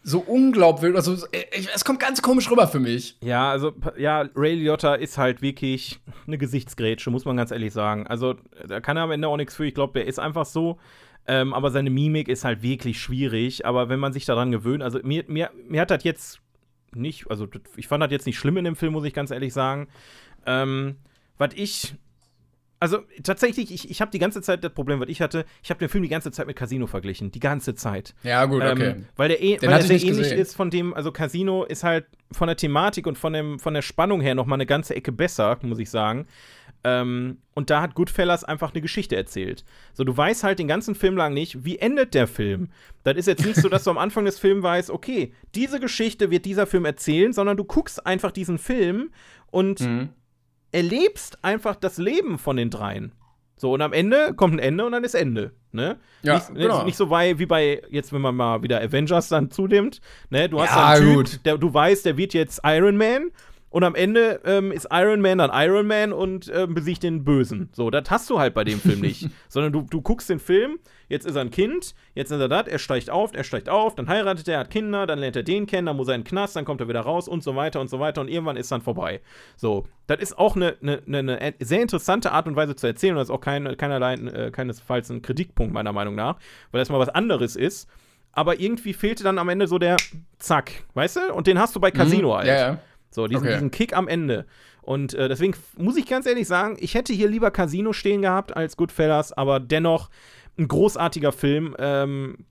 so 0.01 0.19
unglaubwürdig. 0.19 0.95
Also, 0.95 1.13
es 1.13 1.27
es 1.73 1.83
kommt 1.83 1.99
ganz 1.99 2.21
komisch 2.21 2.49
rüber 2.49 2.67
für 2.67 2.79
mich. 2.79 3.17
Ja, 3.21 3.51
also, 3.51 3.73
ja, 3.97 4.29
Ray 4.35 4.55
Liotta 4.55 4.95
ist 4.95 5.17
halt 5.17 5.41
wirklich 5.41 5.99
eine 6.25 6.37
Gesichtsgrätsche, 6.37 7.09
muss 7.09 7.25
man 7.25 7.35
ganz 7.35 7.51
ehrlich 7.51 7.73
sagen. 7.73 8.07
Also, 8.07 8.35
da 8.67 8.79
kann 8.79 8.95
er 8.95 9.03
am 9.03 9.11
Ende 9.11 9.27
auch 9.27 9.37
nichts 9.37 9.55
für. 9.55 9.65
Ich 9.65 9.73
glaube, 9.73 9.93
der 9.99 10.07
ist 10.07 10.19
einfach 10.19 10.45
so. 10.45 10.77
Ähm, 11.27 11.53
aber 11.53 11.71
seine 11.71 11.89
Mimik 11.89 12.27
ist 12.27 12.45
halt 12.45 12.61
wirklich 12.61 13.01
schwierig. 13.01 13.65
Aber 13.65 13.89
wenn 13.89 13.99
man 13.99 14.13
sich 14.13 14.25
daran 14.25 14.51
gewöhnt, 14.51 14.83
also 14.83 14.99
mir, 15.03 15.25
mir, 15.27 15.49
mir 15.67 15.81
hat 15.81 15.89
das 15.91 16.03
jetzt 16.03 16.39
nicht, 16.93 17.29
also 17.29 17.47
ich 17.75 17.87
fand 17.87 18.03
das 18.03 18.11
jetzt 18.11 18.25
nicht 18.27 18.37
schlimm 18.37 18.57
in 18.57 18.63
dem 18.63 18.75
Film, 18.75 18.93
muss 18.93 19.03
ich 19.05 19.13
ganz 19.13 19.31
ehrlich 19.31 19.51
sagen. 19.51 19.87
Ähm, 20.45 20.97
was 21.37 21.49
ich. 21.55 21.95
Also 22.77 22.99
tatsächlich, 23.23 23.73
ich, 23.73 23.89
ich 23.89 24.01
habe 24.01 24.11
die 24.11 24.19
ganze 24.19 24.41
Zeit 24.41 24.63
das 24.63 24.71
Problem, 24.73 24.99
was 24.99 25.07
ich 25.07 25.21
hatte, 25.21 25.45
ich 25.63 25.69
habe 25.69 25.79
den 25.79 25.87
Film 25.87 26.03
die 26.03 26.09
ganze 26.09 26.29
Zeit 26.31 26.45
mit 26.45 26.57
Casino 26.57 26.87
verglichen. 26.87 27.31
Die 27.31 27.39
ganze 27.39 27.73
Zeit. 27.73 28.13
Ja, 28.21 28.45
gut, 28.45 28.61
Ähm, 28.63 29.05
weil 29.15 29.29
der, 29.29 29.41
eh, 29.41 29.55
Den 29.57 29.69
weil 29.71 29.77
der 29.79 29.87
sehr 29.87 29.97
ähnlich 30.01 30.17
gesehen. 30.17 30.37
ist 30.37 30.55
von 30.55 30.69
dem, 30.69 30.93
also 30.93 31.11
Casino 31.11 31.63
ist 31.63 31.83
halt 31.85 32.05
von 32.33 32.47
der 32.47 32.57
Thematik 32.57 33.07
und 33.07 33.17
von, 33.17 33.31
dem, 33.33 33.59
von 33.59 33.73
der 33.73 33.81
Spannung 33.81 34.19
her 34.19 34.35
noch 34.35 34.45
mal 34.45 34.55
eine 34.55 34.65
ganze 34.65 34.93
Ecke 34.93 35.13
besser, 35.13 35.57
muss 35.61 35.79
ich 35.79 35.89
sagen. 35.89 36.27
Ähm, 36.83 37.37
und 37.55 37.69
da 37.69 37.81
hat 37.81 37.95
Goodfellas 37.95 38.43
einfach 38.43 38.73
eine 38.73 38.81
Geschichte 38.81 39.15
erzählt. 39.15 39.63
So, 39.93 40.03
du 40.03 40.15
weißt 40.15 40.43
halt 40.43 40.59
den 40.59 40.67
ganzen 40.67 40.93
Film 40.95 41.15
lang 41.15 41.33
nicht, 41.33 41.63
wie 41.65 41.79
endet 41.79 42.13
der 42.13 42.27
Film. 42.27 42.69
Das 43.03 43.15
ist 43.15 43.27
jetzt 43.27 43.45
nicht 43.45 43.55
so, 43.55 43.69
dass 43.69 43.85
du 43.85 43.89
am 43.89 43.97
Anfang 43.97 44.25
des 44.25 44.37
Films 44.37 44.61
weißt, 44.63 44.91
okay, 44.91 45.33
diese 45.55 45.79
Geschichte 45.79 46.29
wird 46.29 46.45
dieser 46.45 46.67
Film 46.67 46.85
erzählen, 46.85 47.31
sondern 47.33 47.55
du 47.57 47.63
guckst 47.63 48.05
einfach 48.05 48.31
diesen 48.31 48.57
Film 48.59 49.11
und 49.49 49.79
Mhm. 49.79 50.09
Erlebst 50.75 51.43
einfach 51.43 51.75
das 51.75 51.97
Leben 51.97 52.37
von 52.37 52.57
den 52.57 52.69
dreien. 52.69 53.13
So, 53.57 53.73
und 53.73 53.81
am 53.81 53.93
Ende 53.93 54.33
kommt 54.35 54.55
ein 54.55 54.59
Ende 54.59 54.85
und 54.85 54.91
dann 54.91 55.05
ist 55.05 55.15
Ende. 55.15 55.53
Ne? 55.71 55.97
Ja, 56.21 56.35
nicht, 56.35 56.53
genau. 56.55 56.83
nicht 56.83 56.97
so 56.97 57.09
wei 57.09 57.39
wie 57.39 57.45
bei, 57.45 57.81
jetzt, 57.89 58.11
wenn 58.11 58.21
man 58.21 58.35
mal 58.35 58.61
wieder 58.63 58.81
Avengers 58.81 59.29
dann 59.29 59.49
zunimmt, 59.49 60.01
ne? 60.29 60.49
Du 60.49 60.61
hast 60.61 60.75
Ja, 60.75 60.87
einen 60.89 61.23
Typ. 61.23 61.43
Der, 61.43 61.57
du 61.57 61.73
weißt, 61.73 62.05
der 62.05 62.17
wird 62.17 62.33
jetzt 62.33 62.59
Iron 62.65 62.97
Man 62.97 63.31
und 63.75 63.83
am 63.83 63.93
Ende 63.93 64.39
ähm, 64.45 64.71
ist 64.71 64.87
Iron 64.89 65.19
Man 65.19 65.39
dann 65.39 65.51
Iron 65.53 65.85
Man 65.85 66.13
und 66.13 66.49
ähm, 66.55 66.73
besiegt 66.73 67.03
den 67.03 67.25
Bösen. 67.25 67.67
So, 67.73 67.89
das 67.89 68.09
hast 68.09 68.29
du 68.29 68.39
halt 68.39 68.53
bei 68.53 68.63
dem 68.63 68.79
Film 68.79 69.01
nicht. 69.01 69.27
Sondern 69.49 69.73
du, 69.73 69.81
du 69.81 70.01
guckst 70.01 70.29
den 70.29 70.39
Film, 70.39 70.79
jetzt 71.09 71.25
ist 71.25 71.35
er 71.35 71.41
ein 71.41 71.51
Kind, 71.51 71.93
jetzt 72.13 72.31
ist 72.31 72.39
er 72.39 72.47
das, 72.47 72.67
er 72.67 72.79
steigt 72.79 73.09
auf, 73.09 73.31
er 73.33 73.43
steigt 73.43 73.67
auf, 73.67 73.93
dann 73.93 74.07
heiratet 74.07 74.47
er, 74.47 74.59
hat 74.59 74.69
Kinder, 74.69 75.05
dann 75.05 75.19
lernt 75.19 75.35
er 75.35 75.43
den 75.43 75.65
kennen, 75.65 75.87
dann 75.87 75.97
muss 75.97 76.07
er 76.07 76.15
in 76.15 76.21
den 76.21 76.25
Knast, 76.25 76.55
dann 76.55 76.63
kommt 76.63 76.79
er 76.79 76.87
wieder 76.87 77.01
raus 77.01 77.27
und 77.27 77.43
so 77.43 77.57
weiter 77.57 77.81
und 77.81 77.89
so 77.89 77.99
weiter 77.99 78.21
und 78.21 78.29
irgendwann 78.29 78.55
ist 78.55 78.71
dann 78.71 78.81
vorbei. 78.81 79.19
So, 79.57 79.85
das 80.07 80.19
ist 80.21 80.39
auch 80.39 80.55
eine, 80.55 80.77
eine, 80.81 81.01
eine, 81.05 81.37
eine 81.37 81.53
sehr 81.59 81.81
interessante 81.81 82.31
Art 82.31 82.47
und 82.47 82.55
Weise 82.55 82.77
zu 82.77 82.87
erzählen 82.87 83.15
und 83.15 83.19
das 83.19 83.27
ist 83.27 83.35
auch 83.35 83.41
kein, 83.41 83.75
keinerlei, 83.75 84.13
äh, 84.13 84.51
keinesfalls 84.51 85.09
ein 85.09 85.21
Kritikpunkt 85.21 85.73
meiner 85.73 85.91
Meinung 85.91 86.15
nach, 86.15 86.37
weil 86.71 86.79
das 86.79 86.87
mal 86.87 86.99
was 86.99 87.09
anderes 87.09 87.57
ist. 87.57 87.89
Aber 88.31 88.59
irgendwie 88.59 88.93
fehlte 88.93 89.23
dann 89.23 89.37
am 89.37 89.47
Ende 89.49 89.67
so 89.67 89.79
der 89.79 89.97
Zack, 90.39 90.83
weißt 90.93 91.15
du? 91.17 91.33
Und 91.33 91.47
den 91.47 91.57
hast 91.57 91.75
du 91.75 91.79
bei 91.79 91.89
Casino 91.91 92.35
halt. 92.35 92.45
Mhm. 92.45 92.49
Ja, 92.49 92.57
ja. 92.57 92.79
So, 93.15 93.27
diesen, 93.27 93.43
Okay. 93.45 93.53
diesen 93.53 93.71
Kick 93.71 93.95
am 93.97 94.07
Ende. 94.07 94.45
Und 94.81 95.13
äh, 95.15 95.27
deswegen 95.27 95.55
muss 95.77 95.97
ich 95.97 96.05
ganz 96.05 96.27
ehrlich 96.27 96.47
sagen, 96.47 96.77
ich 96.79 96.93
hätte 96.93 97.11
hier 97.13 97.27
lieber 97.27 97.49
Casino 97.49 97.91
stehen 97.93 98.21
gehabt 98.21 98.55
als 98.55 98.77
Goodfellas, 98.77 99.33
aber 99.33 99.59
dennoch 99.59 100.09
ein 100.59 100.67
großartiger 100.67 101.31
Film. 101.31 101.75
Ähm, 101.79 102.45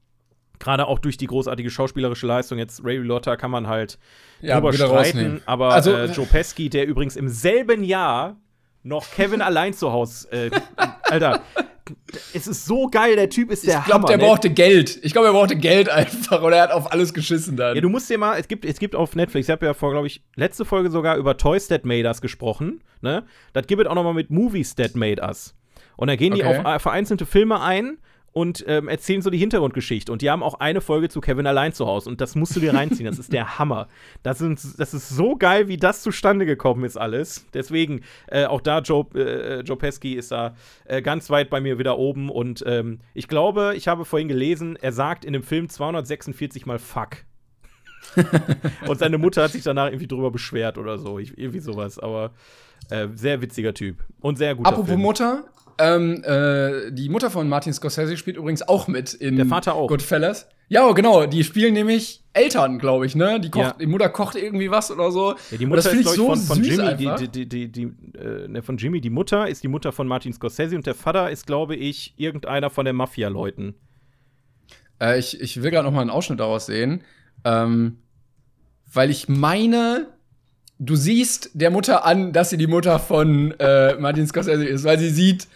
Gerade 0.61 0.87
auch 0.87 0.99
durch 1.01 1.17
die 1.17 1.27
großartige 1.27 1.69
schauspielerische 1.69 2.27
Leistung. 2.27 2.59
Jetzt 2.59 2.83
Ray 2.85 2.97
Liotta 2.99 3.37
kann 3.37 3.51
man 3.51 3.67
halt 3.67 3.99
Ja, 4.41 4.55
drüber 4.61 4.73
streiten. 4.73 5.43
Aber 5.47 5.73
Also- 5.75 5.93
äh, 5.93 6.07
Joe 6.07 6.27
Pesci, 6.27 6.71
der 6.71 6.87
übrigens 6.87 7.17
im 7.17 7.29
selben 7.29 7.85
Jahr 7.85 8.37
noch 8.83 9.11
Kevin 9.11 9.43
allein 9.43 9.75
zu 9.75 9.93
Hause. 9.93 10.31
Äh, 10.33 10.51
Alter, 11.03 11.43
es 12.33 12.47
ist 12.47 12.65
so 12.67 12.89
geil, 12.89 13.17
der 13.17 13.29
Typ 13.29 13.51
ist 13.51 13.67
der 13.67 13.79
Ich 13.81 13.85
glaube, 13.85 14.07
der 14.07 14.17
ne? 14.17 14.25
brauchte 14.25 14.51
Geld. 14.51 14.99
Ich 15.03 15.13
glaube, 15.13 15.29
er 15.29 15.33
brauchte 15.33 15.57
Geld 15.57 15.89
einfach 15.89 16.43
oder 16.43 16.57
er 16.57 16.63
hat 16.65 16.73
auf 16.73 16.91
alles 16.93 17.13
geschissen 17.15 17.57
dann. 17.57 17.75
Ja, 17.75 17.81
du 17.81 17.89
musst 17.89 18.09
dir 18.09 18.19
mal, 18.19 18.39
es 18.39 18.49
gibt, 18.49 18.65
es 18.65 18.79
gibt 18.79 18.95
auf 18.95 19.15
Netflix, 19.17 19.49
ich 19.49 19.53
habe 19.53 19.67
ja 19.67 19.75
vor, 19.75 19.91
glaube 19.91 20.07
ich, 20.07 20.23
letzte 20.37 20.65
Folge 20.65 20.91
sogar 20.91 21.17
über 21.17 21.37
Toys 21.37 21.69
That 21.69 21.85
Made 21.85 22.07
Us 22.07 22.21
gesprochen, 22.21 22.83
ne? 23.01 23.25
Das 23.53 23.67
gibt 23.67 23.83
es 23.83 23.89
auch 23.89 23.95
noch 23.95 24.05
mal 24.05 24.15
mit 24.15 24.31
Movies 24.31 24.75
That 24.77 24.95
Made 24.95 25.23
Us. 25.23 25.55
Und 25.97 26.09
da 26.09 26.17
gehen 26.17 26.35
die 26.35 26.43
Okay. 26.45 26.59
auf 26.59 26.65
äh, 26.67 26.79
vereinzelte 26.79 27.27
Filme 27.27 27.61
ein 27.61 27.99
und 28.35 28.65
ähm, 28.67 28.89
erzählen 28.89 29.23
so 29.23 29.31
die 29.31 29.39
Hintergrundgeschichte. 29.39 30.11
Und 30.11 30.21
die 30.21 30.29
haben 30.29 30.43
auch 30.43 30.55
eine 30.55 30.81
Folge 30.81 31.09
zu 31.09 31.21
Kevin 31.21 31.47
allein 31.47 31.73
zu 31.73 31.87
Hause. 31.87 32.11
Und 32.11 32.21
das 32.21 32.35
musst 32.35 32.55
du 32.57 32.61
dir 32.61 32.75
reinziehen. 32.75 33.07
Das 33.07 33.21
ist 33.21 33.33
der 33.33 33.59
Hammer. 33.61 33.87
Das, 34.25 34.39
sind, 34.39 34.61
das 34.79 34.93
ist 34.93 35.09
so 35.09 35.37
geil, 35.37 35.69
wie 35.69 35.77
das 35.77 36.03
zustande 36.03 36.45
gekommen 36.45 36.85
ist, 36.85 36.97
alles. 36.97 37.47
Deswegen, 37.55 38.01
äh, 38.27 38.47
auch 38.47 38.61
da, 38.61 38.81
Joe, 38.81 39.07
äh, 39.15 39.61
Joe 39.61 39.77
Pesci 39.77 40.15
ist 40.15 40.33
da 40.33 40.57
äh, 40.85 41.01
ganz 41.01 41.31
weit 41.31 41.49
bei 41.49 41.61
mir 41.61 41.79
wieder 41.79 41.97
oben. 41.97 42.29
Und 42.29 42.65
ähm, 42.67 42.99
ich 43.15 43.29
glaube, 43.29 43.75
ich 43.77 43.87
habe 43.87 44.05
vorhin 44.05 44.27
gelesen, 44.27 44.77
er 44.83 44.93
sagt 44.93 45.25
in 45.25 45.33
dem 45.33 45.45
Film 45.45 45.69
246 45.69 46.67
mal 46.67 46.81
Fuck. 46.81 47.19
Und 48.89 48.99
seine 48.99 49.17
Mutter 49.17 49.45
hat 49.45 49.53
sich 49.53 49.63
danach 49.63 49.87
irgendwie 49.87 50.09
drüber 50.09 50.33
beschwert 50.33 50.77
oder 50.77 50.99
so. 50.99 51.21
Ich, 51.21 51.39
irgendwie 51.39 51.61
sowas. 51.61 52.01
Aber 52.01 52.33
äh, 52.91 53.07
sehr 53.15 53.41
witziger 53.43 53.75
Typ. 53.75 54.03
Und 54.21 54.39
sehr 54.39 54.57
guter 54.57 54.71
Apropos 54.71 54.89
Film. 54.89 55.03
Mutter, 55.03 55.45
ähm, 55.79 56.23
äh, 56.25 56.91
die 56.93 57.09
Mutter 57.09 57.31
von 57.31 57.49
Martin 57.49 57.73
Scorsese 57.73 58.17
spielt 58.17 58.37
übrigens 58.37 58.63
auch 58.63 58.89
mit 58.89 59.15
in 59.15 59.37
Der 59.37 59.47
Vater 59.47 59.75
auch. 59.75 59.89
Goodfellas. 59.89 60.49
Ja, 60.69 60.91
genau, 60.93 61.27
die 61.27 61.45
spielen 61.45 61.75
nämlich 61.75 62.23
Eltern, 62.33 62.79
glaube 62.79 63.05
ich, 63.07 63.15
ne? 63.15 63.39
Die, 63.39 63.51
kocht, 63.51 63.65
Ja. 63.65 63.77
die 63.79 63.87
Mutter 63.87 64.09
kocht 64.09 64.35
irgendwie 64.35 64.71
was 64.71 64.91
oder 64.91 65.11
so. 65.13 65.35
Ja, 65.51 65.59
die 65.59 65.67
Mutter 65.67 65.77
das 65.77 65.87
ist, 65.87 65.93
finde 65.93 66.09
ich 66.09 66.17
so 66.17 66.27
von, 66.27 66.39
von 66.39 66.65
süß 66.65 66.77
Jimmy, 66.77 66.97
die, 66.97 67.29
die, 67.29 67.49
die, 67.49 67.69
die, 67.71 67.83
äh, 68.19 68.49
ne, 68.49 68.63
von 68.63 68.77
Jimmy, 68.79 69.01
die 69.01 69.11
Mutter 69.11 69.47
ist 69.49 69.63
die 69.63 69.69
Mutter 69.69 69.93
von 69.93 70.09
Martin 70.09 70.33
Scorsese 70.33 70.75
und 70.75 70.87
der 70.87 70.95
Vater 70.95 71.31
ist, 71.31 71.47
glaube 71.47 71.77
ich, 71.77 72.15
irgendeiner 72.17 72.71
von 72.71 72.87
den 72.87 72.97
Mafia-Leuten. 72.97 73.75
Äh, 75.01 75.19
ich, 75.19 75.41
ich 75.41 75.63
will 75.63 75.71
gerade 75.71 75.85
noch 75.87 75.93
mal 75.95 76.01
einen 76.01 76.11
Ausschnitt 76.11 76.41
daraus 76.41 76.67
sehen. 76.67 77.03
Ähm, 77.45 77.99
weil 78.93 79.11
ich 79.11 79.29
meine, 79.29 80.07
du 80.79 80.97
siehst 80.97 81.51
der 81.55 81.71
Mutter 81.71 82.05
an, 82.07 82.33
dass 82.33 82.51
sie 82.51 82.57
die 82.57 82.67
Mutter 82.67 82.99
von 82.99 83.53
äh, 83.59 83.97
Martin 83.97 84.27
Scorsese 84.27 84.65
ist, 84.65 84.85
weil 84.85 84.99
sie 84.99 85.11
sieht 85.11 85.47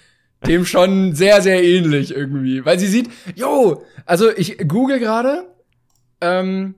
dem 0.47 0.65
schon 0.65 1.15
sehr, 1.15 1.43
sehr 1.43 1.63
ähnlich 1.63 2.15
irgendwie. 2.15 2.65
Weil 2.65 2.79
sie 2.79 2.87
sieht, 2.87 3.11
yo, 3.35 3.85
also 4.07 4.31
ich 4.31 4.59
google 4.69 4.99
gerade, 4.99 5.47
ähm, 6.21 6.75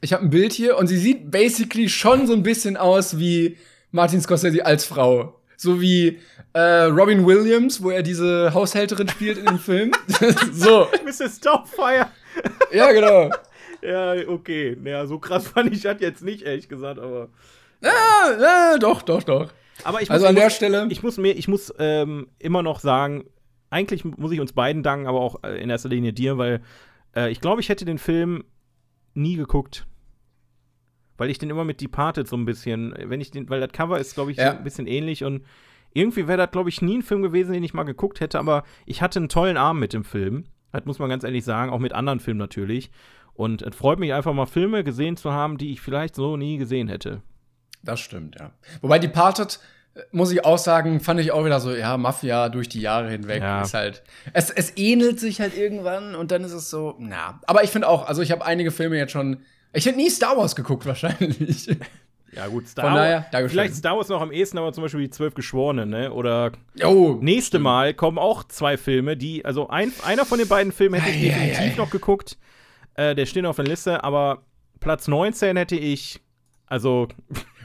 ich 0.00 0.12
habe 0.12 0.24
ein 0.24 0.30
Bild 0.30 0.52
hier 0.52 0.76
und 0.76 0.86
sie 0.86 0.98
sieht 0.98 1.30
basically 1.30 1.88
schon 1.88 2.26
so 2.26 2.32
ein 2.32 2.42
bisschen 2.42 2.76
aus 2.76 3.18
wie 3.18 3.56
Martin 3.90 4.20
Scorsese 4.20 4.64
als 4.64 4.84
Frau. 4.84 5.40
So 5.56 5.80
wie 5.80 6.18
äh, 6.52 6.84
Robin 6.84 7.26
Williams, 7.26 7.82
wo 7.82 7.90
er 7.90 8.02
diese 8.02 8.52
Haushälterin 8.52 9.08
spielt 9.08 9.38
in 9.38 9.46
dem 9.46 9.58
Film. 9.58 9.92
so. 10.52 10.88
Mrs. 11.04 11.40
Doubtfire. 11.40 12.08
Ja, 12.72 12.92
genau. 12.92 13.30
Ja, 13.82 14.14
okay. 14.26 14.76
Ja, 14.84 15.06
so 15.06 15.18
krass 15.20 15.48
fand 15.48 15.72
ich 15.72 15.82
das 15.82 16.00
jetzt 16.00 16.24
nicht, 16.24 16.42
ehrlich 16.42 16.68
gesagt, 16.68 16.98
aber. 16.98 17.28
Ja, 17.80 17.92
ja, 18.40 18.78
doch, 18.78 19.02
doch, 19.02 19.22
doch. 19.22 19.52
Aber 19.84 20.02
ich 20.02 20.08
muss, 20.08 20.14
Also 20.16 20.26
an 20.26 20.34
der 20.34 20.50
Stelle. 20.50 20.86
Ich 20.90 21.02
muss 21.02 21.18
mir, 21.18 21.32
ich 21.32 21.48
muss 21.48 21.72
ähm, 21.78 22.28
immer 22.38 22.62
noch 22.62 22.80
sagen, 22.80 23.24
eigentlich 23.70 24.04
muss 24.04 24.32
ich 24.32 24.40
uns 24.40 24.52
beiden 24.52 24.82
danken, 24.82 25.06
aber 25.06 25.20
auch 25.20 25.42
äh, 25.42 25.60
in 25.62 25.70
erster 25.70 25.88
Linie 25.88 26.12
dir, 26.12 26.38
weil 26.38 26.62
äh, 27.14 27.30
ich 27.30 27.40
glaube, 27.40 27.60
ich 27.60 27.68
hätte 27.68 27.84
den 27.84 27.98
Film 27.98 28.44
nie 29.14 29.36
geguckt. 29.36 29.86
Weil 31.18 31.30
ich 31.30 31.38
den 31.38 31.48
immer 31.50 31.64
mit 31.64 31.80
Departed 31.80 32.28
so 32.28 32.36
ein 32.36 32.44
bisschen, 32.44 32.94
wenn 32.98 33.20
ich 33.20 33.30
den, 33.30 33.48
weil 33.48 33.60
das 33.60 33.72
Cover 33.72 33.98
ist, 33.98 34.14
glaube 34.14 34.30
ich, 34.30 34.36
Ja. 34.36 34.52
so 34.52 34.58
ein 34.58 34.64
bisschen 34.64 34.86
ähnlich 34.86 35.24
und 35.24 35.44
irgendwie 35.94 36.28
wäre 36.28 36.36
das, 36.36 36.50
glaube 36.50 36.68
ich, 36.68 36.82
nie 36.82 36.98
ein 36.98 37.02
Film 37.02 37.22
gewesen, 37.22 37.54
den 37.54 37.64
ich 37.64 37.72
mal 37.72 37.84
geguckt 37.84 38.20
hätte, 38.20 38.38
aber 38.38 38.64
ich 38.84 39.00
hatte 39.00 39.18
einen 39.18 39.30
tollen 39.30 39.56
Abend 39.56 39.80
mit 39.80 39.94
dem 39.94 40.04
Film. 40.04 40.44
Das 40.72 40.84
muss 40.84 40.98
man 40.98 41.08
ganz 41.08 41.24
ehrlich 41.24 41.42
sagen, 41.44 41.72
auch 41.72 41.78
mit 41.78 41.94
anderen 41.94 42.20
Filmen 42.20 42.38
natürlich. 42.38 42.90
Und 43.32 43.62
es 43.62 43.74
freut 43.74 43.98
mich 43.98 44.12
einfach 44.12 44.34
mal, 44.34 44.44
Filme 44.44 44.84
gesehen 44.84 45.16
zu 45.16 45.32
haben, 45.32 45.56
die 45.56 45.72
ich 45.72 45.80
vielleicht 45.80 46.14
so 46.14 46.36
nie 46.36 46.58
gesehen 46.58 46.88
hätte. 46.88 47.22
Das 47.86 48.00
stimmt, 48.00 48.36
ja. 48.38 48.50
Wobei 48.82 48.98
Departed, 48.98 49.58
äh, 49.94 50.00
muss 50.12 50.30
ich 50.32 50.44
auch 50.44 50.58
sagen, 50.58 51.00
fand 51.00 51.20
ich 51.20 51.32
auch 51.32 51.44
wieder 51.44 51.60
so, 51.60 51.72
ja, 51.74 51.96
Mafia 51.96 52.48
durch 52.50 52.68
die 52.68 52.80
Jahre 52.80 53.08
hinweg 53.10 53.42
Ja. 53.42 53.62
ist 53.62 53.74
halt. 53.74 54.02
Es, 54.32 54.50
es 54.50 54.76
ähnelt 54.76 55.18
sich 55.20 55.40
halt 55.40 55.56
irgendwann 55.56 56.14
und 56.14 56.30
dann 56.30 56.44
ist 56.44 56.52
es 56.52 56.68
so, 56.68 56.96
na. 56.98 57.40
Aber 57.46 57.64
ich 57.64 57.70
finde 57.70 57.88
auch, 57.88 58.06
also 58.06 58.20
ich 58.22 58.30
habe 58.32 58.44
einige 58.44 58.70
Filme 58.70 58.96
jetzt 58.98 59.12
schon. 59.12 59.38
Ich 59.72 59.86
hätte 59.86 59.96
nie 59.96 60.10
Star 60.10 60.36
Wars 60.36 60.54
geguckt, 60.56 60.84
wahrscheinlich. 60.86 61.68
Ja, 62.32 62.48
gut, 62.48 62.68
Star 62.68 62.84
Von 62.86 62.94
Wars. 62.94 63.50
Vielleicht 63.52 63.74
Star 63.76 63.96
Wars 63.96 64.08
noch 64.08 64.20
am 64.20 64.30
ehesten, 64.32 64.58
aber 64.58 64.72
zum 64.72 64.82
Beispiel 64.82 65.00
die 65.00 65.10
Zwölf 65.10 65.34
Geschworenen, 65.34 65.88
ne? 65.88 66.12
Oder 66.12 66.52
Oh, 66.84 67.16
nächste 67.20 67.58
Mal 67.58 67.94
kommen 67.94 68.18
auch 68.18 68.44
zwei 68.44 68.76
Filme, 68.76 69.16
die, 69.16 69.44
also 69.44 69.68
ein, 69.68 69.90
einer 70.04 70.26
von 70.26 70.38
den 70.38 70.48
beiden 70.48 70.72
Filmen 70.72 71.00
hätte 71.00 71.16
ich 71.16 71.32
Ei, 71.32 71.34
ei, 71.34 71.46
definitiv 71.48 71.72
ei. 71.74 71.76
noch 71.82 71.90
geguckt. 71.90 72.36
Äh, 72.94 73.14
der 73.14 73.24
steht 73.26 73.46
auf 73.46 73.56
der 73.56 73.64
Liste, 73.64 74.02
aber 74.04 74.42
Platz 74.80 75.08
19 75.08 75.56
hätte 75.56 75.76
ich, 75.76 76.20
also, 76.66 77.08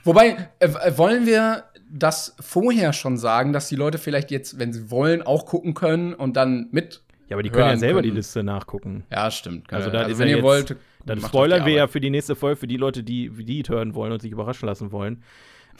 Wobei, 0.03 0.49
äh, 0.59 0.65
äh, 0.67 0.97
wollen 0.97 1.25
wir 1.25 1.65
das 1.89 2.35
vorher 2.39 2.93
schon 2.93 3.17
sagen, 3.17 3.53
dass 3.53 3.67
die 3.69 3.75
Leute 3.75 3.97
vielleicht 3.97 4.31
jetzt, 4.31 4.57
wenn 4.59 4.71
sie 4.73 4.89
wollen, 4.91 5.21
auch 5.21 5.45
gucken 5.45 5.73
können 5.73 6.13
und 6.13 6.35
dann 6.37 6.67
mit. 6.71 7.01
ja, 7.27 7.35
aber 7.35 7.43
die 7.43 7.49
können 7.49 7.67
ja 7.69 7.77
selber 7.77 7.99
können. 8.01 8.11
die 8.11 8.15
Liste 8.17 8.43
nachgucken. 8.43 9.03
Ja, 9.11 9.29
stimmt. 9.29 9.71
Also 9.73 9.89
da 9.89 10.03
ist 10.03 10.17
wenn 10.19 10.27
ja 10.27 10.31
ihr 10.31 10.37
jetzt- 10.37 10.43
wollt. 10.45 10.75
Dann 11.05 11.19
spoilern 11.19 11.61
wir 11.65 11.71
die 11.71 11.77
ja 11.77 11.87
für 11.87 11.99
die 11.99 12.11
nächste 12.11 12.35
Folge, 12.35 12.57
für 12.57 12.67
die 12.67 12.77
Leute, 12.77 13.03
die 13.03 13.29
die 13.29 13.43
Lied 13.43 13.69
hören 13.69 13.95
wollen 13.95 14.11
und 14.11 14.21
sich 14.21 14.31
überraschen 14.31 14.67
lassen 14.67 14.91
wollen. 14.91 15.23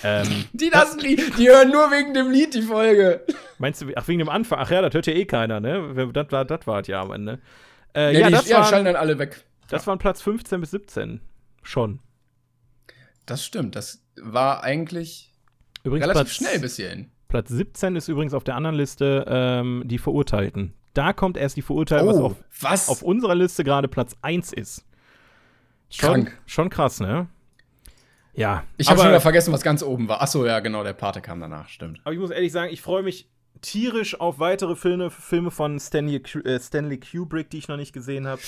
Ähm, 0.04 0.26
Die 0.54 0.70
lassen 0.70 1.00
Lied, 1.00 1.38
die 1.38 1.48
hören 1.48 1.70
nur 1.70 1.92
wegen 1.92 2.14
dem 2.16 2.32
Lied 2.32 2.56
die 2.56 2.62
Folge. 2.64 3.24
meinst 3.60 3.82
du, 3.84 3.88
ach, 3.96 4.08
wegen 4.08 4.18
dem 4.20 4.30
Anfang? 4.30 4.58
Ach 4.60 4.72
ja, 4.72 4.82
das 4.82 4.94
hört 4.96 5.06
ja 5.06 5.14
eh 5.14 5.26
keiner, 5.26 5.60
ne? 5.60 6.10
Das 6.14 6.32
war, 6.32 6.44
das 6.46 6.66
war 6.66 6.84
ja 6.88 7.02
am 7.02 7.12
Ende. 7.12 7.40
Äh, 7.94 8.14
Ja, 8.14 8.20
ja, 8.22 8.28
die 8.28 8.34
das, 8.34 8.50
ja, 8.50 8.58
waren, 8.58 8.66
schalten 8.70 8.86
dann 8.86 8.96
alle 8.96 9.20
weg. 9.20 9.44
das 9.70 9.86
waren 9.86 10.00
Platz 10.00 10.22
15 10.24 10.60
bis 10.62 10.72
17. 10.72 11.22
Schon. 11.62 12.00
Das 13.28 13.46
stimmt. 13.46 13.76
Das 13.76 14.01
war 14.22 14.64
eigentlich 14.64 15.32
Übrigens 15.84 16.08
relativ 16.08 16.24
Platz, 16.24 16.36
schnell 16.36 16.60
bis 16.60 16.76
hierhin. 16.76 17.12
Platz 17.28 17.50
17 17.50 17.96
ist 17.96 18.08
übrigens 18.08 18.34
auf 18.34 18.44
der 18.44 18.56
anderen 18.56 18.76
Liste 18.76 19.26
ähm, 19.28 19.84
die 19.86 19.98
Verurteilten. 19.98 20.74
Da 20.94 21.14
kommt 21.14 21.38
erst 21.38 21.56
die 21.56 21.62
Verurteilten, 21.62 22.08
was 22.10 22.18
auf, 22.18 22.36
Oh, 22.40 22.44
was? 22.60 22.90
auf 22.90 23.02
unserer 23.02 23.36
Liste 23.36 23.64
gerade 23.64 23.88
Platz 23.88 24.16
1 24.22 24.52
ist. 24.54 24.86
Schon, 25.90 26.26
Krank. 26.26 26.42
schon 26.46 26.70
krass, 26.70 27.00
ne? 27.00 27.28
Ja. 28.34 28.64
ich 28.78 28.90
habe 28.90 29.00
schon 29.00 29.10
wieder 29.10 29.22
vergessen, 29.22 29.52
was 29.54 29.62
ganz 29.62 29.84
oben 29.84 30.08
war. 30.08 30.22
Ach 30.22 30.28
so, 30.28 30.46
ja, 30.46 30.60
genau, 30.62 30.84
der 30.84 30.94
Pate 30.94 31.22
kam 31.22 31.40
danach, 31.40 31.68
stimmt. 31.70 32.00
Aber 32.04 32.14
ich 32.14 32.20
muss 32.20 32.30
ehrlich 32.30 32.52
sagen, 32.52 32.72
ich 32.72 32.82
freue 32.82 33.04
mich 33.04 33.30
tierisch 33.62 34.20
auf 34.20 34.40
weitere 34.40 34.76
Filme, 34.76 35.10
Filme 35.12 35.52
von 35.52 35.80
Stanley, 35.80 36.22
äh, 36.46 36.60
Stanley 36.60 37.00
Kubrick, 37.00 37.50
die 37.50 37.58
ich 37.58 37.68
noch 37.68 37.78
nicht 37.78 37.94
gesehen 37.94 38.28
habe. 38.28 38.42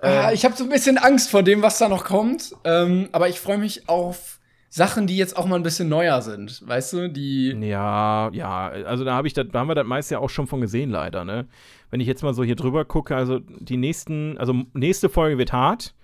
Ah, 0.00 0.32
ich 0.32 0.44
habe 0.44 0.56
so 0.56 0.64
ein 0.64 0.70
bisschen 0.70 0.98
Angst 0.98 1.30
vor 1.30 1.42
dem, 1.42 1.62
was 1.62 1.78
da 1.78 1.88
noch 1.88 2.04
kommt. 2.04 2.54
Ähm, 2.64 3.08
aber 3.12 3.28
ich 3.28 3.40
freue 3.40 3.58
mich 3.58 3.88
auf 3.88 4.40
Sachen, 4.74 5.06
die 5.06 5.16
jetzt 5.16 5.36
auch 5.36 5.46
mal 5.46 5.54
ein 5.54 5.62
bisschen 5.62 5.88
neuer 5.88 6.20
sind. 6.20 6.60
Weißt 6.66 6.94
du, 6.94 7.08
die. 7.08 7.50
Ja, 7.60 8.28
ja, 8.32 8.66
also 8.66 9.04
da 9.04 9.14
habe 9.14 9.28
ich 9.28 9.32
das, 9.32 9.46
da 9.52 9.60
haben 9.60 9.68
wir 9.68 9.76
das 9.76 9.86
meist 9.86 10.10
ja 10.10 10.18
auch 10.18 10.30
schon 10.30 10.48
von 10.48 10.60
gesehen, 10.60 10.90
leider, 10.90 11.24
ne? 11.24 11.46
Wenn 11.90 12.00
ich 12.00 12.08
jetzt 12.08 12.24
mal 12.24 12.34
so 12.34 12.42
hier 12.42 12.56
drüber 12.56 12.84
gucke, 12.84 13.14
also 13.14 13.38
die 13.38 13.76
nächsten, 13.76 14.36
also 14.36 14.64
nächste 14.72 15.08
Folge 15.08 15.38
wird 15.38 15.52
hart. 15.52 15.94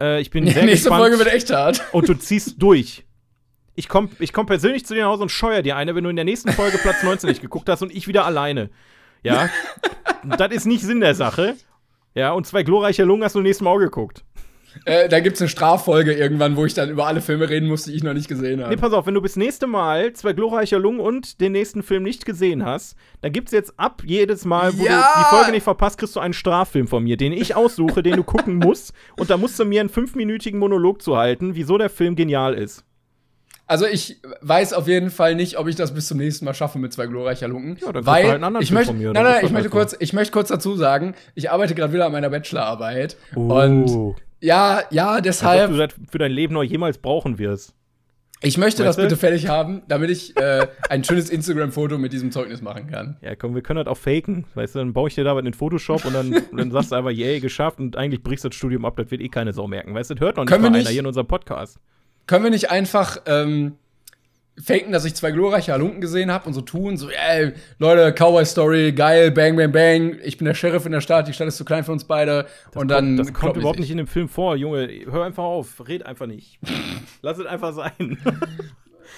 Äh, 0.00 0.22
ich 0.22 0.30
bin 0.30 0.46
Die 0.46 0.52
sehr 0.52 0.64
nächste 0.64 0.88
gespannt. 0.88 1.02
Folge 1.02 1.18
wird 1.18 1.34
echt 1.34 1.50
hart. 1.52 1.82
und 1.92 2.08
du 2.08 2.14
ziehst 2.14 2.62
durch. 2.62 3.04
Ich 3.74 3.90
komme 3.90 4.08
ich 4.20 4.32
komm 4.32 4.46
persönlich 4.46 4.86
zu 4.86 4.94
dir 4.94 5.02
nach 5.02 5.10
Hause 5.10 5.24
und 5.24 5.30
scheuer 5.30 5.60
dir 5.60 5.76
eine, 5.76 5.94
wenn 5.94 6.04
du 6.04 6.08
in 6.08 6.16
der 6.16 6.24
nächsten 6.24 6.50
Folge 6.50 6.78
Platz 6.78 7.02
19 7.02 7.28
nicht 7.28 7.42
geguckt 7.42 7.68
hast 7.68 7.82
und 7.82 7.94
ich 7.94 8.08
wieder 8.08 8.24
alleine. 8.24 8.70
Ja. 9.22 9.50
das 10.38 10.50
ist 10.50 10.64
nicht 10.64 10.82
Sinn 10.82 11.00
der 11.00 11.14
Sache. 11.14 11.56
Ja, 12.14 12.32
und 12.32 12.46
zwei 12.46 12.62
glorreiche 12.62 13.04
Lungen 13.04 13.22
hast 13.22 13.34
du 13.34 13.42
nächstes 13.42 13.62
Mal 13.62 13.72
auch 13.72 13.78
geguckt. 13.78 14.24
Äh, 14.86 15.08
da 15.08 15.20
gibt's 15.20 15.40
eine 15.40 15.48
Straffolge 15.48 16.12
irgendwann, 16.12 16.56
wo 16.56 16.64
ich 16.66 16.74
dann 16.74 16.90
über 16.90 17.06
alle 17.06 17.20
Filme 17.20 17.48
reden 17.48 17.68
muss, 17.68 17.84
die 17.84 17.92
ich 17.92 18.02
noch 18.02 18.12
nicht 18.12 18.28
gesehen 18.28 18.58
Nee, 18.58 18.64
habe. 18.64 18.76
pass 18.76 18.92
auf, 18.92 19.06
wenn 19.06 19.14
du 19.14 19.22
bis 19.22 19.36
nächste 19.36 19.66
Mal 19.66 20.12
zwei 20.12 20.32
glorreiche 20.32 20.76
Lungen 20.78 21.00
und 21.00 21.40
den 21.40 21.52
nächsten 21.52 21.82
Film 21.82 22.02
nicht 22.02 22.26
gesehen 22.26 22.64
hast, 22.64 22.96
dann 23.22 23.32
gibt's 23.32 23.52
jetzt 23.52 23.72
ab 23.78 24.02
jedes 24.04 24.44
Mal, 24.44 24.76
wo 24.78 24.84
Ja! 24.84 25.00
du 25.14 25.20
die 25.20 25.36
Folge 25.36 25.50
nicht 25.52 25.62
verpasst, 25.62 25.98
kriegst 25.98 26.16
du 26.16 26.20
einen 26.20 26.34
Straffilm 26.34 26.86
von 26.88 27.04
mir, 27.04 27.16
den 27.16 27.32
ich 27.32 27.54
aussuche, 27.56 28.02
den 28.02 28.16
du 28.16 28.24
gucken 28.24 28.56
musst. 28.56 28.92
Und 29.16 29.30
da 29.30 29.36
musst 29.36 29.58
du 29.58 29.64
mir 29.64 29.80
einen 29.80 29.88
fünfminütigen 29.88 30.58
Monolog 30.58 31.00
zu 31.02 31.16
halten, 31.16 31.54
wieso 31.54 31.78
der 31.78 31.88
Film 31.90 32.16
genial 32.16 32.54
ist. 32.54 32.84
Also 33.66 33.86
ich 33.86 34.20
weiß 34.42 34.74
auf 34.74 34.88
jeden 34.88 35.10
Fall 35.10 35.34
nicht, 35.36 35.58
ob 35.58 35.68
ich 35.68 35.74
das 35.76 35.94
bis 35.94 36.06
zum 36.08 36.18
nächsten 36.18 36.44
Mal 36.44 36.52
schaffe 36.52 36.78
mit 36.78 36.92
zwei 36.92 37.06
glorreicher 37.06 37.48
Lunken. 37.48 37.78
Ja, 37.80 37.92
dann 37.92 38.04
weil 38.04 38.28
halt 38.28 38.42
einen 38.42 38.60
ich 38.60 38.70
möchte, 38.72 38.88
von 38.88 38.98
mir, 38.98 39.12
nein, 39.14 39.22
nein, 39.24 39.36
ich 39.42 39.50
möchte 39.52 39.70
halt 39.70 39.70
kurz, 39.70 39.96
ich 39.98 40.12
möchte 40.12 40.32
kurz 40.32 40.48
dazu 40.48 40.76
sagen, 40.76 41.14
ich 41.34 41.50
arbeite 41.50 41.74
gerade 41.74 41.94
wieder 41.94 42.04
an 42.04 42.12
meiner 42.12 42.28
Bachelorarbeit 42.28 43.16
Oh. 43.34 43.40
und 43.62 44.16
ja, 44.44 44.82
ja, 44.90 45.08
Als 45.10 45.18
ob 45.18 45.22
deshalb, 45.24 45.70
du 45.70 45.76
das 45.76 45.94
für 46.10 46.18
dein 46.18 46.32
Leben 46.32 46.54
noch 46.54 46.62
jemals 46.62 46.98
brauchen 46.98 47.38
wirst. 47.38 47.74
ich 48.42 48.58
möchte 48.58 48.80
Weißt 48.84 48.88
das 48.90 48.96
du? 48.96 49.02
bitte 49.02 49.16
fertig 49.16 49.48
haben, 49.48 49.82
damit 49.88 50.10
ich 50.10 50.36
äh, 50.36 50.66
ein 50.90 51.02
schönes 51.04 51.30
Instagram-Foto 51.30 51.96
mit 51.98 52.12
diesem 52.12 52.30
Zeugnis 52.30 52.60
machen 52.60 52.86
kann. 52.88 53.16
Ja, 53.22 53.34
komm, 53.36 53.54
wir 53.54 53.62
können 53.62 53.78
das 53.84 53.86
auch 53.86 53.96
faken. 53.96 54.44
Weißt 54.54 54.74
du, 54.74 54.80
dann 54.80 54.92
baue 54.92 55.08
ich 55.08 55.14
dir 55.14 55.24
da 55.24 55.34
was 55.34 55.44
in 55.44 55.54
Photoshop 55.54 56.04
und 56.04 56.12
dann, 56.14 56.34
und 56.34 56.56
dann 56.58 56.70
sagst 56.70 56.92
du 56.92 56.96
einfach, 56.96 57.10
yay, 57.10 57.40
geschafft 57.40 57.78
und 57.80 57.96
eigentlich 57.96 58.22
brichst 58.22 58.44
du 58.44 58.48
das 58.50 58.56
Studium 58.56 58.84
ab, 58.84 58.96
das 58.96 59.10
wird 59.10 59.20
eh 59.22 59.28
keine 59.28 59.52
Sau 59.52 59.66
merken. 59.66 59.94
Weißt 59.94 60.10
du, 60.10 60.14
das 60.14 60.20
hört 60.20 60.36
noch 60.36 60.44
nicht 60.44 60.50
Können 60.52 60.62
mal 60.62 60.68
wir 60.68 60.74
einer 60.74 60.78
nicht- 60.80 60.90
hier 60.90 61.00
in 61.00 61.06
unserem 61.06 61.26
Podcast. 61.26 61.78
Können 62.26 62.44
wir 62.44 62.50
nicht 62.50 62.70
einfach 62.70 63.18
ähm, 63.26 63.76
faken, 64.62 64.92
dass 64.92 65.04
ich 65.04 65.14
zwei 65.14 65.32
glorreiche 65.32 65.72
Halunken 65.72 66.00
gesehen 66.00 66.30
habe 66.30 66.46
und 66.46 66.54
so 66.54 66.60
tun, 66.60 66.96
so, 66.96 67.08
ey, 67.10 67.52
Leute, 67.78 68.12
Cowboy 68.12 68.44
Story, 68.44 68.92
geil, 68.92 69.30
bang, 69.30 69.56
bang, 69.56 69.72
bang, 69.72 70.18
ich 70.22 70.38
bin 70.38 70.44
der 70.44 70.54
Sheriff 70.54 70.86
in 70.86 70.92
der 70.92 71.00
Stadt, 71.00 71.28
die 71.28 71.32
Stadt 71.32 71.48
ist 71.48 71.56
zu 71.56 71.64
klein 71.64 71.84
für 71.84 71.92
uns 71.92 72.04
beide 72.04 72.46
und 72.74 72.88
dann 72.88 73.16
das 73.16 73.28
kommt 73.28 73.38
klopp 73.38 73.56
ich 73.56 73.60
überhaupt 73.60 73.80
nicht 73.80 73.90
in 73.90 73.96
dem 73.96 74.06
Film 74.06 74.28
vor, 74.28 74.56
Junge. 74.56 74.88
Hör 75.10 75.24
einfach 75.24 75.44
auf, 75.44 75.86
red 75.88 76.06
einfach 76.06 76.26
nicht. 76.26 76.58
Lass 77.22 77.38
es 77.38 77.46
einfach 77.46 77.74
sein. 77.74 78.18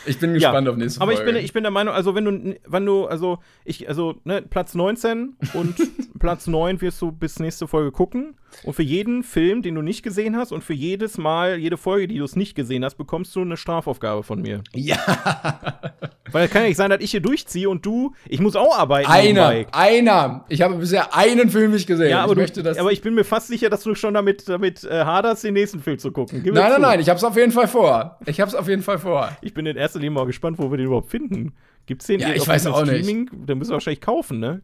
Ich 0.04 0.18
bin 0.18 0.34
gespannt 0.34 0.68
auf 0.68 0.76
nächste 0.76 1.00
aber 1.00 1.12
ich 1.12 1.18
Folge. 1.18 1.32
bin, 1.32 1.44
ich 1.44 1.52
bin 1.52 1.64
der 1.64 1.72
Meinung, 1.72 1.94
also 1.94 2.14
wenn 2.14 2.24
du, 2.24 2.56
wenn 2.66 2.86
du, 2.86 3.06
also 3.06 3.38
ich, 3.64 3.88
also 3.88 4.16
ne, 4.24 4.42
Platz 4.42 4.74
19 4.74 5.36
und 5.54 5.74
Platz 6.18 6.46
9 6.46 6.80
wirst 6.80 7.00
du 7.02 7.10
bis 7.12 7.38
nächste 7.40 7.66
Folge 7.66 7.90
gucken. 7.92 8.36
Und 8.64 8.74
für 8.74 8.82
jeden 8.82 9.22
Film, 9.22 9.62
den 9.62 9.74
du 9.74 9.82
nicht 9.82 10.02
gesehen 10.02 10.36
hast 10.36 10.52
und 10.52 10.64
für 10.64 10.74
jedes 10.74 11.18
Mal, 11.18 11.58
jede 11.58 11.76
Folge, 11.76 12.08
die 12.08 12.18
du 12.18 12.24
es 12.24 12.36
nicht 12.36 12.54
gesehen 12.54 12.84
hast, 12.84 12.96
bekommst 12.96 13.34
du 13.36 13.42
eine 13.42 13.56
Strafaufgabe 13.56 14.22
von 14.22 14.40
mir. 14.42 14.62
ja, 14.74 14.96
Weil 16.32 16.46
es 16.46 16.50
kann 16.50 16.62
ja 16.62 16.68
nicht 16.68 16.76
sein, 16.76 16.90
dass 16.90 17.00
ich 17.00 17.12
hier 17.12 17.20
durchziehe 17.20 17.68
und 17.68 17.86
du, 17.86 18.14
ich 18.28 18.40
muss 18.40 18.56
auch 18.56 18.76
arbeiten. 18.76 19.10
einer, 19.10 19.64
einer. 19.72 20.44
Ich 20.48 20.60
habe 20.60 20.76
bisher 20.76 21.14
einen 21.14 21.50
Film 21.50 21.70
nicht 21.70 21.86
gesehen. 21.86 22.10
Ja, 22.10 22.22
aber, 22.22 22.32
ich 22.32 22.34
du, 22.34 22.40
möchte 22.40 22.62
das. 22.62 22.78
aber 22.78 22.92
ich 22.92 23.00
bin 23.00 23.14
mir 23.14 23.24
fast 23.24 23.46
sicher, 23.48 23.70
dass 23.70 23.82
du 23.82 23.94
schon 23.94 24.14
damit, 24.14 24.48
damit 24.48 24.84
äh, 24.84 25.04
haderst, 25.04 25.44
den 25.44 25.54
nächsten 25.54 25.80
Film 25.80 25.98
zu 25.98 26.10
gucken. 26.10 26.42
Gib 26.42 26.54
nein, 26.54 26.72
nein, 26.72 26.80
nein, 26.80 27.00
ich 27.00 27.08
hab's 27.08 27.24
auf 27.24 27.36
jeden 27.36 27.52
Fall 27.52 27.68
vor. 27.68 28.18
Ich 28.26 28.40
hab's 28.40 28.54
auf 28.54 28.68
jeden 28.68 28.82
Fall 28.82 28.98
vor. 28.98 29.36
Ich 29.40 29.54
bin 29.54 29.66
in 29.66 29.76
erster 29.76 29.98
Linie 30.00 30.10
mal 30.10 30.26
gespannt, 30.26 30.58
wo 30.58 30.70
wir 30.70 30.76
den 30.76 30.86
überhaupt 30.86 31.10
finden. 31.10 31.54
Gibt's 31.86 32.06
den 32.06 32.20
Ja, 32.20 32.32
ich 32.34 32.46
weiß 32.46 32.66
auch 32.66 32.84
nicht. 32.84 33.04
Streaming? 33.04 33.30
Den 33.46 33.58
müssen 33.58 33.70
wir 33.70 33.74
wahrscheinlich 33.74 34.00
kaufen, 34.00 34.40
ne? 34.40 34.62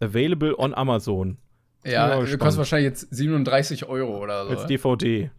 Available 0.00 0.58
on 0.58 0.72
Amazon. 0.74 1.38
Ja, 1.84 2.18
gespannt. 2.20 2.40
kostet 2.40 2.58
wahrscheinlich 2.58 2.90
jetzt 2.90 3.14
37 3.14 3.88
Euro 3.88 4.18
oder 4.18 4.44
so. 4.46 4.50
Als 4.50 4.66
DVD. 4.66 5.30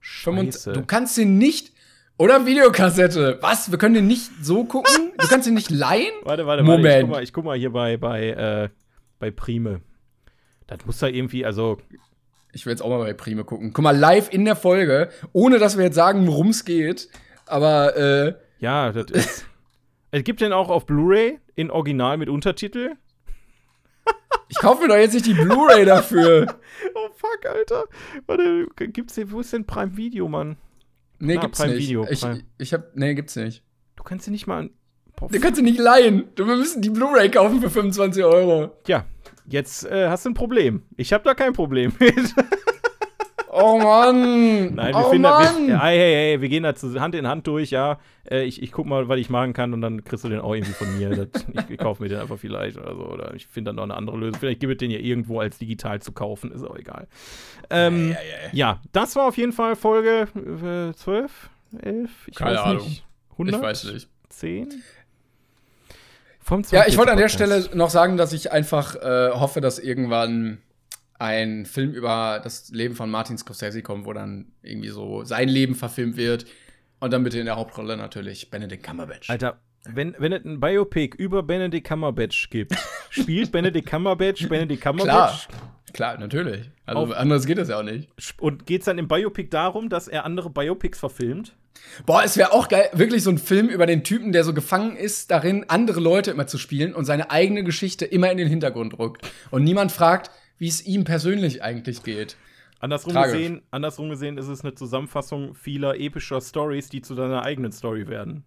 Scheiße. 0.00 0.72
Du 0.72 0.84
kannst 0.84 1.16
den 1.18 1.38
nicht. 1.38 1.72
Oder 2.16 2.44
Videokassette. 2.44 3.38
Was? 3.40 3.70
Wir 3.70 3.78
können 3.78 3.94
den 3.94 4.06
nicht 4.06 4.30
so 4.42 4.64
gucken? 4.64 5.12
Du 5.16 5.26
kannst 5.26 5.46
den 5.46 5.54
nicht 5.54 5.70
leihen? 5.70 6.12
Warte, 6.24 6.46
warte, 6.46 6.62
Moment. 6.62 6.84
warte. 6.84 7.00
Ich 7.00 7.00
guck 7.00 7.10
mal, 7.10 7.22
ich 7.22 7.32
guck 7.32 7.44
mal 7.44 7.58
hier 7.58 7.70
bei, 7.72 7.96
bei, 7.96 8.28
äh, 8.28 8.68
bei 9.18 9.30
Prime. 9.30 9.80
Das 10.66 10.84
muss 10.84 10.98
da 10.98 11.06
irgendwie, 11.06 11.44
also. 11.44 11.78
Ich 12.52 12.66
will 12.66 12.72
jetzt 12.72 12.82
auch 12.82 12.90
mal 12.90 12.98
bei 12.98 13.14
Prime 13.14 13.44
gucken. 13.44 13.72
Guck 13.72 13.82
mal, 13.82 13.96
live 13.96 14.30
in 14.32 14.44
der 14.44 14.56
Folge, 14.56 15.08
ohne 15.32 15.58
dass 15.58 15.76
wir 15.76 15.84
jetzt 15.84 15.94
sagen, 15.94 16.26
worum 16.26 16.48
es 16.48 16.64
geht. 16.64 17.08
Aber, 17.46 17.96
äh. 17.96 18.34
Ja, 18.58 18.92
das 18.92 19.10
ist. 19.10 19.46
es 20.10 20.22
gibt 20.22 20.40
den 20.40 20.52
auch 20.52 20.68
auf 20.68 20.84
Blu-ray 20.84 21.38
in 21.54 21.70
Original 21.70 22.18
mit 22.18 22.28
Untertitel. 22.28 22.96
Ich 24.50 24.58
kaufe 24.58 24.82
mir 24.82 24.88
doch 24.88 24.96
jetzt 24.96 25.14
nicht 25.14 25.26
die 25.26 25.34
Blu-ray 25.34 25.84
dafür. 25.84 26.46
oh 26.94 27.08
fuck, 27.16 27.46
Alter. 27.46 27.84
Warte, 28.26 28.66
gibt's 28.88 29.14
den, 29.14 29.30
wo 29.30 29.40
ist 29.40 29.52
denn 29.52 29.64
Prime 29.64 29.96
Video, 29.96 30.28
Mann? 30.28 30.56
Nee, 31.18 31.36
Ah, 31.38 31.40
gibt's 31.40 31.58
Prime 31.60 31.74
nicht. 31.74 31.82
Video, 31.86 32.06
ich, 32.10 32.20
Prime. 32.20 32.42
ich 32.58 32.74
hab, 32.74 32.96
nee, 32.96 33.14
gibt's 33.14 33.36
nicht. 33.36 33.62
Du 33.96 34.02
kannst 34.02 34.26
den 34.26 34.32
nicht 34.32 34.46
mal. 34.46 34.70
Boah, 35.16 35.28
Den 35.28 35.40
kannst 35.40 35.58
du 35.58 35.62
nicht 35.64 35.78
leihen. 35.78 36.28
Du, 36.34 36.46
wir 36.46 36.56
müssen 36.56 36.82
die 36.82 36.90
Blu-ray 36.90 37.30
kaufen 37.30 37.60
für 37.60 37.70
25 37.70 38.24
Euro. 38.24 38.76
Ja, 38.86 39.04
jetzt 39.46 39.84
äh, 39.86 40.08
hast 40.08 40.24
du 40.24 40.30
ein 40.30 40.34
Problem. 40.34 40.82
Ich 40.96 41.12
habe 41.12 41.24
da 41.24 41.34
kein 41.34 41.52
Problem 41.52 41.92
mit. 41.98 42.14
Oh 43.52 43.78
Mann. 43.78 44.74
Nein, 44.74 44.94
wir 44.94 45.06
oh 45.06 45.10
finden. 45.10 45.22
Mann. 45.22 45.66
Wir, 45.66 45.82
hey, 45.82 45.98
hey, 45.98 46.14
hey, 46.14 46.40
wir 46.40 46.48
gehen 46.48 46.62
da 46.62 46.72
Hand 47.00 47.16
in 47.16 47.26
Hand 47.26 47.48
durch, 47.48 47.70
ja. 47.70 47.98
Äh, 48.30 48.44
ich, 48.44 48.62
ich 48.62 48.70
guck 48.70 48.86
mal, 48.86 49.08
was 49.08 49.18
ich 49.18 49.28
machen 49.28 49.54
kann 49.54 49.74
und 49.74 49.80
dann 49.80 50.04
kriegst 50.04 50.24
du 50.24 50.28
den 50.28 50.38
auch 50.38 50.54
irgendwie 50.54 50.72
von 50.72 50.96
mir. 50.96 51.10
Das, 51.10 51.44
ich, 51.52 51.70
ich 51.70 51.78
kaufe 51.78 52.00
mir 52.02 52.08
den 52.08 52.20
einfach 52.20 52.38
vielleicht 52.38 52.78
oder 52.78 52.94
so. 52.94 53.02
Oder 53.06 53.34
ich 53.34 53.48
finde 53.48 53.70
dann 53.70 53.76
noch 53.76 53.82
eine 53.82 53.96
andere 53.96 54.16
Lösung. 54.16 54.38
Vielleicht 54.38 54.60
gibt 54.60 54.70
es 54.72 54.78
den 54.78 54.92
ja 54.92 55.00
irgendwo 55.00 55.40
als 55.40 55.58
digital 55.58 56.00
zu 56.00 56.12
kaufen, 56.12 56.52
ist 56.52 56.62
auch 56.62 56.76
egal. 56.76 57.08
Ähm, 57.70 58.10
Ja, 58.10 58.14
ja, 58.14 58.18
ja. 58.18 58.50
ja, 58.52 58.80
das 58.92 59.16
war 59.16 59.26
auf 59.26 59.36
jeden 59.36 59.52
Fall 59.52 59.74
Folge 59.74 60.28
äh, 60.92 60.94
12, 60.94 61.50
11, 61.82 62.10
ich 62.28 62.34
Keine 62.36 62.52
weiß 62.52 62.60
Ahnung. 62.60 62.84
nicht. 62.84 63.04
100? 63.32 63.56
Ich 63.56 63.62
weiß 63.62 63.84
nicht. 63.92 64.08
10? 64.28 64.82
Vom 66.38 66.62
Ja, 66.70 66.84
ich 66.86 66.96
wollte 66.96 67.10
an 67.12 67.18
der 67.18 67.28
42 67.28 67.38
Podcast. 67.38 67.64
Stelle 67.64 67.76
noch 67.76 67.90
sagen, 67.90 68.16
dass 68.16 68.32
ich 68.32 68.52
einfach 68.52 68.94
äh, 68.96 69.30
hoffe, 69.32 69.60
dass 69.60 69.78
irgendwann 69.80 70.58
ein 71.20 71.66
Film 71.66 71.92
über 71.92 72.40
das 72.42 72.70
Leben 72.70 72.94
von 72.94 73.10
Martin 73.10 73.36
Scorsese 73.38 73.82
kommt, 73.82 74.06
wo 74.06 74.12
dann 74.12 74.46
irgendwie 74.62 74.88
so 74.88 75.22
sein 75.24 75.48
Leben 75.48 75.74
verfilmt 75.74 76.16
wird. 76.16 76.46
Und 76.98 77.12
dann 77.12 77.22
bitte 77.24 77.38
in 77.38 77.46
der 77.46 77.56
Hauptrolle 77.56 77.96
natürlich 77.96 78.50
Benedict 78.50 78.82
Cumberbatch. 78.82 79.30
Alter, 79.30 79.58
wenn, 79.84 80.14
wenn 80.18 80.32
es 80.32 80.44
ein 80.44 80.60
Biopic 80.60 81.16
über 81.16 81.42
Benedict 81.42 81.86
Cumberbatch 81.86 82.50
gibt, 82.50 82.74
spielt 83.10 83.52
Benedict 83.52 83.88
Cumberbatch 83.88 84.48
Benedict 84.48 84.80
Klar, 84.82 84.94
Cumberbatch? 84.96 85.48
klar, 85.92 86.18
natürlich. 86.18 86.70
Also 86.86 87.02
Auf- 87.02 87.12
anders 87.16 87.46
geht 87.46 87.58
das 87.58 87.68
ja 87.68 87.78
auch 87.78 87.82
nicht. 87.82 88.08
Und 88.38 88.66
geht 88.66 88.80
es 88.80 88.84
dann 88.86 88.98
im 88.98 89.08
Biopic 89.08 89.48
darum, 89.50 89.88
dass 89.88 90.08
er 90.08 90.24
andere 90.24 90.50
Biopics 90.50 90.98
verfilmt? 90.98 91.54
Boah, 92.04 92.22
es 92.24 92.36
wäre 92.36 92.52
auch 92.52 92.68
geil, 92.68 92.90
wirklich 92.92 93.22
so 93.22 93.30
ein 93.30 93.38
Film 93.38 93.68
über 93.68 93.86
den 93.86 94.04
Typen, 94.04 94.32
der 94.32 94.44
so 94.44 94.52
gefangen 94.52 94.96
ist, 94.96 95.30
darin 95.30 95.64
andere 95.68 96.00
Leute 96.00 96.30
immer 96.30 96.46
zu 96.46 96.58
spielen 96.58 96.94
und 96.94 97.04
seine 97.06 97.30
eigene 97.30 97.64
Geschichte 97.64 98.04
immer 98.04 98.30
in 98.30 98.38
den 98.38 98.48
Hintergrund 98.48 98.98
rückt. 98.98 99.26
Und 99.50 99.64
niemand 99.64 99.92
fragt, 99.92 100.30
wie 100.60 100.68
es 100.68 100.86
ihm 100.86 101.02
persönlich 101.02 101.64
eigentlich 101.64 102.04
geht. 102.04 102.36
Andersrum 102.78 103.12
Tragisch. 103.14 103.32
gesehen, 103.32 103.62
andersrum 103.72 104.08
gesehen 104.08 104.38
ist 104.38 104.46
es 104.46 104.62
eine 104.62 104.74
Zusammenfassung 104.74 105.54
vieler 105.54 105.98
epischer 105.98 106.40
Stories, 106.40 106.88
die 106.88 107.02
zu 107.02 107.14
deiner 107.16 107.42
eigenen 107.42 107.72
Story 107.72 108.06
werden. 108.06 108.44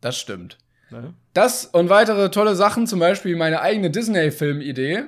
Das 0.00 0.18
stimmt. 0.18 0.58
Ne? 0.90 1.14
Das 1.32 1.64
und 1.66 1.88
weitere 1.88 2.30
tolle 2.30 2.54
Sachen, 2.54 2.86
zum 2.86 3.00
Beispiel 3.00 3.36
meine 3.36 3.60
eigene 3.62 3.90
Disney-Film-Idee, 3.90 5.04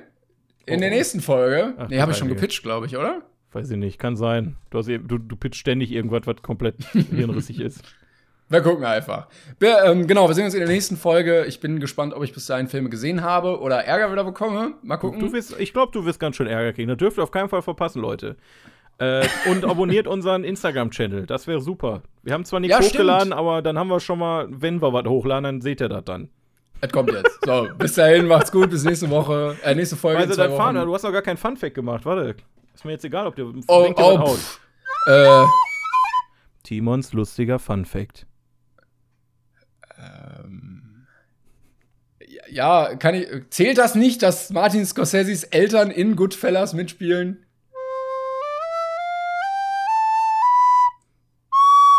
in 0.65 0.77
Oh. 0.77 0.79
der 0.79 0.89
nächsten 0.89 1.21
Folge. 1.21 1.75
Ach, 1.77 1.87
nee, 1.87 2.01
habe 2.01 2.11
ich 2.11 2.17
schon 2.17 2.27
gepitcht, 2.27 2.61
glaube 2.63 2.87
ich, 2.87 2.97
oder? 2.97 3.21
Weiß 3.53 3.69
ich 3.71 3.77
nicht, 3.77 3.97
kann 3.99 4.17
sein. 4.17 4.57
Du, 4.69 4.77
hast, 4.79 4.87
eben- 4.89 5.07
du, 5.07 5.17
du 5.17 5.35
pitcht 5.35 5.55
ständig 5.59 5.91
irgendwas, 5.91 6.23
was 6.25 6.41
komplett 6.41 6.83
hirnrissig 6.91 7.59
ist. 7.61 7.81
Wir 8.49 8.61
gucken 8.61 8.85
einfach. 8.85 9.27
Wir, 9.59 9.83
ähm, 9.83 10.07
genau, 10.07 10.27
wir 10.29 10.33
sehen 10.33 10.45
uns 10.45 10.53
in 10.53 10.61
der 10.61 10.69
nächsten 10.69 10.95
Folge. 10.95 11.45
Ich 11.45 11.59
bin 11.59 11.79
gespannt, 11.81 12.13
ob 12.13 12.23
ich 12.23 12.33
bis 12.33 12.45
dahin 12.45 12.67
Filme 12.67 12.89
gesehen 12.89 13.21
habe 13.21 13.59
oder 13.59 13.83
Ärger 13.83 14.09
wieder 14.11 14.23
bekomme. 14.23 14.75
Mal 14.83 14.95
gucken. 14.97 15.19
Du 15.19 15.33
wirst, 15.33 15.59
ich 15.59 15.73
glaube, 15.73 15.91
du 15.91 16.05
wirst 16.05 16.19
ganz 16.19 16.37
schön 16.37 16.47
Ärger 16.47 16.71
kriegen. 16.71 16.87
Das 16.87 16.97
dürft 16.97 17.17
ihr 17.17 17.23
auf 17.23 17.31
keinen 17.31 17.49
Fall 17.49 17.61
verpassen, 17.61 18.01
Leute. 18.01 18.37
Äh, 18.99 19.27
und 19.51 19.65
abonniert 19.65 20.07
unseren 20.15 20.43
Instagram-Channel. 20.45 21.25
Das 21.25 21.45
wäre 21.47 21.59
super. 21.59 22.03
Wir 22.23 22.33
haben 22.33 22.45
zwar 22.45 22.61
nichts 22.61 22.77
Ja, 22.79 22.83
hochgeladen, 22.85 23.27
stimmt. 23.27 23.39
aber 23.39 23.61
dann 23.61 23.77
haben 23.77 23.89
wir 23.89 23.99
schon 23.99 24.19
mal, 24.19 24.47
wenn 24.49 24.81
wir 24.81 24.93
was 24.93 25.05
hochladen, 25.05 25.43
dann 25.43 25.61
seht 25.61 25.81
ihr 25.81 25.89
das 25.89 26.05
dann. 26.05 26.29
Es 26.79 26.91
kommt 26.91 27.11
jetzt. 27.11 27.39
So, 27.43 27.67
bis 27.77 27.95
dahin, 27.95 28.27
macht's 28.27 28.51
gut, 28.51 28.69
bis 28.69 28.83
nächste 28.85 29.09
Woche. 29.09 29.57
Äh, 29.63 29.73
nächste 29.75 29.95
Folge. 29.97 30.21
in 30.23 30.29
Also, 30.29 30.41
dein 30.41 30.55
Fahne, 30.55 30.79
Wochen. 30.79 30.87
du 30.87 30.93
hast 30.93 31.03
noch 31.03 31.11
gar 31.11 31.21
keinen 31.23 31.37
Fun-Fact 31.37 31.73
gemacht. 31.75 32.05
Warte. 32.05 32.35
Ist 32.73 32.85
mir 32.85 32.91
jetzt 32.91 33.03
egal, 33.03 33.25
ob 33.27 33.35
der. 33.35 33.45
Oh, 33.67 33.93
oh, 33.97 34.27
pff. 34.35 34.59
Äh, 35.07 35.43
Timons 36.63 37.13
lustiger 37.13 37.57
Fun-Fact. 37.59 38.26
Ähm, 40.07 41.05
ja, 42.49 42.95
kann 42.95 43.15
ich. 43.15 43.27
Zählt 43.49 43.77
das 43.77 43.95
nicht, 43.95 44.23
dass 44.23 44.49
Martin 44.49 44.85
Scorseses 44.85 45.43
Eltern 45.43 45.91
in 45.91 46.15
Goodfellas 46.15 46.73
mitspielen? 46.73 47.45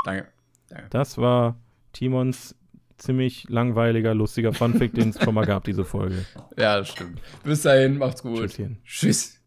Danke. 0.04 0.28
Danke. 0.68 0.86
Das 0.90 1.18
war 1.18 1.56
Timons 1.92 2.54
ziemlich 2.98 3.48
langweiliger, 3.48 4.14
lustiger 4.14 4.52
Fun-Fact, 4.52 4.96
den 4.96 5.10
es 5.10 5.22
schon 5.22 5.34
mal 5.34 5.46
gab, 5.46 5.64
diese 5.64 5.84
Folge. 5.84 6.24
Ja, 6.56 6.78
das 6.78 6.88
stimmt. 6.88 7.20
Bis 7.44 7.62
dahin, 7.62 7.98
macht's 7.98 8.22
gut. 8.22 8.40
Tschüsschen. 8.40 8.78
Tschüss. 8.84 9.37